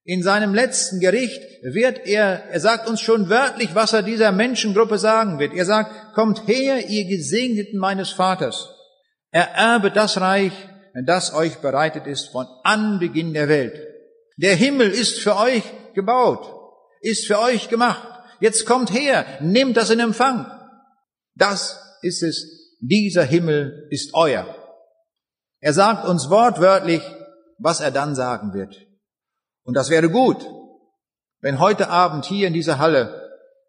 In 0.02 0.22
seinem 0.22 0.54
letzten 0.54 1.00
Gericht 1.00 1.40
wird 1.62 2.06
er, 2.06 2.50
er 2.50 2.60
sagt 2.60 2.88
uns 2.88 3.00
schon 3.00 3.30
wörtlich, 3.30 3.74
was 3.74 3.92
er 3.92 4.02
dieser 4.02 4.32
Menschengruppe 4.32 4.98
sagen 4.98 5.38
wird. 5.38 5.54
Er 5.54 5.64
sagt, 5.64 6.14
kommt 6.14 6.46
her, 6.46 6.90
ihr 6.90 7.06
Gesegneten 7.06 7.78
meines 7.78 8.10
Vaters, 8.10 8.68
ererbet 9.30 9.96
das 9.96 10.20
Reich, 10.20 10.52
das 11.06 11.32
euch 11.32 11.56
bereitet 11.58 12.06
ist 12.06 12.28
von 12.28 12.46
Anbeginn 12.64 13.32
der 13.32 13.48
Welt. 13.48 13.80
Der 14.36 14.56
Himmel 14.56 14.90
ist 14.90 15.20
für 15.20 15.36
euch 15.36 15.62
gebaut, 15.94 16.53
ist 17.04 17.26
für 17.26 17.38
euch 17.38 17.68
gemacht. 17.68 18.08
Jetzt 18.40 18.66
kommt 18.66 18.92
her, 18.92 19.24
nehmt 19.40 19.76
das 19.76 19.90
in 19.90 20.00
Empfang. 20.00 20.46
Das 21.34 21.80
ist 22.02 22.22
es, 22.22 22.76
dieser 22.80 23.24
Himmel 23.24 23.86
ist 23.90 24.14
euer. 24.14 24.46
Er 25.60 25.72
sagt 25.72 26.06
uns 26.06 26.28
wortwörtlich, 26.30 27.02
was 27.58 27.80
er 27.80 27.90
dann 27.90 28.14
sagen 28.14 28.52
wird. 28.52 28.76
Und 29.64 29.74
das 29.74 29.88
wäre 29.88 30.10
gut, 30.10 30.44
wenn 31.40 31.58
heute 31.58 31.88
Abend 31.88 32.24
hier 32.26 32.48
in 32.48 32.54
dieser 32.54 32.78
Halle 32.78 33.22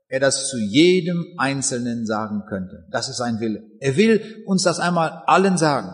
er 0.08 0.20
das 0.20 0.50
zu 0.50 0.58
jedem 0.58 1.26
Einzelnen 1.38 2.06
sagen 2.06 2.44
könnte. 2.48 2.86
Das 2.92 3.10
ist 3.10 3.18
sein 3.18 3.40
Wille. 3.40 3.64
Er 3.80 3.98
will 3.98 4.44
uns 4.46 4.64
das 4.64 4.80
einmal 4.80 5.24
allen 5.26 5.58
sagen. 5.58 5.94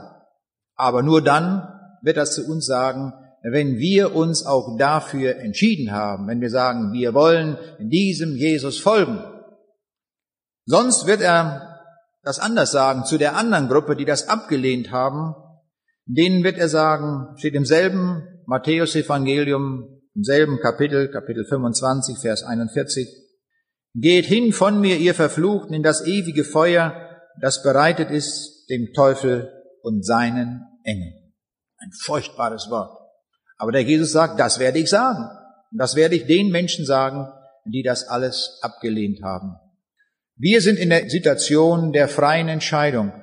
Aber 0.76 1.02
nur 1.02 1.24
dann 1.24 1.68
wird 2.02 2.18
das 2.18 2.36
zu 2.36 2.46
uns 2.48 2.66
sagen, 2.66 3.14
wenn 3.44 3.78
wir 3.78 4.16
uns 4.16 4.46
auch 4.46 4.78
dafür 4.78 5.38
entschieden 5.38 5.92
haben, 5.92 6.28
wenn 6.28 6.42
wir 6.42 6.50
sagen, 6.50 6.94
wir 6.94 7.14
wollen 7.14 7.58
diesem 7.80 8.36
Jesus 8.36 8.80
folgen. 8.80 9.24
Sonst 10.66 11.08
wird 11.08 11.22
er 11.22 11.80
das 12.24 12.40
anders 12.40 12.72
sagen 12.72 13.04
zu 13.06 13.18
der 13.18 13.36
anderen 13.36 13.68
Gruppe, 13.68 13.96
die 13.96 14.06
das 14.06 14.30
abgelehnt 14.30 14.92
haben. 14.92 15.34
Denen 16.06 16.44
wird 16.44 16.58
er 16.58 16.70
sagen, 16.70 17.36
steht 17.38 17.56
im 17.56 17.66
selben 17.66 18.42
Matthäus 18.46 18.96
Evangelium, 18.96 20.02
im 20.14 20.24
selben 20.24 20.60
Kapitel, 20.60 21.10
Kapitel 21.10 21.46
25, 21.46 22.20
Vers 22.20 22.44
41, 22.44 23.08
Geht 23.94 24.26
hin 24.26 24.54
von 24.54 24.80
mir, 24.80 24.98
ihr 24.98 25.16
Verfluchten, 25.16 25.74
in 25.74 25.84
das 25.84 26.06
ewige 26.06 26.44
Feuer, 26.44 26.94
das 27.40 27.64
bereitet 27.64 28.10
ist 28.12 28.66
dem 28.70 28.94
Teufel 28.94 29.52
und 29.82 30.06
seinen 30.06 30.62
Engel. 30.84 31.14
Ein 31.78 31.92
furchtbares 31.92 32.70
Wort. 32.70 33.01
Aber 33.62 33.72
der 33.72 33.84
Jesus 33.84 34.12
sagt, 34.12 34.40
das 34.40 34.58
werde 34.58 34.80
ich 34.80 34.90
sagen. 34.90 35.30
Und 35.72 35.78
das 35.78 35.96
werde 35.96 36.16
ich 36.16 36.26
den 36.26 36.50
Menschen 36.50 36.84
sagen, 36.84 37.32
die 37.64 37.84
das 37.84 38.08
alles 38.08 38.58
abgelehnt 38.64 39.22
haben. 39.22 39.56
Wir 40.36 40.62
sind 40.62 40.80
in 40.80 40.90
der 40.90 41.08
Situation 41.12 41.94
der 41.94 42.08
freien 42.08 42.50
Entscheidung, 42.50 43.14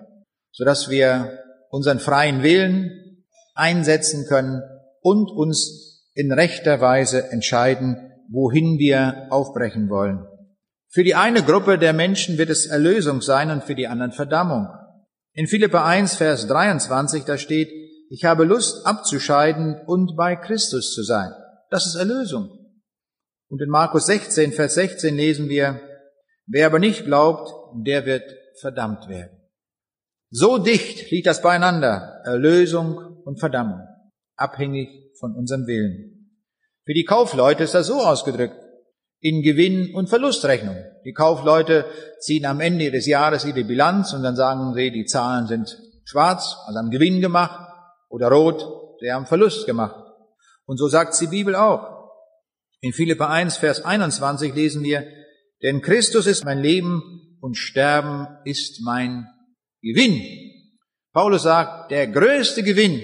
sodass 0.53 0.91
wir 0.91 1.41
unseren 1.71 1.99
freien 1.99 2.45
Willen 2.45 3.25
einsetzen 3.57 4.27
können 4.29 4.63
und 5.01 5.29
uns 5.29 6.07
in 6.15 6.31
rechter 6.31 6.81
Weise 6.81 7.33
entscheiden, 7.33 7.97
wohin 8.31 8.79
wir 8.79 9.27
aufbrechen 9.31 9.91
wollen. 9.91 10.25
Für 10.89 11.03
die 11.03 11.17
eine 11.17 11.43
Gruppe 11.43 11.79
der 11.79 11.95
Menschen 11.95 12.39
wird 12.39 12.51
es 12.51 12.67
Erlösung 12.67 13.23
sein 13.23 13.51
und 13.51 13.65
für 13.65 13.75
die 13.75 13.89
anderen 13.89 14.13
Verdammung. 14.13 14.69
In 15.33 15.49
Philippa 15.49 15.85
1, 15.85 16.15
Vers 16.15 16.47
23, 16.47 17.25
da 17.25 17.39
steht, 17.39 17.88
ich 18.11 18.25
habe 18.25 18.45
Lust 18.45 18.87
abzuscheiden 18.87 19.81
und 19.87 20.17
bei 20.17 20.37
Christus 20.37 20.95
zu 20.95 21.03
sein. 21.03 21.33
Das 21.71 21.87
ist 21.87 21.95
Erlösung. 21.95 22.51
Und 23.49 23.63
in 23.63 23.69
Markus 23.69 24.07
16, 24.07 24.53
Vers 24.53 24.75
16 24.75 25.15
lesen 25.17 25.49
wir, 25.49 25.81
wer 26.47 26.67
aber 26.67 26.79
nicht 26.79 27.05
glaubt, 27.05 27.51
der 27.75 28.07
wird 28.07 28.25
verdammt 28.61 29.09
werden. 29.09 29.37
So 30.31 30.59
dicht 30.59 31.11
liegt 31.11 31.27
das 31.27 31.41
beieinander, 31.41 32.21
Erlösung 32.25 33.23
und 33.25 33.41
Verdammung, 33.41 33.81
abhängig 34.37 34.89
von 35.19 35.35
unserem 35.35 35.67
Willen. 35.67 36.35
Für 36.85 36.93
die 36.93 37.05
Kaufleute 37.05 37.65
ist 37.65 37.75
das 37.75 37.87
so 37.87 38.01
ausgedrückt, 38.01 38.57
in 39.21 39.43
Gewinn- 39.43 39.95
und 39.95 40.09
Verlustrechnung. 40.09 40.77
Die 41.05 41.13
Kaufleute 41.13 41.87
ziehen 42.21 42.47
am 42.47 42.61
Ende 42.61 42.91
des 42.91 43.07
Jahres 43.07 43.45
ihre 43.45 43.65
Bilanz 43.65 44.13
und 44.13 44.23
dann 44.23 44.37
sagen 44.37 44.75
sie, 44.75 44.91
die 44.91 45.07
Zahlen 45.07 45.47
sind 45.47 45.79
schwarz, 46.05 46.57
also 46.67 46.79
haben 46.79 46.91
Gewinn 46.91 47.21
gemacht, 47.21 47.68
oder 48.09 48.29
rot, 48.29 48.65
sie 49.01 49.13
haben 49.13 49.27
Verlust 49.27 49.67
gemacht. 49.67 50.05
Und 50.67 50.77
so 50.79 50.89
sagt 50.89 51.19
die 51.21 51.27
Bibel 51.27 51.55
auch. 51.55 51.99
In 52.81 52.93
Philippa 52.93 53.29
1, 53.29 53.57
Vers 53.57 53.85
21 53.85 54.55
lesen 54.55 54.83
wir, 54.83 55.07
denn 55.63 55.83
Christus 55.83 56.27
ist 56.27 56.45
mein 56.45 56.59
Leben 56.59 57.37
und 57.41 57.57
Sterben 57.57 58.29
ist 58.45 58.81
mein 58.85 59.27
Gewinn. 59.83 60.23
Paulus 61.13 61.43
sagt, 61.43 61.91
der 61.91 62.07
größte 62.07 62.63
Gewinn, 62.63 63.01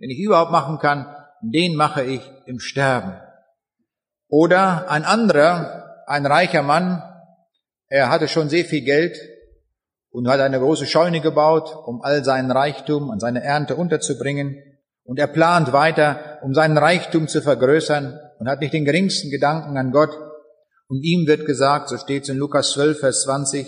den 0.00 0.10
ich 0.10 0.18
überhaupt 0.18 0.50
machen 0.50 0.78
kann, 0.78 1.14
den 1.42 1.76
mache 1.76 2.04
ich 2.04 2.22
im 2.46 2.58
Sterben. 2.58 3.20
Oder 4.28 4.90
ein 4.90 5.04
anderer, 5.04 6.04
ein 6.06 6.26
reicher 6.26 6.62
Mann, 6.62 7.02
er 7.88 8.08
hatte 8.08 8.26
schon 8.26 8.48
sehr 8.48 8.64
viel 8.64 8.82
Geld 8.82 9.16
und 10.12 10.28
hat 10.28 10.40
eine 10.40 10.60
große 10.60 10.86
Scheune 10.86 11.20
gebaut, 11.20 11.74
um 11.86 12.02
all 12.02 12.22
seinen 12.22 12.50
Reichtum 12.50 13.08
und 13.08 13.20
seine 13.20 13.42
Ernte 13.42 13.76
unterzubringen. 13.76 14.62
Und 15.04 15.18
er 15.18 15.26
plant 15.26 15.72
weiter, 15.72 16.38
um 16.42 16.54
seinen 16.54 16.78
Reichtum 16.78 17.26
zu 17.26 17.42
vergrößern 17.42 18.18
und 18.38 18.48
hat 18.48 18.60
nicht 18.60 18.74
den 18.74 18.84
geringsten 18.84 19.30
Gedanken 19.30 19.76
an 19.76 19.90
Gott. 19.90 20.10
Und 20.86 21.02
ihm 21.02 21.26
wird 21.26 21.46
gesagt, 21.46 21.88
so 21.88 21.96
steht 21.96 22.24
es 22.24 22.28
in 22.28 22.36
Lukas 22.36 22.72
12, 22.72 23.00
Vers 23.00 23.22
20, 23.22 23.66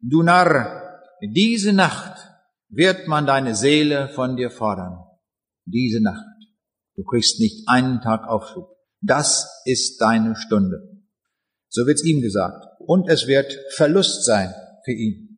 du 0.00 0.22
Narr, 0.22 1.00
diese 1.20 1.72
Nacht 1.72 2.16
wird 2.68 3.08
man 3.08 3.26
deine 3.26 3.54
Seele 3.54 4.08
von 4.08 4.36
dir 4.36 4.50
fordern. 4.50 5.04
Diese 5.66 6.00
Nacht. 6.00 6.24
Du 6.96 7.02
kriegst 7.02 7.40
nicht 7.40 7.68
einen 7.68 8.00
Tag 8.00 8.26
Aufschub. 8.26 8.68
Das 9.00 9.62
ist 9.64 10.00
deine 10.00 10.36
Stunde. 10.36 11.02
So 11.68 11.86
wird's 11.86 12.04
ihm 12.04 12.20
gesagt. 12.20 12.64
Und 12.78 13.08
es 13.08 13.26
wird 13.26 13.56
Verlust 13.74 14.24
sein 14.24 14.54
für 14.84 14.92
ihn. 14.92 15.29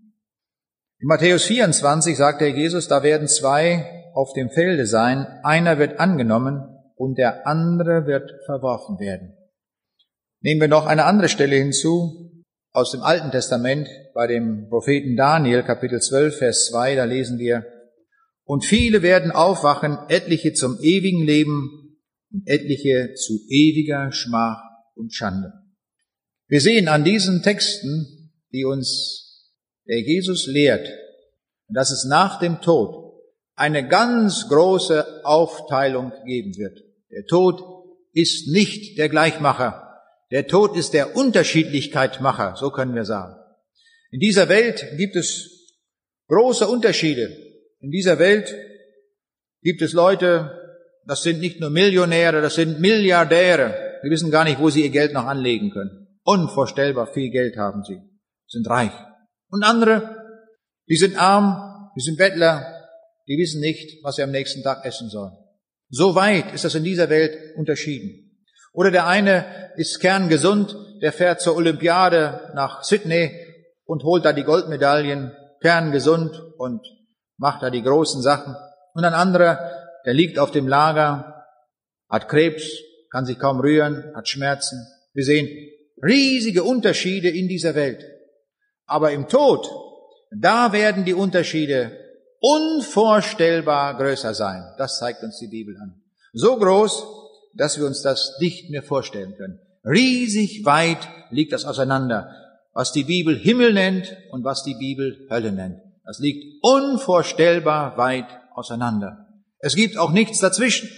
In 1.02 1.08
Matthäus 1.08 1.46
24 1.46 2.16
sagt 2.16 2.40
der 2.40 2.50
Jesus, 2.50 2.86
da 2.86 3.02
werden 3.02 3.26
zwei 3.26 4.12
auf 4.14 4.34
dem 4.34 4.50
Felde 4.50 4.86
sein, 4.86 5.26
einer 5.42 5.76
wird 5.80 5.98
angenommen 5.98 6.62
und 6.94 7.18
der 7.18 7.44
andere 7.44 8.06
wird 8.06 8.30
verworfen 8.46 9.00
werden. 9.00 9.36
Nehmen 10.42 10.60
wir 10.60 10.68
noch 10.68 10.86
eine 10.86 11.04
andere 11.04 11.28
Stelle 11.28 11.56
hinzu, 11.56 12.44
aus 12.70 12.92
dem 12.92 13.02
Alten 13.02 13.32
Testament, 13.32 13.88
bei 14.14 14.28
dem 14.28 14.68
Propheten 14.68 15.16
Daniel, 15.16 15.64
Kapitel 15.64 16.00
12, 16.00 16.38
Vers 16.38 16.66
2, 16.66 16.94
da 16.94 17.02
lesen 17.02 17.40
wir, 17.40 17.66
und 18.44 18.64
viele 18.64 19.02
werden 19.02 19.32
aufwachen, 19.32 19.98
etliche 20.08 20.52
zum 20.52 20.78
ewigen 20.80 21.24
Leben 21.24 21.98
und 22.30 22.46
etliche 22.46 23.14
zu 23.14 23.40
ewiger 23.48 24.12
Schmach 24.12 24.62
und 24.94 25.12
Schande. 25.12 25.52
Wir 26.46 26.60
sehen 26.60 26.86
an 26.86 27.02
diesen 27.02 27.42
Texten, 27.42 28.30
die 28.52 28.64
uns 28.64 29.31
der 29.86 30.00
Jesus 30.00 30.46
lehrt, 30.46 30.88
dass 31.68 31.90
es 31.90 32.04
nach 32.04 32.38
dem 32.38 32.60
Tod 32.60 33.02
eine 33.54 33.86
ganz 33.86 34.48
große 34.48 35.24
Aufteilung 35.24 36.12
geben 36.24 36.56
wird. 36.56 36.80
Der 37.10 37.24
Tod 37.26 37.62
ist 38.12 38.48
nicht 38.48 38.98
der 38.98 39.08
Gleichmacher. 39.08 40.00
Der 40.30 40.46
Tod 40.46 40.76
ist 40.76 40.94
der 40.94 41.16
Unterschiedlichkeitmacher, 41.16 42.56
so 42.56 42.70
können 42.70 42.94
wir 42.94 43.04
sagen. 43.04 43.36
In 44.10 44.20
dieser 44.20 44.48
Welt 44.48 44.84
gibt 44.96 45.16
es 45.16 45.70
große 46.28 46.66
Unterschiede. 46.66 47.36
In 47.80 47.90
dieser 47.90 48.18
Welt 48.18 48.54
gibt 49.62 49.82
es 49.82 49.92
Leute, 49.92 50.58
das 51.06 51.22
sind 51.22 51.40
nicht 51.40 51.60
nur 51.60 51.70
Millionäre, 51.70 52.40
das 52.40 52.54
sind 52.54 52.80
Milliardäre. 52.80 53.98
Sie 54.02 54.10
wissen 54.10 54.30
gar 54.30 54.44
nicht, 54.44 54.58
wo 54.58 54.70
sie 54.70 54.82
ihr 54.82 54.90
Geld 54.90 55.12
noch 55.12 55.26
anlegen 55.26 55.70
können. 55.70 56.18
Unvorstellbar 56.22 57.12
viel 57.12 57.30
Geld 57.30 57.56
haben 57.56 57.82
sie, 57.84 58.00
sind 58.46 58.68
reich. 58.68 58.92
Und 59.52 59.64
andere, 59.64 60.16
die 60.88 60.96
sind 60.96 61.16
arm, 61.16 61.92
die 61.94 62.00
sind 62.00 62.16
Bettler, 62.16 62.88
die 63.28 63.36
wissen 63.36 63.60
nicht, 63.60 64.02
was 64.02 64.16
sie 64.16 64.22
am 64.22 64.30
nächsten 64.30 64.62
Tag 64.62 64.84
essen 64.86 65.10
sollen. 65.10 65.36
So 65.90 66.14
weit 66.14 66.54
ist 66.54 66.64
das 66.64 66.74
in 66.74 66.84
dieser 66.84 67.10
Welt 67.10 67.36
unterschieden. 67.56 68.30
Oder 68.72 68.90
der 68.90 69.06
eine 69.06 69.72
ist 69.76 70.00
kerngesund, 70.00 70.74
der 71.02 71.12
fährt 71.12 71.42
zur 71.42 71.54
Olympiade 71.54 72.50
nach 72.54 72.82
Sydney 72.82 73.30
und 73.84 74.04
holt 74.04 74.24
da 74.24 74.32
die 74.32 74.42
Goldmedaillen, 74.42 75.36
kerngesund 75.60 76.34
und 76.56 76.80
macht 77.36 77.62
da 77.62 77.68
die 77.68 77.82
großen 77.82 78.22
Sachen. 78.22 78.56
Und 78.94 79.04
ein 79.04 79.12
anderer, 79.12 79.58
der 80.06 80.14
liegt 80.14 80.38
auf 80.38 80.50
dem 80.50 80.66
Lager, 80.66 81.44
hat 82.08 82.26
Krebs, 82.26 82.64
kann 83.10 83.26
sich 83.26 83.38
kaum 83.38 83.60
rühren, 83.60 84.12
hat 84.14 84.28
Schmerzen. 84.28 84.86
Wir 85.12 85.24
sehen 85.24 85.46
riesige 86.02 86.64
Unterschiede 86.64 87.28
in 87.28 87.48
dieser 87.48 87.74
Welt. 87.74 88.02
Aber 88.86 89.12
im 89.12 89.28
Tod, 89.28 89.68
da 90.30 90.72
werden 90.72 91.04
die 91.04 91.14
Unterschiede 91.14 91.98
unvorstellbar 92.40 93.96
größer 93.96 94.34
sein. 94.34 94.64
Das 94.78 94.98
zeigt 94.98 95.22
uns 95.22 95.38
die 95.38 95.48
Bibel 95.48 95.76
an. 95.80 96.02
So 96.32 96.56
groß, 96.56 97.04
dass 97.54 97.78
wir 97.78 97.86
uns 97.86 98.02
das 98.02 98.36
nicht 98.40 98.70
mehr 98.70 98.82
vorstellen 98.82 99.34
können. 99.36 99.60
Riesig 99.84 100.64
weit 100.64 101.08
liegt 101.30 101.52
das 101.52 101.64
auseinander, 101.64 102.34
was 102.72 102.92
die 102.92 103.04
Bibel 103.04 103.36
Himmel 103.36 103.72
nennt 103.72 104.16
und 104.30 104.44
was 104.44 104.62
die 104.62 104.74
Bibel 104.74 105.26
Hölle 105.30 105.52
nennt. 105.52 105.80
Das 106.04 106.18
liegt 106.18 106.62
unvorstellbar 106.62 107.96
weit 107.96 108.26
auseinander. 108.54 109.28
Es 109.58 109.76
gibt 109.76 109.98
auch 109.98 110.10
nichts 110.10 110.38
dazwischen, 110.38 110.88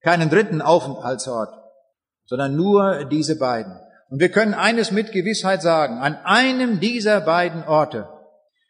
keinen 0.00 0.30
dritten 0.30 0.60
Aufenthaltsort, 0.60 1.50
sondern 2.26 2.56
nur 2.56 3.04
diese 3.04 3.38
beiden. 3.38 3.78
Und 4.12 4.20
wir 4.20 4.28
können 4.28 4.52
eines 4.52 4.90
mit 4.90 5.10
Gewissheit 5.10 5.62
sagen, 5.62 5.96
an 5.96 6.16
einem 6.16 6.80
dieser 6.80 7.22
beiden 7.22 7.64
Orte 7.64 8.10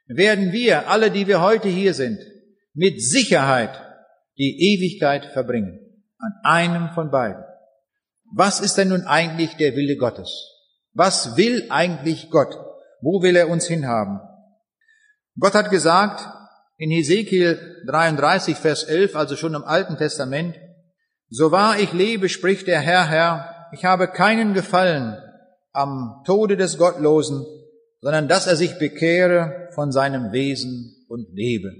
werden 0.06 0.52
wir, 0.52 0.88
alle, 0.88 1.10
die 1.10 1.26
wir 1.26 1.40
heute 1.40 1.66
hier 1.66 1.94
sind, 1.94 2.20
mit 2.74 3.02
Sicherheit 3.02 3.82
die 4.38 4.72
Ewigkeit 4.72 5.32
verbringen. 5.32 5.80
An 6.18 6.32
einem 6.44 6.90
von 6.90 7.10
beiden. 7.10 7.42
Was 8.32 8.60
ist 8.60 8.78
denn 8.78 8.90
nun 8.90 9.02
eigentlich 9.02 9.56
der 9.56 9.74
Wille 9.74 9.96
Gottes? 9.96 10.30
Was 10.92 11.36
will 11.36 11.66
eigentlich 11.70 12.30
Gott? 12.30 12.54
Wo 13.00 13.20
will 13.20 13.34
er 13.34 13.48
uns 13.48 13.66
hinhaben? 13.66 14.20
Gott 15.40 15.54
hat 15.54 15.70
gesagt, 15.70 16.24
in 16.76 16.92
Hesekiel 16.92 17.82
33, 17.88 18.56
Vers 18.56 18.84
11, 18.84 19.16
also 19.16 19.34
schon 19.34 19.54
im 19.54 19.64
Alten 19.64 19.96
Testament, 19.96 20.54
so 21.30 21.50
wahr 21.50 21.80
ich 21.80 21.92
lebe, 21.92 22.28
spricht 22.28 22.68
der 22.68 22.78
Herr, 22.78 23.08
Herr, 23.08 23.68
ich 23.72 23.84
habe 23.84 24.06
keinen 24.06 24.54
Gefallen 24.54 25.18
am 25.72 26.22
Tode 26.24 26.56
des 26.56 26.78
Gottlosen, 26.78 27.44
sondern 28.00 28.28
dass 28.28 28.46
er 28.46 28.56
sich 28.56 28.78
bekehre 28.78 29.68
von 29.74 29.92
seinem 29.92 30.32
Wesen 30.32 31.06
und 31.08 31.28
lebe. 31.32 31.72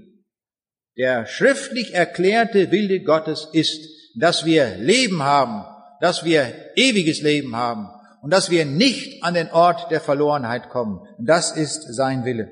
Der 0.97 1.25
schriftlich 1.25 1.93
erklärte 1.93 2.71
Wille 2.71 3.01
Gottes 3.01 3.47
ist, 3.51 3.79
dass 4.15 4.45
wir 4.45 4.77
Leben 4.77 5.23
haben, 5.23 5.65
dass 6.01 6.23
wir 6.23 6.53
ewiges 6.75 7.21
Leben 7.21 7.55
haben 7.55 7.89
und 8.21 8.31
dass 8.31 8.49
wir 8.49 8.65
nicht 8.65 9.23
an 9.23 9.33
den 9.33 9.51
Ort 9.51 9.91
der 9.91 10.01
Verlorenheit 10.01 10.69
kommen. 10.69 11.01
Das 11.19 11.55
ist 11.55 11.93
sein 11.93 12.25
Wille. 12.25 12.49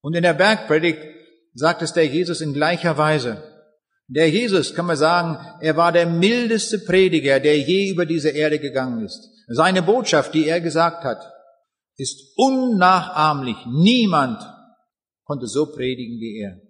Und 0.00 0.14
in 0.14 0.22
der 0.22 0.34
Bergpredigt 0.34 1.00
sagt 1.54 1.82
es 1.82 1.92
der 1.92 2.06
Jesus 2.06 2.40
in 2.40 2.54
gleicher 2.54 2.96
Weise. 2.96 3.42
Der 4.06 4.30
Jesus, 4.30 4.74
kann 4.74 4.86
man 4.86 4.96
sagen, 4.96 5.38
er 5.60 5.76
war 5.76 5.92
der 5.92 6.06
mildeste 6.06 6.78
Prediger, 6.78 7.40
der 7.40 7.58
je 7.58 7.90
über 7.90 8.06
diese 8.06 8.30
Erde 8.30 8.58
gegangen 8.58 9.04
ist. 9.04 9.37
Seine 9.48 9.82
Botschaft, 9.82 10.34
die 10.34 10.46
er 10.46 10.60
gesagt 10.60 11.04
hat, 11.04 11.32
ist 11.96 12.34
unnachahmlich. 12.36 13.56
Niemand 13.66 14.40
konnte 15.24 15.46
so 15.46 15.72
predigen 15.72 16.20
wie 16.20 16.40
er. 16.40 16.60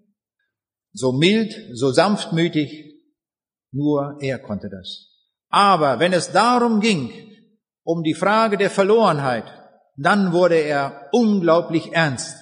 So 0.93 1.13
mild, 1.13 1.55
so 1.75 1.93
sanftmütig, 1.93 2.95
nur 3.73 4.19
er 4.21 4.39
konnte 4.39 4.71
das. 4.71 5.09
Aber 5.51 5.99
wenn 5.99 6.13
es 6.13 6.33
darum 6.33 6.81
ging, 6.81 7.11
um 7.85 8.03
die 8.03 8.15
Frage 8.15 8.57
der 8.57 8.71
Verlorenheit, 8.71 9.45
dann 9.97 10.33
wurde 10.33 10.57
er 10.57 11.09
unglaublich 11.13 11.93
ernst. 11.93 12.37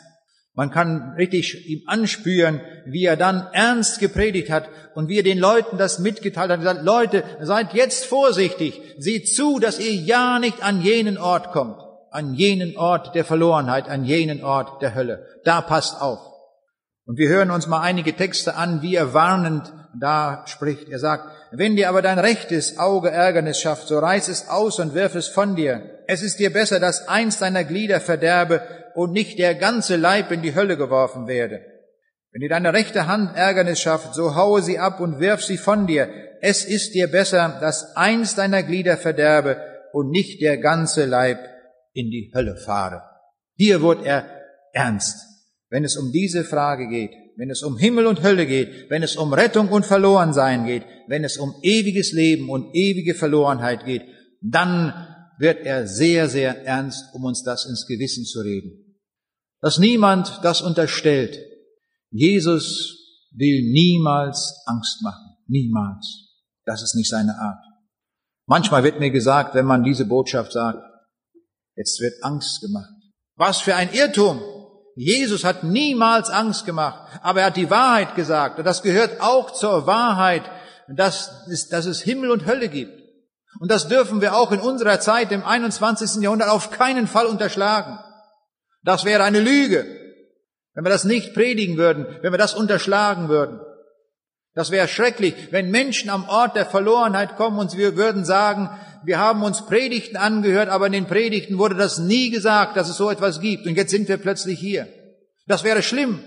Man 0.57 0.71
kann 0.71 1.13
richtig 1.19 1.69
ihm 1.69 1.83
anspüren, 1.87 2.63
wie 2.87 3.05
er 3.05 3.19
dann 3.19 3.47
ernst 3.53 4.01
gepredigt 4.01 4.51
hat 4.51 4.71
und 4.95 5.09
wie 5.09 5.19
er 5.19 5.23
den 5.23 5.39
Leuten 5.39 5.77
das 5.77 5.99
mitgeteilt 5.99 6.51
hat 6.51 6.59
und 6.59 6.65
gesagt, 6.65 6.83
Leute, 6.83 7.25
seid 7.43 7.75
jetzt 7.75 8.07
vorsichtig, 8.07 8.81
seht 8.97 9.29
zu, 9.29 9.59
dass 9.59 9.79
ihr 9.79 9.93
ja 9.93 10.39
nicht 10.39 10.65
an 10.65 10.81
jenen 10.81 11.19
Ort 11.19 11.53
kommt, 11.53 11.79
an 12.11 12.33
jenen 12.33 12.75
Ort 12.79 13.15
der 13.15 13.27
Verlorenheit, 13.27 13.87
an 13.87 14.07
jenen 14.07 14.43
Ort 14.43 14.81
der 14.81 14.95
Hölle. 14.95 15.27
Da 15.45 15.61
passt 15.61 16.01
auf. 16.01 16.21
Und 17.05 17.19
wir 17.19 17.29
hören 17.29 17.51
uns 17.51 17.67
mal 17.67 17.83
einige 17.83 18.17
Texte 18.17 18.57
an, 18.57 18.81
wie 18.81 18.95
er 18.95 19.13
warnend 19.13 19.71
da 20.01 20.43
spricht. 20.47 20.89
Er 20.89 20.99
sagt, 20.99 21.29
wenn 21.59 21.77
dir 21.77 21.89
aber 21.89 22.03
dein 22.03 22.19
rechtes 22.19 22.79
Auge 22.79 23.11
Ärgernis 23.11 23.61
schafft, 23.61 23.89
so 23.89 23.99
reiß 23.99 24.29
es 24.29 24.49
aus 24.49 24.79
und 24.79 24.95
wirf 24.95 25.15
es 25.15 25.29
von 25.29 25.55
dir. 25.57 26.03
Es 26.07 26.23
ist 26.23 26.39
dir 26.39 26.53
besser, 26.53 26.81
dass 26.81 27.09
eins 27.09 27.39
deiner 27.39 27.65
Glieder 27.65 28.01
verderbe 28.01 28.63
und 28.95 29.13
nicht 29.13 29.39
der 29.39 29.55
ganze 29.55 29.97
Leib 29.97 30.33
in 30.33 30.43
die 30.43 30.55
Hölle 30.55 30.77
geworfen 30.77 31.27
werde. 31.27 31.61
Wenn 32.33 32.41
dir 32.41 32.49
deine 32.49 32.73
rechte 32.73 33.07
Hand 33.07 33.37
Ärgernis 33.37 33.81
schafft, 33.81 34.15
so 34.15 34.35
haue 34.35 34.63
sie 34.63 34.79
ab 34.79 35.01
und 35.01 35.21
wirf 35.21 35.43
sie 35.43 35.57
von 35.57 35.87
dir. 35.87 36.09
Es 36.41 36.65
ist 36.65 36.95
dir 36.95 37.11
besser, 37.11 37.59
dass 37.61 37.97
eins 37.97 38.35
deiner 38.35 38.63
Glieder 38.63 38.97
verderbe 38.97 39.61
und 39.93 40.11
nicht 40.11 40.43
der 40.43 40.59
ganze 40.59 41.07
Leib 41.07 41.39
in 41.93 42.11
die 42.11 42.31
Hölle 42.35 42.57
fahre. 42.57 43.03
Hier 43.55 43.81
wird 43.81 44.05
er 44.05 44.27
ernst, 44.73 45.17
wenn 45.71 45.85
es 45.85 45.97
um 45.97 46.13
diese 46.13 46.45
Frage 46.45 46.89
geht, 46.89 47.13
wenn 47.37 47.51
es 47.51 47.63
um 47.63 47.77
Himmel 47.77 48.07
und 48.07 48.23
Hölle 48.23 48.47
geht, 48.47 48.91
wenn 48.91 49.03
es 49.03 49.17
um 49.17 49.33
Rettung 49.33 49.69
und 49.69 49.85
Verlorensein 49.87 50.67
geht, 50.67 50.85
wenn 51.07 51.25
es 51.25 51.37
um 51.37 51.55
ewiges 51.63 52.13
Leben 52.13 52.49
und 52.51 52.75
ewige 52.75 53.15
Verlorenheit 53.15 53.85
geht, 53.85 54.03
dann 54.41 54.93
wird 55.39 55.67
er 55.67 55.87
sehr, 55.87 56.29
sehr 56.29 56.65
ernst, 56.65 57.15
um 57.15 57.25
uns 57.25 57.43
das 57.43 57.67
ins 57.67 57.87
Gewissen 57.87 58.25
zu 58.25 58.41
reden 58.41 58.87
dass 59.61 59.79
niemand 59.79 60.41
das 60.43 60.63
unterstellt. 60.63 61.39
Jesus 62.11 62.99
will 63.33 63.73
niemals 63.73 64.63
Angst 64.67 65.03
machen. 65.03 65.37
Niemals. 65.49 66.35
Das 66.65 66.83
ist 66.83 66.95
nicht 66.95 67.11
seine 67.11 67.37
Art. 67.39 67.65
Manchmal 68.47 68.85
wird 68.85 69.01
mir 69.01 69.11
gesagt, 69.11 69.55
wenn 69.55 69.67
man 69.67 69.83
diese 69.83 70.07
Botschaft 70.07 70.53
sagt, 70.53 70.79
jetzt 71.75 72.01
wird 72.01 72.23
Angst 72.23 72.61
gemacht. 72.61 72.93
Was 73.35 73.61
für 73.61 73.75
ein 73.75 73.93
Irrtum. 73.93 74.41
Jesus 74.99 75.45
hat 75.45 75.63
niemals 75.63 76.31
Angst 76.31 76.65
gemacht, 76.65 77.03
aber 77.23 77.41
er 77.41 77.47
hat 77.49 77.57
die 77.57 77.71
Wahrheit 77.71 78.15
gesagt. 78.15 78.59
Und 78.59 78.65
das 78.65 78.83
gehört 78.83 79.21
auch 79.21 79.51
zur 79.51 79.87
Wahrheit, 79.87 80.43
dass 80.89 81.47
es, 81.51 81.69
dass 81.69 81.85
es 81.85 82.01
Himmel 82.01 82.31
und 82.31 82.47
Hölle 82.47 82.69
gibt. 82.69 83.03
Und 83.61 83.71
das 83.71 83.89
dürfen 83.89 84.23
wir 84.23 84.35
auch 84.35 84.53
in 84.53 84.61
unserer 84.61 84.99
Zeit 84.99 85.33
im 85.33 85.45
21. 85.45 86.23
Jahrhundert 86.23 86.49
auf 86.49 86.71
keinen 86.71 87.07
Fall 87.07 87.27
unterschlagen. 87.27 87.99
Das 88.83 89.05
wäre 89.05 89.23
eine 89.23 89.41
Lüge, 89.41 89.85
wenn 90.73 90.85
wir 90.85 90.91
das 90.91 91.05
nicht 91.05 91.35
predigen 91.35 91.77
würden, 91.77 92.07
wenn 92.23 92.33
wir 92.33 92.39
das 92.39 92.55
unterschlagen 92.55 93.29
würden. 93.29 93.61
Das 94.57 94.71
wäre 94.71 94.89
schrecklich, 94.89 95.35
wenn 95.51 95.71
Menschen 95.71 96.09
am 96.09 96.27
Ort 96.31 96.57
der 96.57 96.65
Verlorenheit 96.65 97.37
kommen 97.37 97.59
und 97.59 97.77
wir 97.77 97.95
würden 97.95 98.25
sagen, 98.25 98.71
wir 99.05 99.19
haben 99.19 99.43
uns 99.43 99.67
Predigten 99.67 100.17
angehört, 100.17 100.71
aber 100.71 100.87
in 100.87 100.93
den 100.93 101.07
Predigten 101.07 101.59
wurde 101.59 101.75
das 101.75 101.99
nie 101.99 102.31
gesagt, 102.31 102.75
dass 102.75 102.89
es 102.89 102.97
so 102.97 103.11
etwas 103.11 103.43
gibt. 103.43 103.67
Und 103.67 103.75
jetzt 103.75 103.91
sind 103.91 104.09
wir 104.09 104.17
plötzlich 104.17 104.59
hier. 104.59 104.89
Das 105.47 105.63
wäre 105.63 105.83
schlimm. 105.83 106.25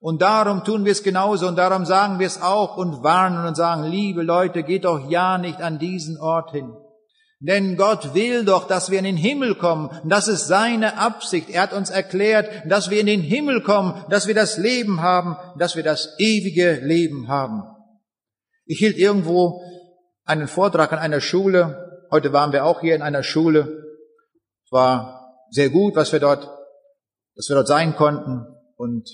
Und 0.00 0.20
darum 0.20 0.64
tun 0.64 0.84
wir 0.84 0.90
es 0.90 1.04
genauso 1.04 1.46
und 1.46 1.54
darum 1.54 1.86
sagen 1.86 2.18
wir 2.18 2.26
es 2.26 2.42
auch 2.42 2.76
und 2.76 3.04
warnen 3.04 3.46
und 3.46 3.54
sagen, 3.54 3.84
liebe 3.84 4.22
Leute, 4.22 4.64
geht 4.64 4.84
doch 4.84 5.08
ja 5.08 5.38
nicht 5.38 5.62
an 5.62 5.78
diesen 5.78 6.18
Ort 6.18 6.50
hin. 6.50 6.76
Denn 7.40 7.76
Gott 7.76 8.14
will 8.14 8.44
doch, 8.44 8.66
dass 8.66 8.90
wir 8.90 8.98
in 8.98 9.04
den 9.04 9.16
Himmel 9.16 9.54
kommen. 9.54 9.90
Das 10.08 10.28
ist 10.28 10.46
seine 10.46 10.98
Absicht. 10.98 11.50
Er 11.50 11.62
hat 11.62 11.72
uns 11.72 11.90
erklärt, 11.90 12.48
dass 12.66 12.90
wir 12.90 13.00
in 13.00 13.06
den 13.06 13.20
Himmel 13.20 13.62
kommen, 13.62 14.02
dass 14.08 14.26
wir 14.26 14.34
das 14.34 14.56
Leben 14.56 15.02
haben, 15.02 15.36
dass 15.58 15.76
wir 15.76 15.82
das 15.82 16.14
ewige 16.18 16.80
Leben 16.82 17.28
haben. 17.28 17.62
Ich 18.66 18.78
hielt 18.78 18.96
irgendwo 18.96 19.62
einen 20.24 20.48
Vortrag 20.48 20.92
an 20.92 20.98
einer 20.98 21.20
Schule. 21.20 22.06
Heute 22.10 22.32
waren 22.32 22.52
wir 22.52 22.64
auch 22.64 22.80
hier 22.80 22.94
in 22.94 23.02
einer 23.02 23.22
Schule. 23.22 23.84
Es 24.64 24.72
war 24.72 25.44
sehr 25.50 25.68
gut, 25.68 25.96
was 25.96 26.12
wir 26.12 26.20
dort, 26.20 26.48
dass 27.34 27.48
wir 27.48 27.56
dort 27.56 27.68
sein 27.68 27.94
konnten. 27.94 28.46
Und 28.76 29.10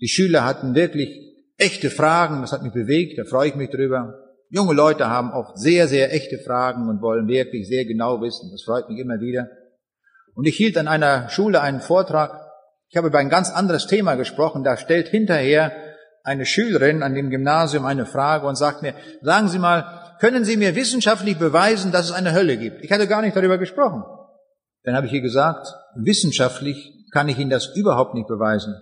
die 0.00 0.08
Schüler 0.08 0.44
hatten 0.44 0.74
wirklich 0.74 1.10
echte 1.58 1.90
Fragen. 1.90 2.40
Das 2.40 2.52
hat 2.52 2.62
mich 2.62 2.72
bewegt. 2.72 3.18
Da 3.18 3.24
freue 3.24 3.48
ich 3.48 3.54
mich 3.54 3.70
drüber. 3.70 4.29
Junge 4.52 4.74
Leute 4.74 5.08
haben 5.08 5.32
oft 5.32 5.56
sehr, 5.58 5.86
sehr 5.86 6.12
echte 6.12 6.38
Fragen 6.38 6.88
und 6.88 7.00
wollen 7.00 7.28
wirklich 7.28 7.68
sehr 7.68 7.84
genau 7.84 8.20
wissen. 8.20 8.50
Das 8.50 8.64
freut 8.64 8.88
mich 8.88 8.98
immer 8.98 9.20
wieder. 9.20 9.48
Und 10.34 10.44
ich 10.44 10.56
hielt 10.56 10.76
an 10.76 10.88
einer 10.88 11.28
Schule 11.28 11.60
einen 11.60 11.80
Vortrag. 11.80 12.32
Ich 12.88 12.96
habe 12.96 13.06
über 13.06 13.18
ein 13.18 13.30
ganz 13.30 13.50
anderes 13.50 13.86
Thema 13.86 14.16
gesprochen. 14.16 14.64
Da 14.64 14.76
stellt 14.76 15.06
hinterher 15.06 15.72
eine 16.24 16.46
Schülerin 16.46 17.04
an 17.04 17.14
dem 17.14 17.30
Gymnasium 17.30 17.86
eine 17.86 18.06
Frage 18.06 18.48
und 18.48 18.56
sagt 18.56 18.82
mir, 18.82 18.94
sagen 19.22 19.48
Sie 19.48 19.60
mal, 19.60 20.16
können 20.18 20.44
Sie 20.44 20.56
mir 20.56 20.74
wissenschaftlich 20.74 21.38
beweisen, 21.38 21.92
dass 21.92 22.06
es 22.06 22.12
eine 22.12 22.32
Hölle 22.34 22.56
gibt? 22.56 22.82
Ich 22.84 22.90
hatte 22.90 23.06
gar 23.06 23.22
nicht 23.22 23.36
darüber 23.36 23.56
gesprochen. 23.56 24.02
Dann 24.82 24.96
habe 24.96 25.06
ich 25.06 25.12
ihr 25.12 25.20
gesagt, 25.20 25.68
wissenschaftlich 25.94 27.06
kann 27.12 27.28
ich 27.28 27.38
Ihnen 27.38 27.50
das 27.50 27.74
überhaupt 27.76 28.14
nicht 28.14 28.26
beweisen. 28.26 28.74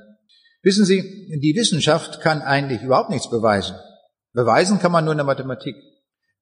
Wissen 0.63 0.87
Sie, 0.87 1.03
die 1.43 1.55
Wissenschaft 1.57 2.23
kann 2.23 2.41
eigentlich 2.41 2.83
überhaupt 2.83 3.11
nichts 3.11 3.29
beweisen. 3.29 3.77
Beweisen 4.39 4.79
kann 4.79 4.93
man 4.93 5.05
nur 5.05 5.15
in 5.15 5.19
der 5.19 5.27
Mathematik. 5.27 5.75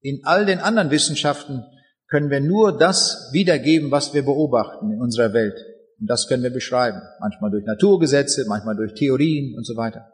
In 0.03 0.21
all 0.25 0.45
den 0.45 0.59
anderen 0.59 0.91
Wissenschaften 0.91 1.65
können 2.09 2.29
wir 2.29 2.41
nur 2.41 2.77
das 2.77 3.31
wiedergeben, 3.33 3.91
was 3.91 4.13
wir 4.13 4.23
beobachten 4.23 4.93
in 4.93 5.01
unserer 5.01 5.33
Welt. 5.33 5.59
Und 5.99 6.11
das 6.11 6.29
können 6.29 6.43
wir 6.43 6.53
beschreiben. 6.53 7.01
Manchmal 7.21 7.51
durch 7.51 7.65
Naturgesetze, 7.65 8.45
manchmal 8.49 8.77
durch 8.77 8.93
Theorien 8.93 9.57
und 9.57 9.65
so 9.67 9.77
weiter. 9.79 10.13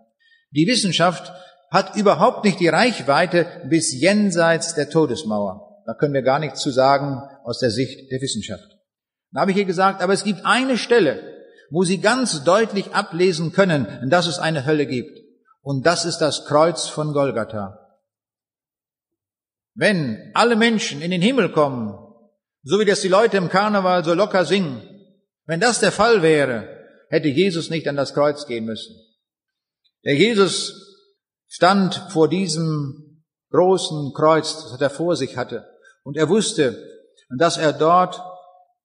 Die 0.52 0.68
Wissenschaft 0.68 1.32
hat 1.72 1.96
überhaupt 1.96 2.44
nicht 2.44 2.60
die 2.60 2.68
Reichweite 2.68 3.46
bis 3.68 3.92
jenseits 3.92 4.76
der 4.76 4.88
Todesmauer. 4.88 5.82
Da 5.84 5.94
können 5.94 6.14
wir 6.14 6.22
gar 6.22 6.38
nichts 6.38 6.60
zu 6.60 6.70
sagen 6.70 7.20
aus 7.42 7.58
der 7.58 7.72
Sicht 7.72 8.12
der 8.12 8.20
Wissenschaft. 8.20 8.78
Da 9.32 9.40
habe 9.40 9.50
ich 9.50 9.56
ihr 9.56 9.64
gesagt, 9.64 10.02
aber 10.02 10.12
es 10.12 10.22
gibt 10.22 10.46
eine 10.46 10.78
Stelle, 10.78 11.18
wo 11.70 11.82
Sie 11.82 11.98
ganz 11.98 12.44
deutlich 12.44 12.94
ablesen 12.94 13.50
können, 13.50 14.08
dass 14.08 14.28
es 14.28 14.38
eine 14.38 14.66
Hölle 14.66 14.86
gibt. 14.86 15.21
Und 15.62 15.86
das 15.86 16.04
ist 16.04 16.18
das 16.18 16.44
Kreuz 16.44 16.88
von 16.88 17.12
Golgatha. 17.12 17.78
Wenn 19.74 20.30
alle 20.34 20.56
Menschen 20.56 21.00
in 21.00 21.10
den 21.10 21.22
Himmel 21.22 21.50
kommen, 21.50 21.96
so 22.62 22.78
wie 22.78 22.84
das 22.84 23.00
die 23.00 23.08
Leute 23.08 23.36
im 23.36 23.48
Karneval 23.48 24.04
so 24.04 24.12
locker 24.12 24.44
singen, 24.44 24.82
wenn 25.46 25.60
das 25.60 25.80
der 25.80 25.92
Fall 25.92 26.22
wäre, 26.22 26.68
hätte 27.08 27.28
Jesus 27.28 27.70
nicht 27.70 27.88
an 27.88 27.96
das 27.96 28.12
Kreuz 28.12 28.46
gehen 28.46 28.64
müssen. 28.64 28.94
Der 30.04 30.14
Jesus 30.14 30.74
stand 31.48 31.94
vor 32.10 32.28
diesem 32.28 33.24
großen 33.50 34.12
Kreuz, 34.14 34.70
das 34.70 34.80
er 34.80 34.90
vor 34.90 35.16
sich 35.16 35.36
hatte, 35.36 35.68
und 36.02 36.16
er 36.16 36.28
wusste, 36.28 36.88
dass 37.38 37.56
er 37.56 37.72
dort 37.72 38.20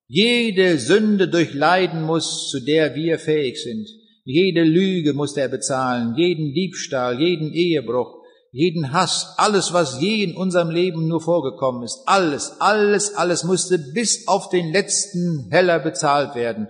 jede 0.07 0.77
Sünde 0.77 1.27
durchleiden 1.27 2.03
muss, 2.03 2.49
zu 2.49 2.59
der 2.59 2.95
wir 2.95 3.19
fähig 3.19 3.61
sind. 3.61 3.87
Jede 4.29 4.65
Lüge 4.65 5.13
musste 5.13 5.39
er 5.39 5.47
bezahlen, 5.47 6.15
jeden 6.17 6.53
Diebstahl, 6.53 7.17
jeden 7.17 7.53
Ehebruch, 7.53 8.25
jeden 8.51 8.91
Hass, 8.91 9.33
alles, 9.37 9.71
was 9.71 10.01
je 10.01 10.21
in 10.21 10.35
unserem 10.35 10.69
Leben 10.69 11.07
nur 11.07 11.21
vorgekommen 11.21 11.83
ist, 11.83 12.01
alles, 12.07 12.59
alles, 12.59 13.15
alles 13.15 13.45
musste 13.45 13.79
bis 13.79 14.27
auf 14.27 14.49
den 14.49 14.73
letzten 14.73 15.47
Heller 15.49 15.79
bezahlt 15.79 16.35
werden. 16.35 16.67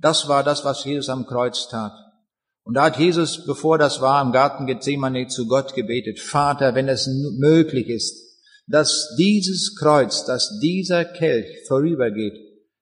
Das 0.00 0.26
war 0.26 0.42
das, 0.42 0.64
was 0.64 0.84
Jesus 0.84 1.08
am 1.08 1.26
Kreuz 1.26 1.68
tat. 1.68 1.92
Und 2.64 2.74
da 2.74 2.86
hat 2.86 2.98
Jesus, 2.98 3.46
bevor 3.46 3.78
das 3.78 4.00
war, 4.00 4.20
im 4.20 4.32
Garten 4.32 4.66
Gethsemane 4.66 5.28
zu 5.28 5.46
Gott 5.46 5.76
gebetet, 5.76 6.18
Vater, 6.18 6.74
wenn 6.74 6.88
es 6.88 7.08
möglich 7.38 7.88
ist, 7.88 8.20
dass 8.66 9.14
dieses 9.16 9.76
Kreuz, 9.78 10.24
dass 10.24 10.58
dieser 10.60 11.04
Kelch 11.04 11.46
vorübergeht, 11.68 12.34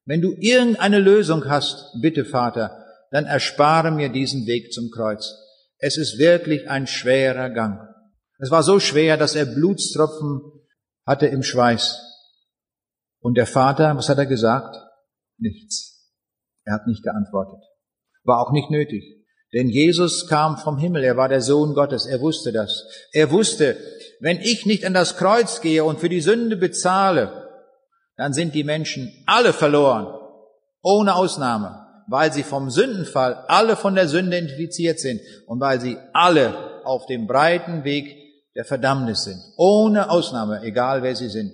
wenn 0.07 0.23
du 0.23 0.33
irgendeine 0.39 0.99
Lösung 0.99 1.45
hast, 1.45 1.93
bitte 2.01 2.25
Vater, 2.25 2.84
dann 3.15 3.27
erspare 3.27 3.93
mir 3.93 4.09
diesen 4.09 4.45
Weg 4.49 4.73
zum 4.73 4.91
Kreuz. 4.91 5.39
Es 5.79 5.99
ist 5.99 6.19
wirklich 6.19 6.69
ein 6.69 6.89
schwerer 6.89 7.49
Gang. 7.49 7.89
Es 8.41 8.51
war 8.51 8.65
so 8.65 8.81
schwer, 8.81 9.17
dass 9.17 9.37
er 9.37 9.47
Blutstropfen 9.47 10.41
hatte 11.07 11.27
im 11.29 11.45
Schweiß. 11.45 11.97
Und 13.21 13.37
der 13.37 13.47
Vater, 13.47 13.97
was 13.97 14.09
hat 14.09 14.19
er 14.19 14.27
gesagt? 14.27 14.75
Nichts. 15.39 16.11
Er 16.65 16.75
hat 16.75 16.89
nicht 16.89 17.05
geantwortet. 17.05 17.63
War 18.25 18.41
auch 18.41 18.51
nicht 18.51 18.71
nötig. 18.71 19.05
Denn 19.53 19.69
Jesus 19.69 20.27
kam 20.27 20.57
vom 20.57 20.77
Himmel, 20.77 21.05
er 21.05 21.17
war 21.17 21.29
der 21.29 21.41
Sohn 21.41 21.75
Gottes, 21.75 22.07
er 22.07 22.21
wusste 22.21 22.51
das. 22.51 22.83
Er 23.13 23.31
wusste, 23.31 23.77
wenn 24.19 24.41
ich 24.41 24.67
nicht 24.67 24.85
an 24.85 24.93
das 24.93 25.17
Kreuz 25.17 25.61
gehe 25.61 25.85
und 25.85 26.01
für 26.01 26.09
die 26.09 26.21
Sünde 26.21 26.57
bezahle, 26.57 27.49
dann 28.17 28.33
sind 28.33 28.57
die 28.57 28.65
Menschen 28.65 29.23
alle 29.27 29.53
verloren, 29.53 30.09
ohne 30.83 31.15
Ausnahme, 31.15 31.84
weil 32.09 32.33
sie 32.33 32.43
vom 32.43 32.71
Sündenfall 32.71 33.45
alle 33.49 33.77
von 33.77 33.95
der 33.95 34.09
Sünde 34.09 34.37
identifiziert 34.37 35.01
sind 35.01 35.21
und 35.47 35.61
weil 35.61 35.81
sie 35.81 35.97
alle 36.13 36.85
auf 36.85 37.07
dem 37.07 37.27
breiten 37.27 37.85
Weg 37.85 38.17
der 38.55 38.65
Verdammnis 38.65 39.25
sind, 39.25 39.41
ohne 39.57 40.11
Ausnahme, 40.11 40.63
egal 40.63 41.03
wer 41.03 41.17
sie 41.17 41.29
sind. 41.29 41.53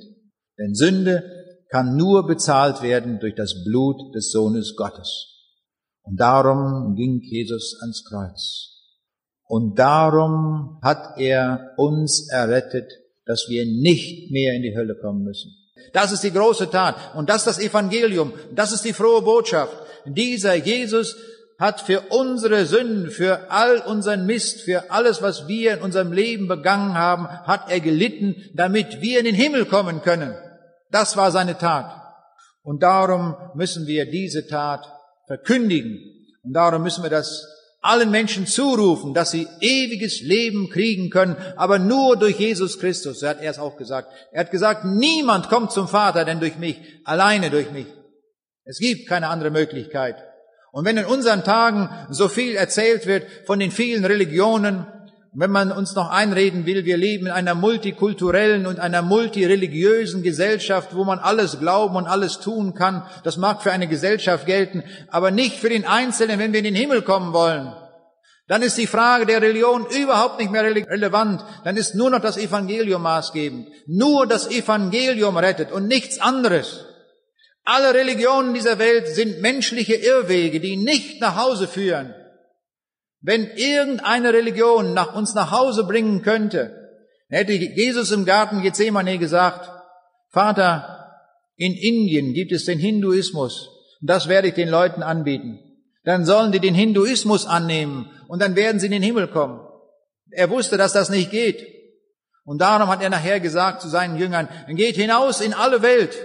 Denn 0.58 0.74
Sünde 0.74 1.22
kann 1.70 1.96
nur 1.96 2.26
bezahlt 2.26 2.82
werden 2.82 3.20
durch 3.20 3.34
das 3.34 3.64
Blut 3.64 4.14
des 4.14 4.30
Sohnes 4.32 4.74
Gottes. 4.76 5.30
Und 6.02 6.18
darum 6.18 6.94
ging 6.96 7.20
Jesus 7.22 7.78
ans 7.80 8.04
Kreuz. 8.04 8.70
Und 9.46 9.78
darum 9.78 10.78
hat 10.82 11.18
er 11.18 11.72
uns 11.76 12.28
errettet, 12.30 12.90
dass 13.24 13.46
wir 13.48 13.64
nicht 13.64 14.30
mehr 14.30 14.54
in 14.54 14.62
die 14.62 14.76
Hölle 14.76 14.96
kommen 14.96 15.22
müssen. 15.22 15.59
Das 15.92 16.12
ist 16.12 16.22
die 16.22 16.32
große 16.32 16.70
Tat. 16.70 16.96
Und 17.14 17.28
das 17.28 17.38
ist 17.38 17.46
das 17.46 17.58
Evangelium. 17.58 18.32
Das 18.52 18.72
ist 18.72 18.84
die 18.84 18.92
frohe 18.92 19.22
Botschaft. 19.22 19.76
Dieser 20.04 20.54
Jesus 20.54 21.16
hat 21.58 21.82
für 21.82 22.00
unsere 22.08 22.64
Sünden, 22.64 23.10
für 23.10 23.50
all 23.50 23.78
unseren 23.80 24.24
Mist, 24.24 24.62
für 24.62 24.90
alles, 24.90 25.20
was 25.20 25.46
wir 25.46 25.74
in 25.74 25.82
unserem 25.82 26.12
Leben 26.12 26.48
begangen 26.48 26.94
haben, 26.94 27.28
hat 27.28 27.70
er 27.70 27.80
gelitten, 27.80 28.50
damit 28.54 29.02
wir 29.02 29.18
in 29.18 29.26
den 29.26 29.34
Himmel 29.34 29.66
kommen 29.66 30.00
können. 30.00 30.34
Das 30.90 31.16
war 31.18 31.30
seine 31.30 31.58
Tat. 31.58 32.00
Und 32.62 32.82
darum 32.82 33.36
müssen 33.54 33.86
wir 33.86 34.10
diese 34.10 34.46
Tat 34.46 34.86
verkündigen. 35.26 36.00
Und 36.42 36.54
darum 36.54 36.82
müssen 36.82 37.02
wir 37.02 37.10
das 37.10 37.46
allen 37.80 38.10
Menschen 38.10 38.46
zurufen, 38.46 39.14
dass 39.14 39.30
sie 39.30 39.48
ewiges 39.60 40.20
Leben 40.20 40.68
kriegen 40.68 41.10
können, 41.10 41.36
aber 41.56 41.78
nur 41.78 42.16
durch 42.16 42.38
Jesus 42.38 42.78
Christus. 42.78 43.22
Er 43.22 43.30
hat 43.30 43.42
erst 43.42 43.58
auch 43.58 43.76
gesagt. 43.76 44.12
Er 44.32 44.40
hat 44.40 44.50
gesagt, 44.50 44.84
niemand 44.84 45.48
kommt 45.48 45.72
zum 45.72 45.88
Vater, 45.88 46.24
denn 46.24 46.40
durch 46.40 46.56
mich, 46.58 46.78
alleine 47.04 47.50
durch 47.50 47.70
mich. 47.70 47.86
Es 48.64 48.78
gibt 48.78 49.08
keine 49.08 49.28
andere 49.28 49.50
Möglichkeit. 49.50 50.16
Und 50.72 50.84
wenn 50.84 50.96
in 50.96 51.06
unseren 51.06 51.42
Tagen 51.42 51.88
so 52.10 52.28
viel 52.28 52.54
erzählt 52.54 53.06
wird 53.06 53.26
von 53.46 53.58
den 53.58 53.70
vielen 53.70 54.04
Religionen, 54.04 54.86
wenn 55.32 55.50
man 55.50 55.70
uns 55.70 55.94
noch 55.94 56.10
einreden 56.10 56.66
will, 56.66 56.84
wir 56.84 56.96
leben 56.96 57.26
in 57.26 57.32
einer 57.32 57.54
multikulturellen 57.54 58.66
und 58.66 58.80
einer 58.80 59.02
multireligiösen 59.02 60.22
Gesellschaft, 60.22 60.94
wo 60.96 61.04
man 61.04 61.20
alles 61.20 61.60
glauben 61.60 61.94
und 61.94 62.06
alles 62.06 62.40
tun 62.40 62.74
kann. 62.74 63.04
Das 63.22 63.36
mag 63.36 63.62
für 63.62 63.70
eine 63.70 63.86
Gesellschaft 63.86 64.46
gelten, 64.46 64.82
aber 65.08 65.30
nicht 65.30 65.56
für 65.56 65.68
den 65.68 65.86
Einzelnen, 65.86 66.40
wenn 66.40 66.52
wir 66.52 66.58
in 66.58 66.64
den 66.64 66.74
Himmel 66.74 67.02
kommen 67.02 67.32
wollen. 67.32 67.72
Dann 68.48 68.62
ist 68.62 68.76
die 68.76 68.88
Frage 68.88 69.26
der 69.26 69.40
Religion 69.40 69.86
überhaupt 69.86 70.40
nicht 70.40 70.50
mehr 70.50 70.64
relevant. 70.64 71.44
Dann 71.62 71.76
ist 71.76 71.94
nur 71.94 72.10
noch 72.10 72.18
das 72.18 72.36
Evangelium 72.36 73.02
maßgebend. 73.02 73.68
Nur 73.86 74.26
das 74.26 74.50
Evangelium 74.50 75.36
rettet 75.36 75.70
und 75.70 75.86
nichts 75.86 76.18
anderes. 76.18 76.84
Alle 77.64 77.94
Religionen 77.94 78.52
dieser 78.52 78.80
Welt 78.80 79.06
sind 79.06 79.40
menschliche 79.40 79.94
Irrwege, 79.94 80.58
die 80.58 80.76
nicht 80.76 81.20
nach 81.20 81.36
Hause 81.36 81.68
führen. 81.68 82.12
Wenn 83.22 83.50
irgendeine 83.50 84.32
Religion 84.32 84.94
nach 84.94 85.14
uns 85.14 85.34
nach 85.34 85.50
Hause 85.50 85.84
bringen 85.84 86.22
könnte, 86.22 86.74
hätte 87.28 87.52
Jesus 87.52 88.10
im 88.12 88.24
Garten 88.24 88.62
Gethsemane 88.62 89.18
gesagt, 89.18 89.70
Vater, 90.30 91.00
in 91.56 91.74
Indien 91.74 92.32
gibt 92.32 92.52
es 92.52 92.64
den 92.64 92.78
Hinduismus, 92.78 93.68
das 94.00 94.28
werde 94.28 94.48
ich 94.48 94.54
den 94.54 94.68
Leuten 94.68 95.02
anbieten. 95.02 95.58
Dann 96.04 96.24
sollen 96.24 96.52
die 96.52 96.60
den 96.60 96.74
Hinduismus 96.74 97.46
annehmen 97.46 98.10
und 98.28 98.40
dann 98.40 98.56
werden 98.56 98.80
sie 98.80 98.86
in 98.86 98.92
den 98.92 99.02
Himmel 99.02 99.28
kommen. 99.28 99.60
Er 100.30 100.48
wusste, 100.48 100.78
dass 100.78 100.92
das 100.92 101.10
nicht 101.10 101.30
geht. 101.30 101.66
Und 102.44 102.62
darum 102.62 102.88
hat 102.88 103.02
er 103.02 103.10
nachher 103.10 103.40
gesagt 103.40 103.82
zu 103.82 103.88
seinen 103.88 104.18
Jüngern, 104.18 104.48
geht 104.68 104.96
hinaus 104.96 105.42
in 105.42 105.52
alle 105.52 105.82
Welt, 105.82 106.16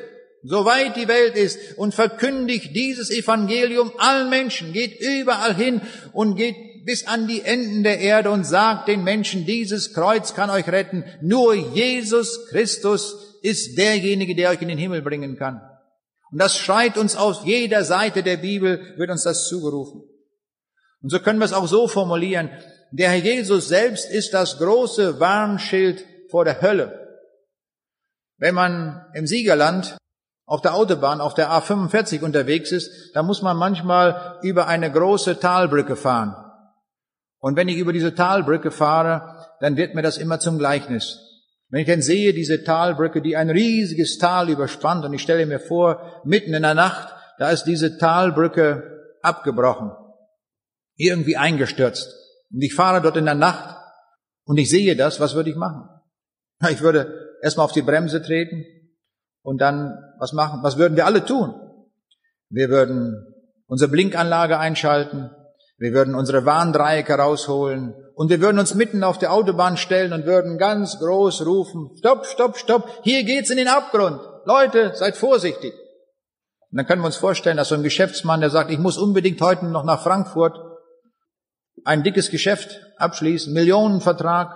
soweit 0.43 0.95
die 0.95 1.09
Welt 1.09 1.35
ist, 1.35 1.77
und 1.77 1.93
verkündigt 1.93 2.73
dieses 2.73 3.11
Evangelium 3.11 3.91
allen 3.97 4.29
Menschen, 4.29 4.71
geht 4.71 4.97
überall 5.01 5.53
hin 5.53 5.81
und 6.13 6.35
geht 6.35 6.55
bis 6.85 7.07
an 7.07 7.27
die 7.27 7.41
Enden 7.41 7.83
der 7.83 7.99
Erde 7.99 8.29
und 8.29 8.45
sagt 8.45 8.87
den 8.87 9.03
Menschen, 9.03 9.45
dieses 9.45 9.93
Kreuz 9.93 10.35
kann 10.35 10.51
euch 10.51 10.67
retten. 10.67 11.03
Nur 11.19 11.55
Jesus 11.55 12.47
Christus 12.49 13.39
ist 13.41 13.77
derjenige, 13.77 14.35
der 14.35 14.51
euch 14.51 14.61
in 14.61 14.67
den 14.67 14.77
Himmel 14.77 15.01
bringen 15.01 15.35
kann. 15.35 15.61
Und 16.31 16.39
das 16.39 16.57
schreit 16.57 16.97
uns 16.97 17.15
aus 17.15 17.43
jeder 17.43 17.83
Seite 17.83 18.21
der 18.21 18.37
Bibel, 18.37 18.93
wird 18.97 19.09
uns 19.09 19.23
das 19.23 19.47
zugerufen. 19.47 20.03
Und 21.01 21.09
so 21.09 21.19
können 21.19 21.39
wir 21.39 21.45
es 21.45 21.53
auch 21.53 21.67
so 21.67 21.87
formulieren. 21.87 22.49
Der 22.91 23.09
Herr 23.09 23.17
Jesus 23.17 23.67
selbst 23.67 24.09
ist 24.09 24.33
das 24.33 24.57
große 24.59 25.19
Warnschild 25.19 26.05
vor 26.29 26.45
der 26.45 26.61
Hölle. 26.61 27.19
Wenn 28.37 28.53
man 28.53 29.05
im 29.15 29.25
Siegerland 29.25 29.97
auf 30.45 30.61
der 30.61 30.75
Autobahn, 30.75 31.19
auf 31.19 31.33
der 31.33 31.49
A45 31.49 32.21
unterwegs 32.21 32.71
ist, 32.71 33.15
dann 33.15 33.25
muss 33.25 33.41
man 33.41 33.57
manchmal 33.57 34.37
über 34.43 34.67
eine 34.67 34.91
große 34.91 35.39
Talbrücke 35.39 35.95
fahren. 35.95 36.44
Und 37.45 37.55
wenn 37.57 37.69
ich 37.69 37.77
über 37.77 37.93
diese 37.93 38.15
Talbrücke 38.15 38.71
fahre, 38.71 39.45
dann 39.59 39.77
wird 39.77 39.93
mir 39.93 40.01
das 40.01 40.17
immer 40.17 40.39
zum 40.39 40.57
Gleichnis. 40.57 41.19
Wenn 41.69 41.81
ich 41.81 41.87
dann 41.87 42.01
sehe, 42.01 42.33
diese 42.33 42.63
Talbrücke, 42.63 43.21
die 43.21 43.37
ein 43.37 43.51
riesiges 43.51 44.17
Tal 44.17 44.49
überspannt, 44.49 45.05
und 45.05 45.13
ich 45.13 45.21
stelle 45.21 45.45
mir 45.45 45.59
vor, 45.59 46.23
mitten 46.25 46.55
in 46.55 46.63
der 46.63 46.73
Nacht, 46.73 47.13
da 47.37 47.51
ist 47.51 47.65
diese 47.65 47.99
Talbrücke 47.99 49.19
abgebrochen, 49.21 49.91
irgendwie 50.95 51.37
eingestürzt. 51.37 52.15
Und 52.51 52.63
ich 52.63 52.73
fahre 52.73 52.99
dort 52.99 53.15
in 53.15 53.25
der 53.25 53.35
Nacht 53.35 53.77
und 54.45 54.57
ich 54.57 54.71
sehe 54.71 54.95
das, 54.95 55.19
was 55.19 55.35
würde 55.35 55.51
ich 55.51 55.55
machen? 55.55 55.87
Ich 56.71 56.81
würde 56.81 57.37
erstmal 57.43 57.65
auf 57.65 57.73
die 57.73 57.83
Bremse 57.83 58.23
treten 58.23 58.65
und 59.43 59.61
dann 59.61 59.95
was 60.17 60.33
machen? 60.33 60.63
Was 60.63 60.77
würden 60.77 60.95
wir 60.95 61.05
alle 61.05 61.23
tun? 61.23 61.53
Wir 62.49 62.69
würden 62.69 63.35
unsere 63.67 63.91
Blinkanlage 63.91 64.57
einschalten, 64.57 65.29
wir 65.77 65.93
würden 65.93 66.15
unsere 66.15 66.45
Warndreiecke 66.45 67.15
rausholen 67.15 67.93
und 68.15 68.29
wir 68.29 68.39
würden 68.39 68.59
uns 68.59 68.75
mitten 68.75 69.03
auf 69.03 69.17
der 69.17 69.33
Autobahn 69.33 69.75
stellen 69.75 70.13
und 70.13 70.25
würden 70.25 70.57
ganz 70.57 70.99
groß 70.99 71.45
rufen, 71.45 71.91
stopp, 71.97 72.25
stopp, 72.25 72.57
stopp, 72.57 72.89
hier 73.03 73.23
geht's 73.23 73.49
in 73.49 73.57
den 73.57 73.67
Abgrund. 73.67 74.21
Leute, 74.45 74.91
seid 74.95 75.17
vorsichtig. 75.17 75.73
Und 76.71 76.77
dann 76.77 76.85
können 76.87 77.01
wir 77.01 77.07
uns 77.07 77.17
vorstellen, 77.17 77.57
dass 77.57 77.69
so 77.69 77.75
ein 77.75 77.83
Geschäftsmann, 77.83 78.39
der 78.39 78.49
sagt, 78.49 78.71
ich 78.71 78.79
muss 78.79 78.97
unbedingt 78.97 79.41
heute 79.41 79.65
noch 79.65 79.83
nach 79.83 80.01
Frankfurt 80.01 80.57
ein 81.83 82.03
dickes 82.03 82.31
Geschäft 82.31 82.81
abschließen, 82.97 83.53
Millionenvertrag. 83.53 84.51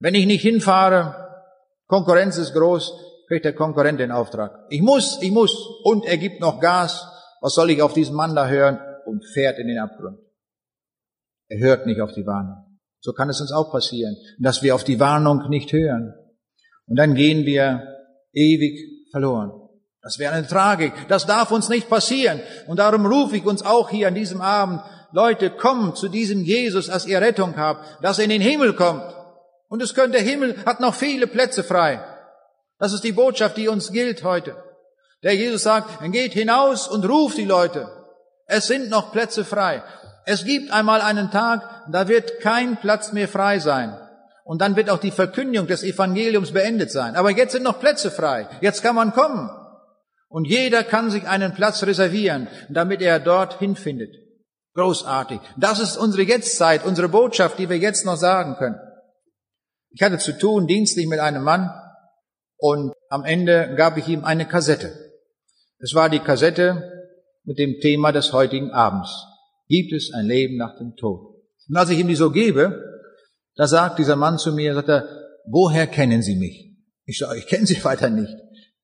Wenn 0.00 0.14
ich 0.14 0.26
nicht 0.26 0.42
hinfahre, 0.42 1.44
Konkurrenz 1.86 2.38
ist 2.38 2.54
groß, 2.54 2.92
kriegt 3.28 3.44
der 3.44 3.54
Konkurrent 3.54 4.00
den 4.00 4.10
Auftrag. 4.10 4.66
Ich 4.68 4.82
muss, 4.82 5.22
ich 5.22 5.30
muss. 5.30 5.54
Und 5.84 6.04
er 6.06 6.18
gibt 6.18 6.40
noch 6.40 6.60
Gas. 6.60 7.06
Was 7.40 7.54
soll 7.54 7.70
ich 7.70 7.82
auf 7.82 7.94
diesen 7.94 8.16
Mann 8.16 8.34
da 8.34 8.48
hören? 8.48 8.80
Und 9.06 9.24
fährt 9.24 9.58
in 9.58 9.68
den 9.68 9.78
Abgrund. 9.78 10.18
Er 11.50 11.58
hört 11.58 11.86
nicht 11.86 12.00
auf 12.00 12.12
die 12.12 12.24
Warnung. 12.24 12.64
So 13.00 13.12
kann 13.12 13.28
es 13.28 13.40
uns 13.40 13.52
auch 13.52 13.72
passieren, 13.72 14.16
dass 14.38 14.62
wir 14.62 14.74
auf 14.74 14.84
die 14.84 15.00
Warnung 15.00 15.48
nicht 15.48 15.72
hören. 15.72 16.14
Und 16.86 16.96
dann 16.96 17.14
gehen 17.14 17.44
wir 17.44 17.82
ewig 18.32 19.10
verloren. 19.10 19.52
Das 20.02 20.18
wäre 20.18 20.32
eine 20.32 20.46
Tragik. 20.46 20.92
Das 21.08 21.26
darf 21.26 21.50
uns 21.50 21.68
nicht 21.68 21.88
passieren. 21.88 22.40
Und 22.66 22.78
darum 22.78 23.04
rufe 23.04 23.36
ich 23.36 23.44
uns 23.44 23.62
auch 23.62 23.90
hier 23.90 24.08
an 24.08 24.14
diesem 24.14 24.40
Abend, 24.40 24.80
Leute, 25.12 25.50
kommt 25.50 25.96
zu 25.96 26.08
diesem 26.08 26.44
Jesus, 26.44 26.86
dass 26.86 27.06
ihr 27.06 27.20
Rettung 27.20 27.56
habt, 27.56 28.02
dass 28.04 28.18
er 28.18 28.24
in 28.24 28.30
den 28.30 28.40
Himmel 28.40 28.74
kommt. 28.74 29.12
Und 29.68 29.82
es 29.82 29.94
könnte, 29.94 30.18
der 30.18 30.26
Himmel 30.26 30.56
hat 30.64 30.80
noch 30.80 30.94
viele 30.94 31.26
Plätze 31.26 31.64
frei. 31.64 32.00
Das 32.78 32.92
ist 32.92 33.02
die 33.02 33.12
Botschaft, 33.12 33.56
die 33.56 33.68
uns 33.68 33.90
gilt 33.90 34.22
heute. 34.22 34.56
Der 35.24 35.34
Jesus 35.34 35.64
sagt, 35.64 36.00
dann 36.00 36.12
geht 36.12 36.32
hinaus 36.32 36.86
und 36.86 37.06
ruft 37.08 37.38
die 37.38 37.44
Leute. 37.44 37.90
Es 38.46 38.66
sind 38.66 38.88
noch 38.88 39.12
Plätze 39.12 39.44
frei. 39.44 39.82
Es 40.30 40.44
gibt 40.44 40.70
einmal 40.70 41.00
einen 41.00 41.32
Tag, 41.32 41.88
da 41.90 42.06
wird 42.06 42.38
kein 42.38 42.76
Platz 42.76 43.12
mehr 43.12 43.26
frei 43.26 43.58
sein. 43.58 43.98
Und 44.44 44.60
dann 44.60 44.76
wird 44.76 44.88
auch 44.88 45.00
die 45.00 45.10
Verkündigung 45.10 45.66
des 45.66 45.82
Evangeliums 45.82 46.52
beendet 46.52 46.92
sein. 46.92 47.16
Aber 47.16 47.32
jetzt 47.32 47.50
sind 47.50 47.64
noch 47.64 47.80
Plätze 47.80 48.12
frei. 48.12 48.48
Jetzt 48.60 48.80
kann 48.80 48.94
man 48.94 49.12
kommen. 49.12 49.50
Und 50.28 50.44
jeder 50.44 50.84
kann 50.84 51.10
sich 51.10 51.26
einen 51.26 51.52
Platz 51.52 51.82
reservieren, 51.82 52.46
damit 52.68 53.02
er 53.02 53.18
dorthin 53.18 53.74
findet. 53.74 54.14
Großartig. 54.74 55.40
Das 55.56 55.80
ist 55.80 55.96
unsere 55.96 56.22
Jetztzeit, 56.22 56.84
unsere 56.84 57.08
Botschaft, 57.08 57.58
die 57.58 57.68
wir 57.68 57.78
jetzt 57.78 58.06
noch 58.06 58.16
sagen 58.16 58.54
können. 58.54 58.78
Ich 59.90 60.00
hatte 60.00 60.18
zu 60.18 60.38
tun, 60.38 60.68
dienstlich 60.68 61.08
mit 61.08 61.18
einem 61.18 61.42
Mann, 61.42 61.74
und 62.56 62.92
am 63.08 63.24
Ende 63.24 63.74
gab 63.74 63.96
ich 63.96 64.06
ihm 64.06 64.24
eine 64.24 64.46
Kassette. 64.46 64.92
Es 65.80 65.92
war 65.94 66.08
die 66.08 66.20
Kassette 66.20 67.08
mit 67.42 67.58
dem 67.58 67.80
Thema 67.80 68.12
des 68.12 68.32
heutigen 68.32 68.70
Abends 68.70 69.26
gibt 69.70 69.92
es 69.92 70.12
ein 70.12 70.26
Leben 70.26 70.58
nach 70.58 70.76
dem 70.76 70.96
Tod. 70.96 71.20
Und 71.68 71.76
als 71.76 71.88
ich 71.90 71.98
ihm 71.98 72.08
die 72.08 72.16
so 72.16 72.30
gebe, 72.30 72.84
da 73.54 73.66
sagt 73.66 73.98
dieser 73.98 74.16
Mann 74.16 74.36
zu 74.36 74.52
mir, 74.52 74.74
sagt 74.74 74.88
er, 74.88 75.08
woher 75.46 75.86
kennen 75.86 76.22
Sie 76.22 76.34
mich? 76.34 76.76
Ich 77.06 77.18
sage, 77.18 77.38
ich 77.38 77.46
kenne 77.46 77.66
Sie 77.66 77.82
weiter 77.84 78.10
nicht. 78.10 78.36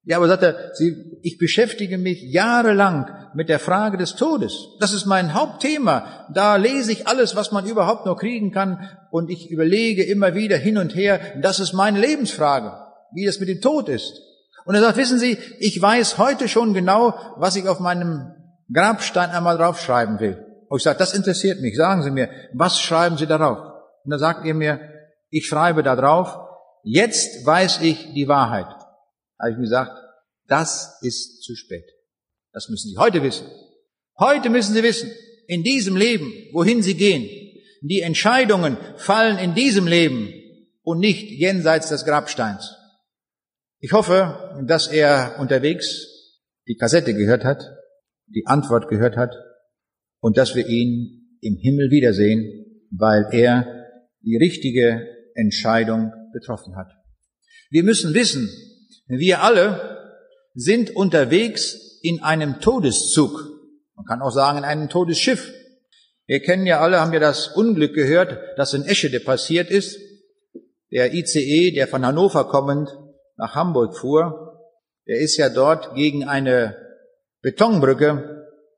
Ja, 0.05 0.19
aber 0.19 0.29
sagt 0.29 0.45
er, 0.45 0.71
Sie, 0.75 1.19
ich 1.23 1.37
beschäftige 1.39 1.99
mich 1.99 2.23
jahrelang 2.23 3.11
mit 3.35 3.49
der 3.49 3.59
Frage 3.59 3.99
des 3.99 4.15
Todes. 4.15 4.55
Das 4.79 4.93
ist 4.93 5.05
mein 5.05 5.35
Hauptthema. 5.35 6.29
Da 6.33 6.55
lese 6.55 6.93
ich 6.93 7.09
alles, 7.09 7.35
was 7.35 7.51
man 7.51 7.67
überhaupt 7.67 8.07
nur 8.07 8.17
kriegen 8.17 8.53
kann 8.53 8.89
und 9.11 9.29
ich 9.29 9.51
überlege 9.51 10.05
immer 10.05 10.37
wieder 10.37 10.57
hin 10.57 10.79
und 10.79 10.95
her. 10.95 11.21
Das 11.43 11.59
ist 11.59 11.73
meine 11.73 11.99
Lebensfrage, 11.99 12.73
wie 13.13 13.27
das 13.27 13.41
mit 13.41 13.49
dem 13.49 13.61
Tod 13.61 13.89
ist. 13.89 14.23
Und 14.65 14.77
er 14.77 14.81
sagt, 14.81 14.97
wissen 14.97 15.19
Sie, 15.19 15.37
ich 15.59 15.83
weiß 15.83 16.19
heute 16.19 16.47
schon 16.47 16.75
genau, 16.75 17.15
was 17.37 17.57
ich 17.57 17.69
auf 17.69 17.81
meinem 17.81 18.31
Grabstein 18.73 19.31
einmal 19.31 19.59
draufschreiben 19.59 20.21
will. 20.21 20.46
Und 20.69 20.79
ich 20.79 20.85
sage, 20.85 20.99
das 20.99 21.15
interessiert 21.15 21.61
mich. 21.61 21.77
Sagen 21.77 22.03
Sie 22.03 22.11
mir, 22.11 22.29
was 22.53 22.81
schreiben 22.81 23.17
Sie 23.17 23.27
darauf? 23.27 23.59
Und 24.05 24.11
dann 24.11 24.21
sagt 24.21 24.47
er 24.47 24.55
mir, 24.55 24.81
ich 25.31 25.47
schreibe 25.47 25.83
da 25.83 25.97
drauf, 25.97 26.37
jetzt 26.83 27.45
weiß 27.45 27.81
ich 27.83 28.13
die 28.15 28.29
Wahrheit. 28.29 28.67
Da 28.67 29.45
habe 29.45 29.51
ich 29.51 29.57
mir 29.57 29.65
gesagt, 29.65 29.93
das 30.47 30.99
ist 31.03 31.43
zu 31.43 31.55
spät. 31.55 31.85
Das 32.53 32.69
müssen 32.69 32.91
Sie 32.91 32.99
heute 32.99 33.23
wissen. 33.23 33.47
Heute 34.19 34.49
müssen 34.51 34.75
Sie 34.75 34.83
wissen, 34.83 35.11
in 35.47 35.63
diesem 35.63 35.97
Leben, 35.97 36.33
wohin 36.53 36.83
Sie 36.83 36.95
gehen. 36.95 37.29
Die 37.83 38.01
Entscheidungen 38.01 38.79
fallen 38.97 39.39
in 39.39 39.55
diesem 39.55 39.87
Leben 39.87 40.33
und 40.83 40.99
nicht 40.99 41.31
jenseits 41.31 41.89
des 41.89 42.05
Grabsteins. 42.05 42.75
Ich 43.79 43.93
hoffe, 43.93 44.65
dass 44.67 44.89
er 44.89 45.37
unterwegs 45.39 46.07
die 46.67 46.77
Kassette 46.77 47.15
gehört 47.15 47.45
hat, 47.45 47.63
die 48.27 48.47
Antwort 48.47 48.89
gehört 48.89 49.17
hat 49.17 49.35
und 50.27 50.37
dass 50.37 50.57
wir 50.57 50.67
ihn 50.67 51.39
im 51.41 51.55
Himmel 51.55 51.93
wiedersehen, 51.93 52.67
weil 52.91 53.29
er 53.31 53.87
die 54.23 54.37
richtige 54.37 55.07
Entscheidung 55.37 56.13
getroffen 56.33 56.75
hat. 56.75 56.89
Wir 57.71 57.85
müssen 57.85 58.13
wissen, 58.13 58.51
wir 59.07 59.45
alle 59.45 60.19
sind 60.53 60.91
unterwegs 60.91 62.01
in 62.03 62.25
einem 62.25 62.59
Todeszug. 62.59 63.39
Man 63.95 64.05
kann 64.05 64.21
auch 64.21 64.33
sagen, 64.33 64.59
in 64.59 64.65
einem 64.65 64.89
Todesschiff. 64.89 65.53
Wir 66.27 66.41
kennen 66.41 66.67
ja 66.67 66.81
alle, 66.81 66.99
haben 66.99 67.13
ja 67.13 67.21
das 67.21 67.47
Unglück 67.55 67.95
gehört, 67.95 68.37
das 68.57 68.75
in 68.75 68.83
Eschede 68.83 69.21
passiert 69.21 69.71
ist. 69.71 69.97
Der 70.91 71.15
ICE, 71.15 71.71
der 71.71 71.87
von 71.87 72.05
Hannover 72.05 72.49
kommend 72.49 72.89
nach 73.37 73.55
Hamburg 73.55 73.97
fuhr, 73.97 74.61
der 75.07 75.21
ist 75.21 75.37
ja 75.37 75.51
dort 75.51 75.95
gegen 75.95 76.25
eine 76.25 76.77
Betonbrücke 77.43 78.36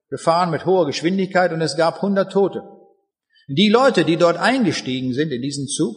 gefahren 0.08 0.50
mit 0.50 0.66
hoher 0.66 0.86
Geschwindigkeit 0.86 1.52
und 1.52 1.60
es 1.60 1.76
gab 1.76 1.96
100 1.96 2.32
Tote. 2.32 2.62
Die 3.48 3.68
Leute, 3.68 4.04
die 4.04 4.16
dort 4.16 4.36
eingestiegen 4.36 5.14
sind 5.14 5.32
in 5.32 5.42
diesen 5.42 5.66
Zug, 5.68 5.96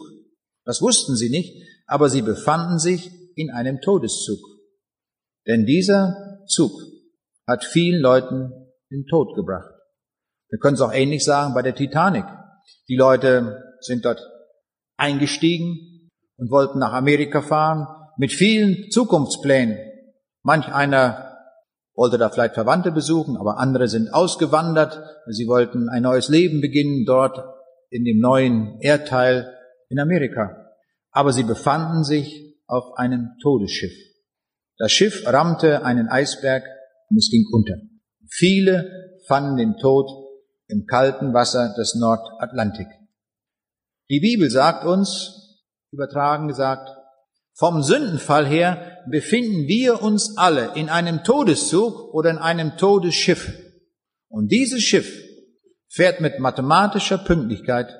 das 0.64 0.80
wussten 0.80 1.16
sie 1.16 1.30
nicht, 1.30 1.54
aber 1.86 2.08
sie 2.08 2.22
befanden 2.22 2.78
sich 2.78 3.10
in 3.36 3.50
einem 3.50 3.80
Todeszug. 3.80 4.38
Denn 5.46 5.66
dieser 5.66 6.40
Zug 6.46 6.72
hat 7.46 7.64
vielen 7.64 8.00
Leuten 8.00 8.52
den 8.90 9.06
Tod 9.06 9.34
gebracht. 9.34 9.70
Wir 10.48 10.58
können 10.58 10.74
es 10.74 10.80
auch 10.80 10.92
ähnlich 10.92 11.24
sagen 11.24 11.54
bei 11.54 11.62
der 11.62 11.74
Titanic. 11.74 12.24
Die 12.88 12.96
Leute 12.96 13.62
sind 13.80 14.04
dort 14.04 14.20
eingestiegen 14.96 16.10
und 16.36 16.50
wollten 16.50 16.78
nach 16.78 16.92
Amerika 16.92 17.42
fahren 17.42 17.86
mit 18.16 18.32
vielen 18.32 18.90
Zukunftsplänen. 18.90 19.78
Manch 20.42 20.68
einer 20.68 21.31
wollte 21.94 22.18
da 22.18 22.30
vielleicht 22.30 22.54
Verwandte 22.54 22.90
besuchen, 22.90 23.36
aber 23.36 23.58
andere 23.58 23.88
sind 23.88 24.12
ausgewandert. 24.12 25.00
Sie 25.28 25.46
wollten 25.46 25.88
ein 25.88 26.02
neues 26.02 26.28
Leben 26.28 26.60
beginnen 26.60 27.04
dort 27.04 27.38
in 27.90 28.04
dem 28.04 28.18
neuen 28.18 28.78
Erdteil 28.80 29.52
in 29.88 29.98
Amerika. 29.98 30.70
Aber 31.10 31.32
sie 31.32 31.42
befanden 31.42 32.04
sich 32.04 32.56
auf 32.66 32.96
einem 32.96 33.32
Todesschiff. 33.42 33.92
Das 34.78 34.90
Schiff 34.90 35.24
rammte 35.26 35.84
einen 35.84 36.08
Eisberg 36.08 36.64
und 37.10 37.18
es 37.18 37.30
ging 37.30 37.46
unter. 37.52 37.76
Viele 38.28 39.18
fanden 39.26 39.58
den 39.58 39.76
Tod 39.76 40.08
im 40.68 40.86
kalten 40.86 41.34
Wasser 41.34 41.74
des 41.76 41.94
Nordatlantik. 41.94 42.88
Die 44.08 44.20
Bibel 44.20 44.50
sagt 44.50 44.84
uns, 44.84 45.60
übertragen 45.90 46.48
gesagt, 46.48 46.88
vom 47.54 47.82
Sündenfall 47.82 48.46
her 48.46 48.98
befinden 49.10 49.66
wir 49.66 50.02
uns 50.02 50.36
alle 50.36 50.74
in 50.74 50.88
einem 50.88 51.22
Todeszug 51.22 52.14
oder 52.14 52.30
in 52.30 52.38
einem 52.38 52.76
Todesschiff. 52.76 53.52
Und 54.28 54.48
dieses 54.48 54.82
Schiff 54.82 55.12
fährt 55.88 56.20
mit 56.20 56.38
mathematischer 56.38 57.18
Pünktlichkeit 57.18 57.94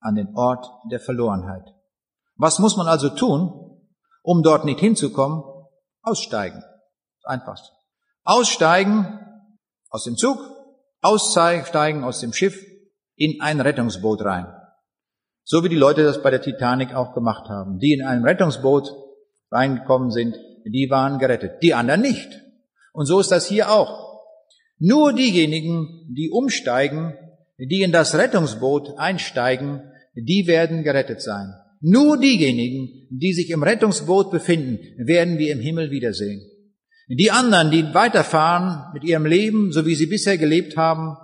an 0.00 0.14
den 0.14 0.34
Ort 0.34 0.66
der 0.90 1.00
Verlorenheit. 1.00 1.64
Was 2.36 2.58
muss 2.58 2.76
man 2.76 2.86
also 2.86 3.10
tun, 3.10 3.80
um 4.22 4.42
dort 4.42 4.64
nicht 4.64 4.80
hinzukommen? 4.80 5.42
Aussteigen. 6.02 6.62
Einfachst. 7.24 7.72
Aussteigen 8.24 9.18
aus 9.88 10.04
dem 10.04 10.16
Zug, 10.16 10.38
aussteigen 11.00 12.04
aus 12.04 12.20
dem 12.20 12.32
Schiff 12.32 12.62
in 13.16 13.40
ein 13.40 13.60
Rettungsboot 13.60 14.22
rein. 14.24 14.46
So 15.44 15.64
wie 15.64 15.68
die 15.68 15.76
Leute 15.76 16.02
das 16.02 16.22
bei 16.22 16.30
der 16.30 16.42
Titanic 16.42 16.94
auch 16.94 17.14
gemacht 17.14 17.48
haben. 17.48 17.78
Die 17.78 17.92
in 17.92 18.02
einem 18.02 18.24
Rettungsboot 18.24 18.90
reingekommen 19.50 20.10
sind, 20.10 20.36
die 20.64 20.88
waren 20.90 21.18
gerettet, 21.18 21.62
die 21.62 21.74
anderen 21.74 22.02
nicht. 22.02 22.40
Und 22.92 23.06
so 23.06 23.20
ist 23.20 23.30
das 23.30 23.46
hier 23.46 23.70
auch. 23.70 24.10
Nur 24.78 25.12
diejenigen, 25.12 26.06
die 26.08 26.30
umsteigen, 26.30 27.14
die 27.58 27.82
in 27.82 27.92
das 27.92 28.14
Rettungsboot 28.14 28.98
einsteigen, 28.98 29.82
die 30.14 30.46
werden 30.46 30.82
gerettet 30.82 31.20
sein. 31.20 31.52
Nur 31.80 32.18
diejenigen, 32.18 33.06
die 33.10 33.32
sich 33.32 33.50
im 33.50 33.62
Rettungsboot 33.62 34.30
befinden, 34.30 34.78
werden 34.98 35.38
wir 35.38 35.52
im 35.52 35.60
Himmel 35.60 35.90
wiedersehen. 35.90 36.42
Die 37.08 37.30
anderen, 37.30 37.70
die 37.70 37.92
weiterfahren 37.92 38.92
mit 38.94 39.04
ihrem 39.04 39.26
Leben, 39.26 39.72
so 39.72 39.84
wie 39.84 39.94
sie 39.94 40.06
bisher 40.06 40.38
gelebt 40.38 40.76
haben, 40.76 41.16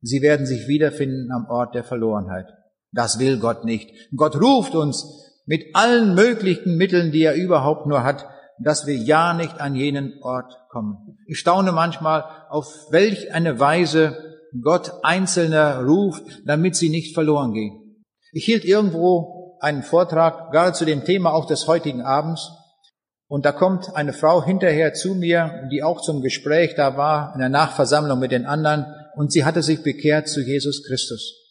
sie 0.00 0.22
werden 0.22 0.46
sich 0.46 0.68
wiederfinden 0.68 1.30
am 1.32 1.46
Ort 1.48 1.74
der 1.74 1.84
Verlorenheit. 1.84 2.46
Das 2.92 3.18
will 3.18 3.38
Gott 3.38 3.64
nicht. 3.64 3.90
Gott 4.14 4.40
ruft 4.40 4.74
uns 4.74 5.06
mit 5.46 5.74
allen 5.74 6.14
möglichen 6.14 6.76
Mitteln, 6.76 7.10
die 7.10 7.22
er 7.22 7.34
überhaupt 7.34 7.86
nur 7.86 8.04
hat, 8.04 8.26
dass 8.58 8.86
wir 8.86 8.94
ja 8.94 9.34
nicht 9.34 9.60
an 9.60 9.74
jenen 9.74 10.14
Ort 10.22 10.52
kommen. 10.70 11.18
Ich 11.26 11.38
staune 11.38 11.72
manchmal, 11.72 12.24
auf 12.48 12.66
welch 12.90 13.32
eine 13.32 13.58
Weise 13.58 14.16
Gott 14.62 14.92
Einzelne 15.02 15.84
ruft, 15.84 16.22
damit 16.46 16.76
sie 16.76 16.90
nicht 16.90 17.14
verloren 17.14 17.52
gehen. 17.54 18.04
Ich 18.32 18.44
hielt 18.44 18.64
irgendwo 18.64 19.58
einen 19.60 19.82
Vortrag, 19.82 20.52
gerade 20.52 20.72
zu 20.74 20.84
dem 20.84 21.04
Thema 21.04 21.32
auch 21.32 21.46
des 21.46 21.66
heutigen 21.66 22.02
Abends, 22.02 22.50
und 23.28 23.46
da 23.46 23.52
kommt 23.52 23.96
eine 23.96 24.12
Frau 24.12 24.44
hinterher 24.44 24.92
zu 24.92 25.14
mir, 25.14 25.66
die 25.72 25.82
auch 25.82 26.02
zum 26.02 26.20
Gespräch 26.20 26.74
da 26.74 26.98
war, 26.98 27.32
in 27.32 27.40
der 27.40 27.48
Nachversammlung 27.48 28.18
mit 28.18 28.30
den 28.30 28.44
anderen, 28.44 28.84
und 29.14 29.32
sie 29.32 29.44
hatte 29.46 29.62
sich 29.62 29.82
bekehrt 29.82 30.28
zu 30.28 30.42
Jesus 30.42 30.84
Christus. 30.86 31.41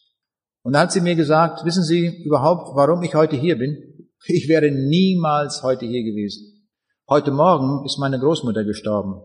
Und 0.64 0.74
da 0.74 0.80
hat 0.80 0.92
sie 0.92 1.00
mir 1.00 1.16
gesagt, 1.16 1.64
wissen 1.64 1.82
Sie 1.82 2.22
überhaupt, 2.24 2.76
warum 2.76 3.02
ich 3.02 3.14
heute 3.14 3.36
hier 3.36 3.58
bin? 3.58 3.88
Ich 4.28 4.46
wäre 4.46 4.70
niemals 4.70 5.64
heute 5.64 5.84
hier 5.84 6.04
gewesen. 6.04 6.68
Heute 7.08 7.32
Morgen 7.32 7.84
ist 7.84 7.98
meine 7.98 8.20
Großmutter 8.20 8.62
gestorben. 8.62 9.20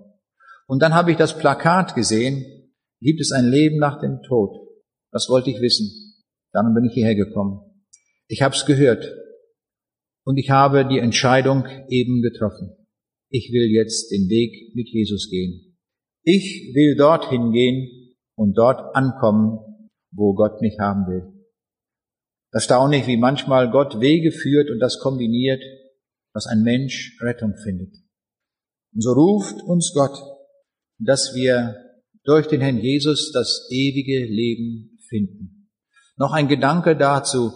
Und 0.66 0.82
dann 0.82 0.96
habe 0.96 1.12
ich 1.12 1.18
das 1.18 1.38
Plakat 1.38 1.94
gesehen, 1.94 2.44
gibt 3.00 3.22
es 3.22 3.32
ein 3.32 3.46
Leben 3.46 3.78
nach 3.78 4.00
dem 4.00 4.24
Tod? 4.24 4.56
Das 5.12 5.30
wollte 5.30 5.52
ich 5.52 5.62
wissen. 5.62 5.88
Dann 6.52 6.74
bin 6.74 6.86
ich 6.86 6.94
hierher 6.94 7.14
gekommen. 7.14 7.60
Ich 8.28 8.42
habe 8.42 8.56
es 8.56 8.66
gehört 8.66 9.06
und 10.26 10.38
ich 10.38 10.50
habe 10.50 10.88
die 10.88 11.00
Entscheidung 11.00 11.66
eben 11.90 12.24
getroffen. 12.24 12.76
Ich 13.30 13.52
will 13.54 13.70
jetzt 13.70 14.12
den 14.12 14.30
Weg 14.30 14.76
mit 14.76 14.90
Jesus 14.90 15.30
gehen. 15.30 15.78
Ich 16.24 16.74
will 16.74 16.96
dorthin 16.96 17.52
gehen 17.52 18.16
und 18.36 18.58
dort 18.58 18.96
ankommen, 18.96 19.60
wo 20.12 20.34
Gott 20.34 20.62
mich 20.62 20.80
haben 20.80 21.06
will. 21.08 21.34
Erstaunlich, 22.52 23.08
wie 23.08 23.18
manchmal 23.18 23.70
Gott 23.70 24.00
Wege 24.00 24.32
führt 24.32 24.70
und 24.70 24.80
das 24.80 25.00
kombiniert, 25.00 25.62
dass 26.34 26.48
ein 26.48 26.62
Mensch 26.62 27.18
Rettung 27.22 27.56
findet. 27.56 27.94
Und 28.94 29.02
so 29.02 29.12
ruft 29.14 29.62
uns 29.64 29.92
Gott, 29.94 30.18
dass 31.00 31.36
wir 31.36 31.76
durch 32.24 32.48
den 32.48 32.62
Herrn 32.62 32.78
Jesus 32.78 33.32
das 33.32 33.68
ewige 33.72 34.26
Leben 34.26 34.98
finden. 35.08 35.70
Noch 36.18 36.34
ein 36.34 36.48
Gedanke 36.48 36.96
dazu, 36.96 37.52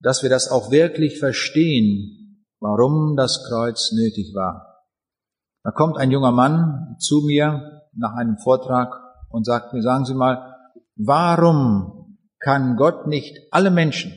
dass 0.00 0.22
wir 0.22 0.30
das 0.30 0.50
auch 0.50 0.70
wirklich 0.70 1.18
verstehen, 1.18 2.44
warum 2.60 3.16
das 3.16 3.44
Kreuz 3.48 3.92
nötig 3.92 4.32
war. 4.34 4.84
Da 5.62 5.70
kommt 5.70 5.96
ein 5.96 6.10
junger 6.10 6.32
Mann 6.32 6.96
zu 6.98 7.22
mir 7.26 7.82
nach 7.94 8.14
einem 8.14 8.36
Vortrag 8.38 8.94
und 9.30 9.44
sagt 9.44 9.72
mir, 9.72 9.82
sagen 9.82 10.04
Sie 10.04 10.14
mal, 10.14 10.53
warum 10.96 12.18
kann 12.40 12.76
Gott 12.76 13.06
nicht 13.06 13.38
alle 13.50 13.70
Menschen, 13.70 14.12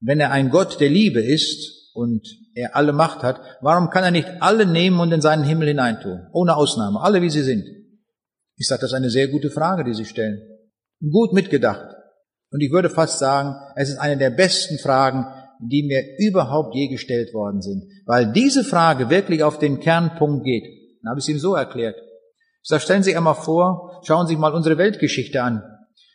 wenn 0.00 0.20
er 0.20 0.30
ein 0.30 0.50
Gott 0.50 0.80
der 0.80 0.90
Liebe 0.90 1.20
ist 1.20 1.92
und 1.94 2.26
er 2.54 2.74
alle 2.76 2.92
Macht 2.92 3.22
hat, 3.22 3.40
warum 3.60 3.90
kann 3.90 4.04
er 4.04 4.10
nicht 4.10 4.28
alle 4.40 4.66
nehmen 4.66 5.00
und 5.00 5.12
in 5.12 5.20
seinen 5.20 5.44
Himmel 5.44 5.68
hineintun? 5.68 6.26
Ohne 6.32 6.56
Ausnahme, 6.56 7.00
alle 7.00 7.22
wie 7.22 7.30
sie 7.30 7.42
sind. 7.42 7.64
Ich 8.56 8.66
sage, 8.66 8.80
das 8.80 8.90
ist 8.90 8.96
eine 8.96 9.10
sehr 9.10 9.28
gute 9.28 9.50
Frage, 9.50 9.84
die 9.84 9.94
Sie 9.94 10.06
stellen. 10.06 10.40
Gut 11.00 11.34
mitgedacht. 11.34 11.94
Und 12.50 12.62
ich 12.62 12.72
würde 12.72 12.88
fast 12.88 13.18
sagen, 13.18 13.54
es 13.76 13.90
ist 13.90 13.98
eine 13.98 14.16
der 14.16 14.30
besten 14.30 14.78
Fragen, 14.78 15.26
die 15.60 15.82
mir 15.82 16.02
überhaupt 16.18 16.74
je 16.74 16.88
gestellt 16.88 17.34
worden 17.34 17.60
sind. 17.60 17.84
Weil 18.06 18.32
diese 18.32 18.64
Frage 18.64 19.10
wirklich 19.10 19.42
auf 19.42 19.58
den 19.58 19.80
Kernpunkt 19.80 20.44
geht. 20.44 20.64
Dann 21.02 21.10
habe 21.10 21.20
ich 21.20 21.24
es 21.24 21.28
ihm 21.28 21.38
so 21.38 21.54
erklärt. 21.54 21.96
Ich 21.96 22.68
sage, 22.68 22.82
stellen 22.82 23.02
Sie 23.02 23.14
einmal 23.14 23.34
vor, 23.34 24.00
schauen 24.04 24.26
Sie 24.26 24.32
sich 24.32 24.40
mal 24.40 24.54
unsere 24.54 24.78
Weltgeschichte 24.78 25.42
an. 25.42 25.62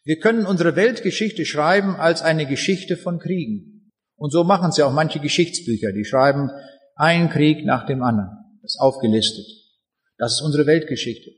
Wir 0.04 0.18
können 0.20 0.48
unsere 0.48 0.76
Weltgeschichte 0.76 1.46
schreiben 1.46 1.96
als 1.96 2.24
eine 2.24 2.48
Geschichte 2.48 2.98
von 2.98 3.20
Kriegen. 3.20 3.92
Und 4.18 4.32
so 4.32 4.44
machen 4.44 4.72
sie 4.72 4.84
auch 4.84 4.92
manche 4.92 5.20
Geschichtsbücher. 5.20 5.92
Die 5.92 6.06
schreiben 6.06 6.50
einen 6.96 7.30
Krieg 7.30 7.66
nach 7.66 7.86
dem 7.86 8.02
anderen. 8.02 8.30
Das 8.62 8.74
ist 8.76 8.80
aufgelistet. 8.80 9.46
Das 10.18 10.34
ist 10.34 10.42
unsere 10.42 10.66
Weltgeschichte. 10.66 11.32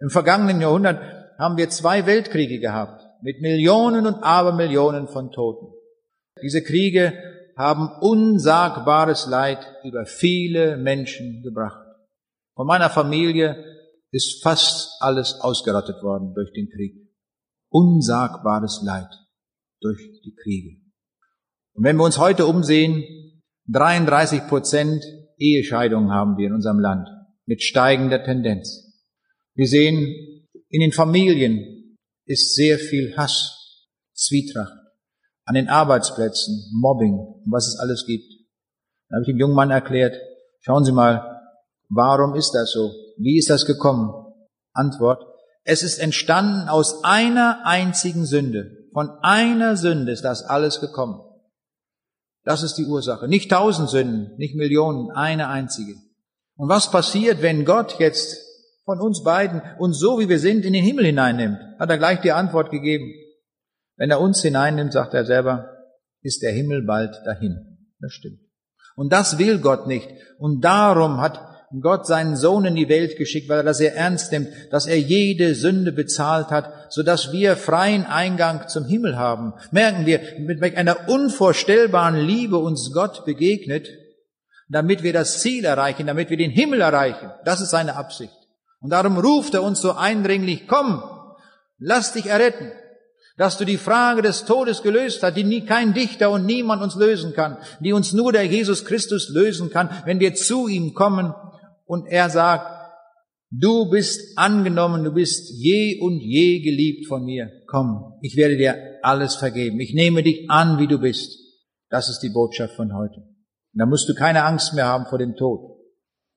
Im 0.00 0.10
vergangenen 0.10 0.60
Jahrhundert 0.60 1.00
haben 1.38 1.58
wir 1.58 1.68
zwei 1.68 2.06
Weltkriege 2.06 2.58
gehabt 2.58 3.02
mit 3.22 3.40
Millionen 3.40 4.06
und 4.06 4.22
Abermillionen 4.22 5.08
von 5.08 5.30
Toten. 5.30 5.74
Diese 6.42 6.62
Kriege 6.62 7.12
haben 7.56 7.90
unsagbares 8.00 9.26
Leid 9.26 9.58
über 9.84 10.04
viele 10.04 10.76
Menschen 10.76 11.42
gebracht. 11.42 11.82
Von 12.54 12.66
meiner 12.66 12.90
Familie 12.90 13.56
ist 14.10 14.42
fast 14.42 15.00
alles 15.00 15.40
ausgerottet 15.40 16.02
worden 16.02 16.34
durch 16.34 16.52
den 16.52 16.68
Krieg 16.70 17.05
unsagbares 17.70 18.82
Leid 18.84 19.10
durch 19.80 20.00
die 20.24 20.34
Kriege. 20.34 20.80
Und 21.74 21.84
wenn 21.84 21.96
wir 21.96 22.04
uns 22.04 22.18
heute 22.18 22.46
umsehen, 22.46 23.04
33 23.68 24.46
Prozent 24.48 25.04
Ehescheidungen 25.38 26.10
haben 26.10 26.36
wir 26.38 26.46
in 26.46 26.54
unserem 26.54 26.78
Land 26.78 27.08
mit 27.44 27.62
steigender 27.62 28.22
Tendenz. 28.24 28.86
Wir 29.54 29.66
sehen, 29.66 30.46
in 30.68 30.80
den 30.80 30.92
Familien 30.92 31.98
ist 32.26 32.54
sehr 32.54 32.78
viel 32.78 33.16
Hass, 33.16 33.88
Zwietracht, 34.14 34.72
an 35.44 35.54
den 35.54 35.68
Arbeitsplätzen, 35.68 36.70
Mobbing 36.80 37.14
und 37.14 37.52
was 37.52 37.68
es 37.68 37.78
alles 37.78 38.04
gibt. 38.06 38.24
Da 39.08 39.16
habe 39.16 39.22
ich 39.22 39.28
dem 39.28 39.38
jungen 39.38 39.54
Mann 39.54 39.70
erklärt, 39.70 40.16
schauen 40.60 40.84
Sie 40.84 40.92
mal, 40.92 41.40
warum 41.88 42.34
ist 42.34 42.52
das 42.52 42.72
so? 42.72 42.92
Wie 43.18 43.38
ist 43.38 43.50
das 43.50 43.66
gekommen? 43.66 44.10
Antwort, 44.72 45.22
es 45.66 45.82
ist 45.82 45.98
entstanden 45.98 46.68
aus 46.68 47.02
einer 47.02 47.62
einzigen 47.64 48.24
Sünde. 48.24 48.88
Von 48.92 49.10
einer 49.22 49.76
Sünde 49.76 50.12
ist 50.12 50.24
das 50.24 50.44
alles 50.44 50.80
gekommen. 50.80 51.20
Das 52.44 52.62
ist 52.62 52.74
die 52.74 52.86
Ursache. 52.86 53.26
Nicht 53.26 53.50
tausend 53.50 53.90
Sünden, 53.90 54.36
nicht 54.38 54.54
Millionen, 54.54 55.10
eine 55.10 55.48
einzige. 55.48 55.96
Und 56.54 56.68
was 56.68 56.92
passiert, 56.92 57.42
wenn 57.42 57.64
Gott 57.64 57.98
jetzt 57.98 58.36
von 58.84 59.00
uns 59.00 59.24
beiden 59.24 59.60
uns 59.78 59.98
so 59.98 60.20
wie 60.20 60.28
wir 60.28 60.38
sind 60.38 60.64
in 60.64 60.72
den 60.72 60.84
Himmel 60.84 61.06
hineinnimmt? 61.06 61.58
Hat 61.80 61.90
er 61.90 61.98
gleich 61.98 62.20
die 62.20 62.30
Antwort 62.30 62.70
gegeben. 62.70 63.12
Wenn 63.96 64.10
er 64.10 64.20
uns 64.20 64.40
hineinnimmt, 64.42 64.92
sagt 64.92 65.14
er 65.14 65.24
selber, 65.24 65.68
ist 66.22 66.42
der 66.42 66.52
Himmel 66.52 66.86
bald 66.86 67.16
dahin. 67.26 67.90
Das 67.98 68.12
stimmt. 68.12 68.38
Und 68.94 69.12
das 69.12 69.38
will 69.38 69.58
Gott 69.58 69.88
nicht. 69.88 70.08
Und 70.38 70.64
darum 70.64 71.20
hat 71.20 71.40
Gott 71.80 72.06
seinen 72.06 72.36
Sohn 72.36 72.64
in 72.64 72.76
die 72.76 72.88
Welt 72.88 73.16
geschickt, 73.16 73.48
weil 73.48 73.58
er 73.58 73.64
das 73.64 73.78
sehr 73.78 73.96
ernst 73.96 74.30
nimmt, 74.30 74.48
dass 74.70 74.86
er 74.86 74.98
jede 74.98 75.54
Sünde 75.54 75.92
bezahlt 75.92 76.48
hat, 76.48 76.92
so 76.92 77.02
dass 77.02 77.32
wir 77.32 77.56
freien 77.56 78.06
Eingang 78.06 78.68
zum 78.68 78.84
Himmel 78.84 79.18
haben. 79.18 79.52
Merken 79.72 80.06
wir, 80.06 80.20
mit 80.38 80.62
einer 80.76 81.08
unvorstellbaren 81.08 82.16
Liebe 82.16 82.58
uns 82.58 82.92
Gott 82.92 83.24
begegnet, 83.24 83.88
damit 84.68 85.02
wir 85.02 85.12
das 85.12 85.40
Ziel 85.40 85.64
erreichen, 85.64 86.06
damit 86.06 86.30
wir 86.30 86.36
den 86.36 86.50
Himmel 86.50 86.80
erreichen. 86.80 87.30
Das 87.44 87.60
ist 87.60 87.70
seine 87.70 87.96
Absicht. 87.96 88.32
Und 88.80 88.90
darum 88.90 89.18
ruft 89.18 89.54
er 89.54 89.62
uns 89.62 89.80
so 89.80 89.92
eindringlich, 89.92 90.68
komm, 90.68 91.02
lass 91.78 92.12
dich 92.12 92.26
erretten, 92.26 92.70
dass 93.36 93.58
du 93.58 93.64
die 93.64 93.76
Frage 93.76 94.22
des 94.22 94.44
Todes 94.44 94.82
gelöst 94.82 95.22
hast, 95.22 95.34
die 95.34 95.44
nie 95.44 95.66
kein 95.66 95.94
Dichter 95.94 96.30
und 96.30 96.46
niemand 96.46 96.82
uns 96.82 96.94
lösen 96.94 97.34
kann, 97.34 97.58
die 97.80 97.92
uns 97.92 98.12
nur 98.12 98.32
der 98.32 98.46
Jesus 98.46 98.84
Christus 98.84 99.28
lösen 99.28 99.70
kann, 99.70 99.90
wenn 100.04 100.20
wir 100.20 100.34
zu 100.34 100.68
ihm 100.68 100.94
kommen 100.94 101.34
und 101.86 102.06
er 102.06 102.28
sagt, 102.30 102.66
du 103.50 103.88
bist 103.88 104.36
angenommen, 104.36 105.04
du 105.04 105.12
bist 105.12 105.50
je 105.50 106.00
und 106.00 106.20
je 106.20 106.60
geliebt 106.60 107.06
von 107.06 107.24
mir. 107.24 107.50
Komm, 107.66 108.18
ich 108.22 108.36
werde 108.36 108.56
dir 108.56 108.98
alles 109.02 109.36
vergeben. 109.36 109.80
Ich 109.80 109.94
nehme 109.94 110.22
dich 110.22 110.50
an, 110.50 110.78
wie 110.78 110.88
du 110.88 110.98
bist. 110.98 111.38
Das 111.88 112.08
ist 112.08 112.20
die 112.20 112.30
Botschaft 112.30 112.74
von 112.74 112.94
heute. 112.94 113.20
Und 113.20 113.80
da 113.80 113.86
musst 113.86 114.08
du 114.08 114.14
keine 114.14 114.44
Angst 114.44 114.74
mehr 114.74 114.86
haben 114.86 115.06
vor 115.06 115.18
dem 115.18 115.36
Tod. 115.36 115.60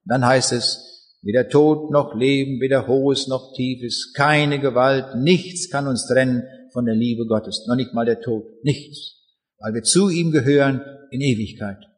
Dann 0.06 0.26
heißt 0.26 0.54
es, 0.54 1.18
weder 1.22 1.50
Tod 1.50 1.92
noch 1.92 2.16
Leben, 2.16 2.62
weder 2.62 2.88
Hohes 2.88 3.28
noch 3.28 3.54
Tiefes, 3.56 4.14
keine 4.16 4.60
Gewalt, 4.60 5.16
nichts 5.16 5.70
kann 5.70 5.88
uns 5.88 6.08
trennen 6.08 6.44
von 6.72 6.86
der 6.86 6.96
Liebe 6.96 7.26
Gottes, 7.26 7.66
noch 7.68 7.76
nicht 7.76 7.94
mal 7.94 8.06
der 8.06 8.22
Tod, 8.22 8.44
nichts, 8.64 9.18
weil 9.60 9.74
wir 9.74 9.84
zu 9.84 10.10
ihm 10.10 10.32
gehören 10.32 10.82
in 11.12 11.22
Ewigkeit. 11.22 11.89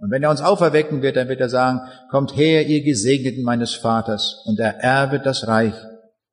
Und 0.00 0.10
wenn 0.10 0.22
er 0.22 0.30
uns 0.30 0.40
auferwecken 0.40 1.02
wird, 1.02 1.16
dann 1.16 1.28
wird 1.28 1.40
er 1.40 1.50
sagen, 1.50 1.80
kommt 2.10 2.34
her, 2.34 2.66
ihr 2.66 2.82
Gesegneten 2.82 3.44
meines 3.44 3.74
Vaters, 3.74 4.42
und 4.46 4.58
ererbe 4.58 5.20
das 5.20 5.46
Reich, 5.46 5.74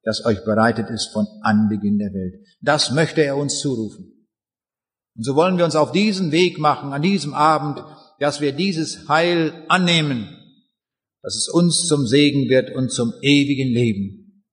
das 0.03 0.25
euch 0.25 0.43
bereitet 0.45 0.89
ist 0.89 1.11
von 1.11 1.27
Anbeginn 1.41 1.99
der 1.99 2.13
Welt. 2.13 2.35
Das 2.61 2.91
möchte 2.91 3.21
er 3.23 3.35
uns 3.35 3.59
zurufen. 3.59 4.25
Und 5.17 5.23
so 5.23 5.35
wollen 5.35 5.57
wir 5.57 5.65
uns 5.65 5.75
auf 5.75 5.91
diesen 5.91 6.31
Weg 6.31 6.59
machen, 6.59 6.93
an 6.93 7.01
diesem 7.01 7.33
Abend, 7.33 7.83
dass 8.19 8.39
wir 8.39 8.53
dieses 8.53 9.09
Heil 9.09 9.65
annehmen, 9.67 10.29
dass 11.21 11.35
es 11.35 11.49
uns 11.49 11.87
zum 11.87 12.07
Segen 12.07 12.47
wird 12.47 12.73
und 12.73 12.91
zum 12.91 13.13
ewigen 13.21 13.73
Leben. 13.73 14.43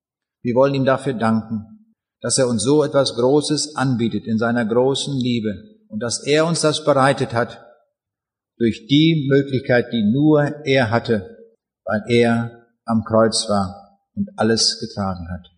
Wir 0.43 0.57
wollen 0.57 0.75
ihm 0.75 0.85
dafür 0.85 1.13
danken, 1.13 1.95
dass 2.21 2.37
er 2.37 2.49
uns 2.49 2.65
so 2.65 2.83
etwas 2.83 3.15
Großes 3.15 3.77
anbietet 3.77 4.27
in 4.27 4.39
seiner 4.39 4.65
großen 4.65 5.17
Liebe 5.21 5.55
und 5.89 6.01
dass 6.01 6.27
er 6.27 6.47
uns 6.47 6.63
das 6.63 6.85
bereitet 6.85 7.33
hat 7.33 7.64
durch 8.59 8.87
die 8.87 9.29
Möglichkeit, 9.29 9.93
die 9.93 10.03
nur 10.03 10.65
er 10.65 10.91
hatte, 10.91 11.39
weil 11.85 12.03
er 12.09 12.67
am 12.85 13.05
Kreuz 13.05 13.49
war 13.49 13.99
und 14.15 14.31
alles 14.37 14.79
getragen 14.81 15.29
hat. 15.31 15.54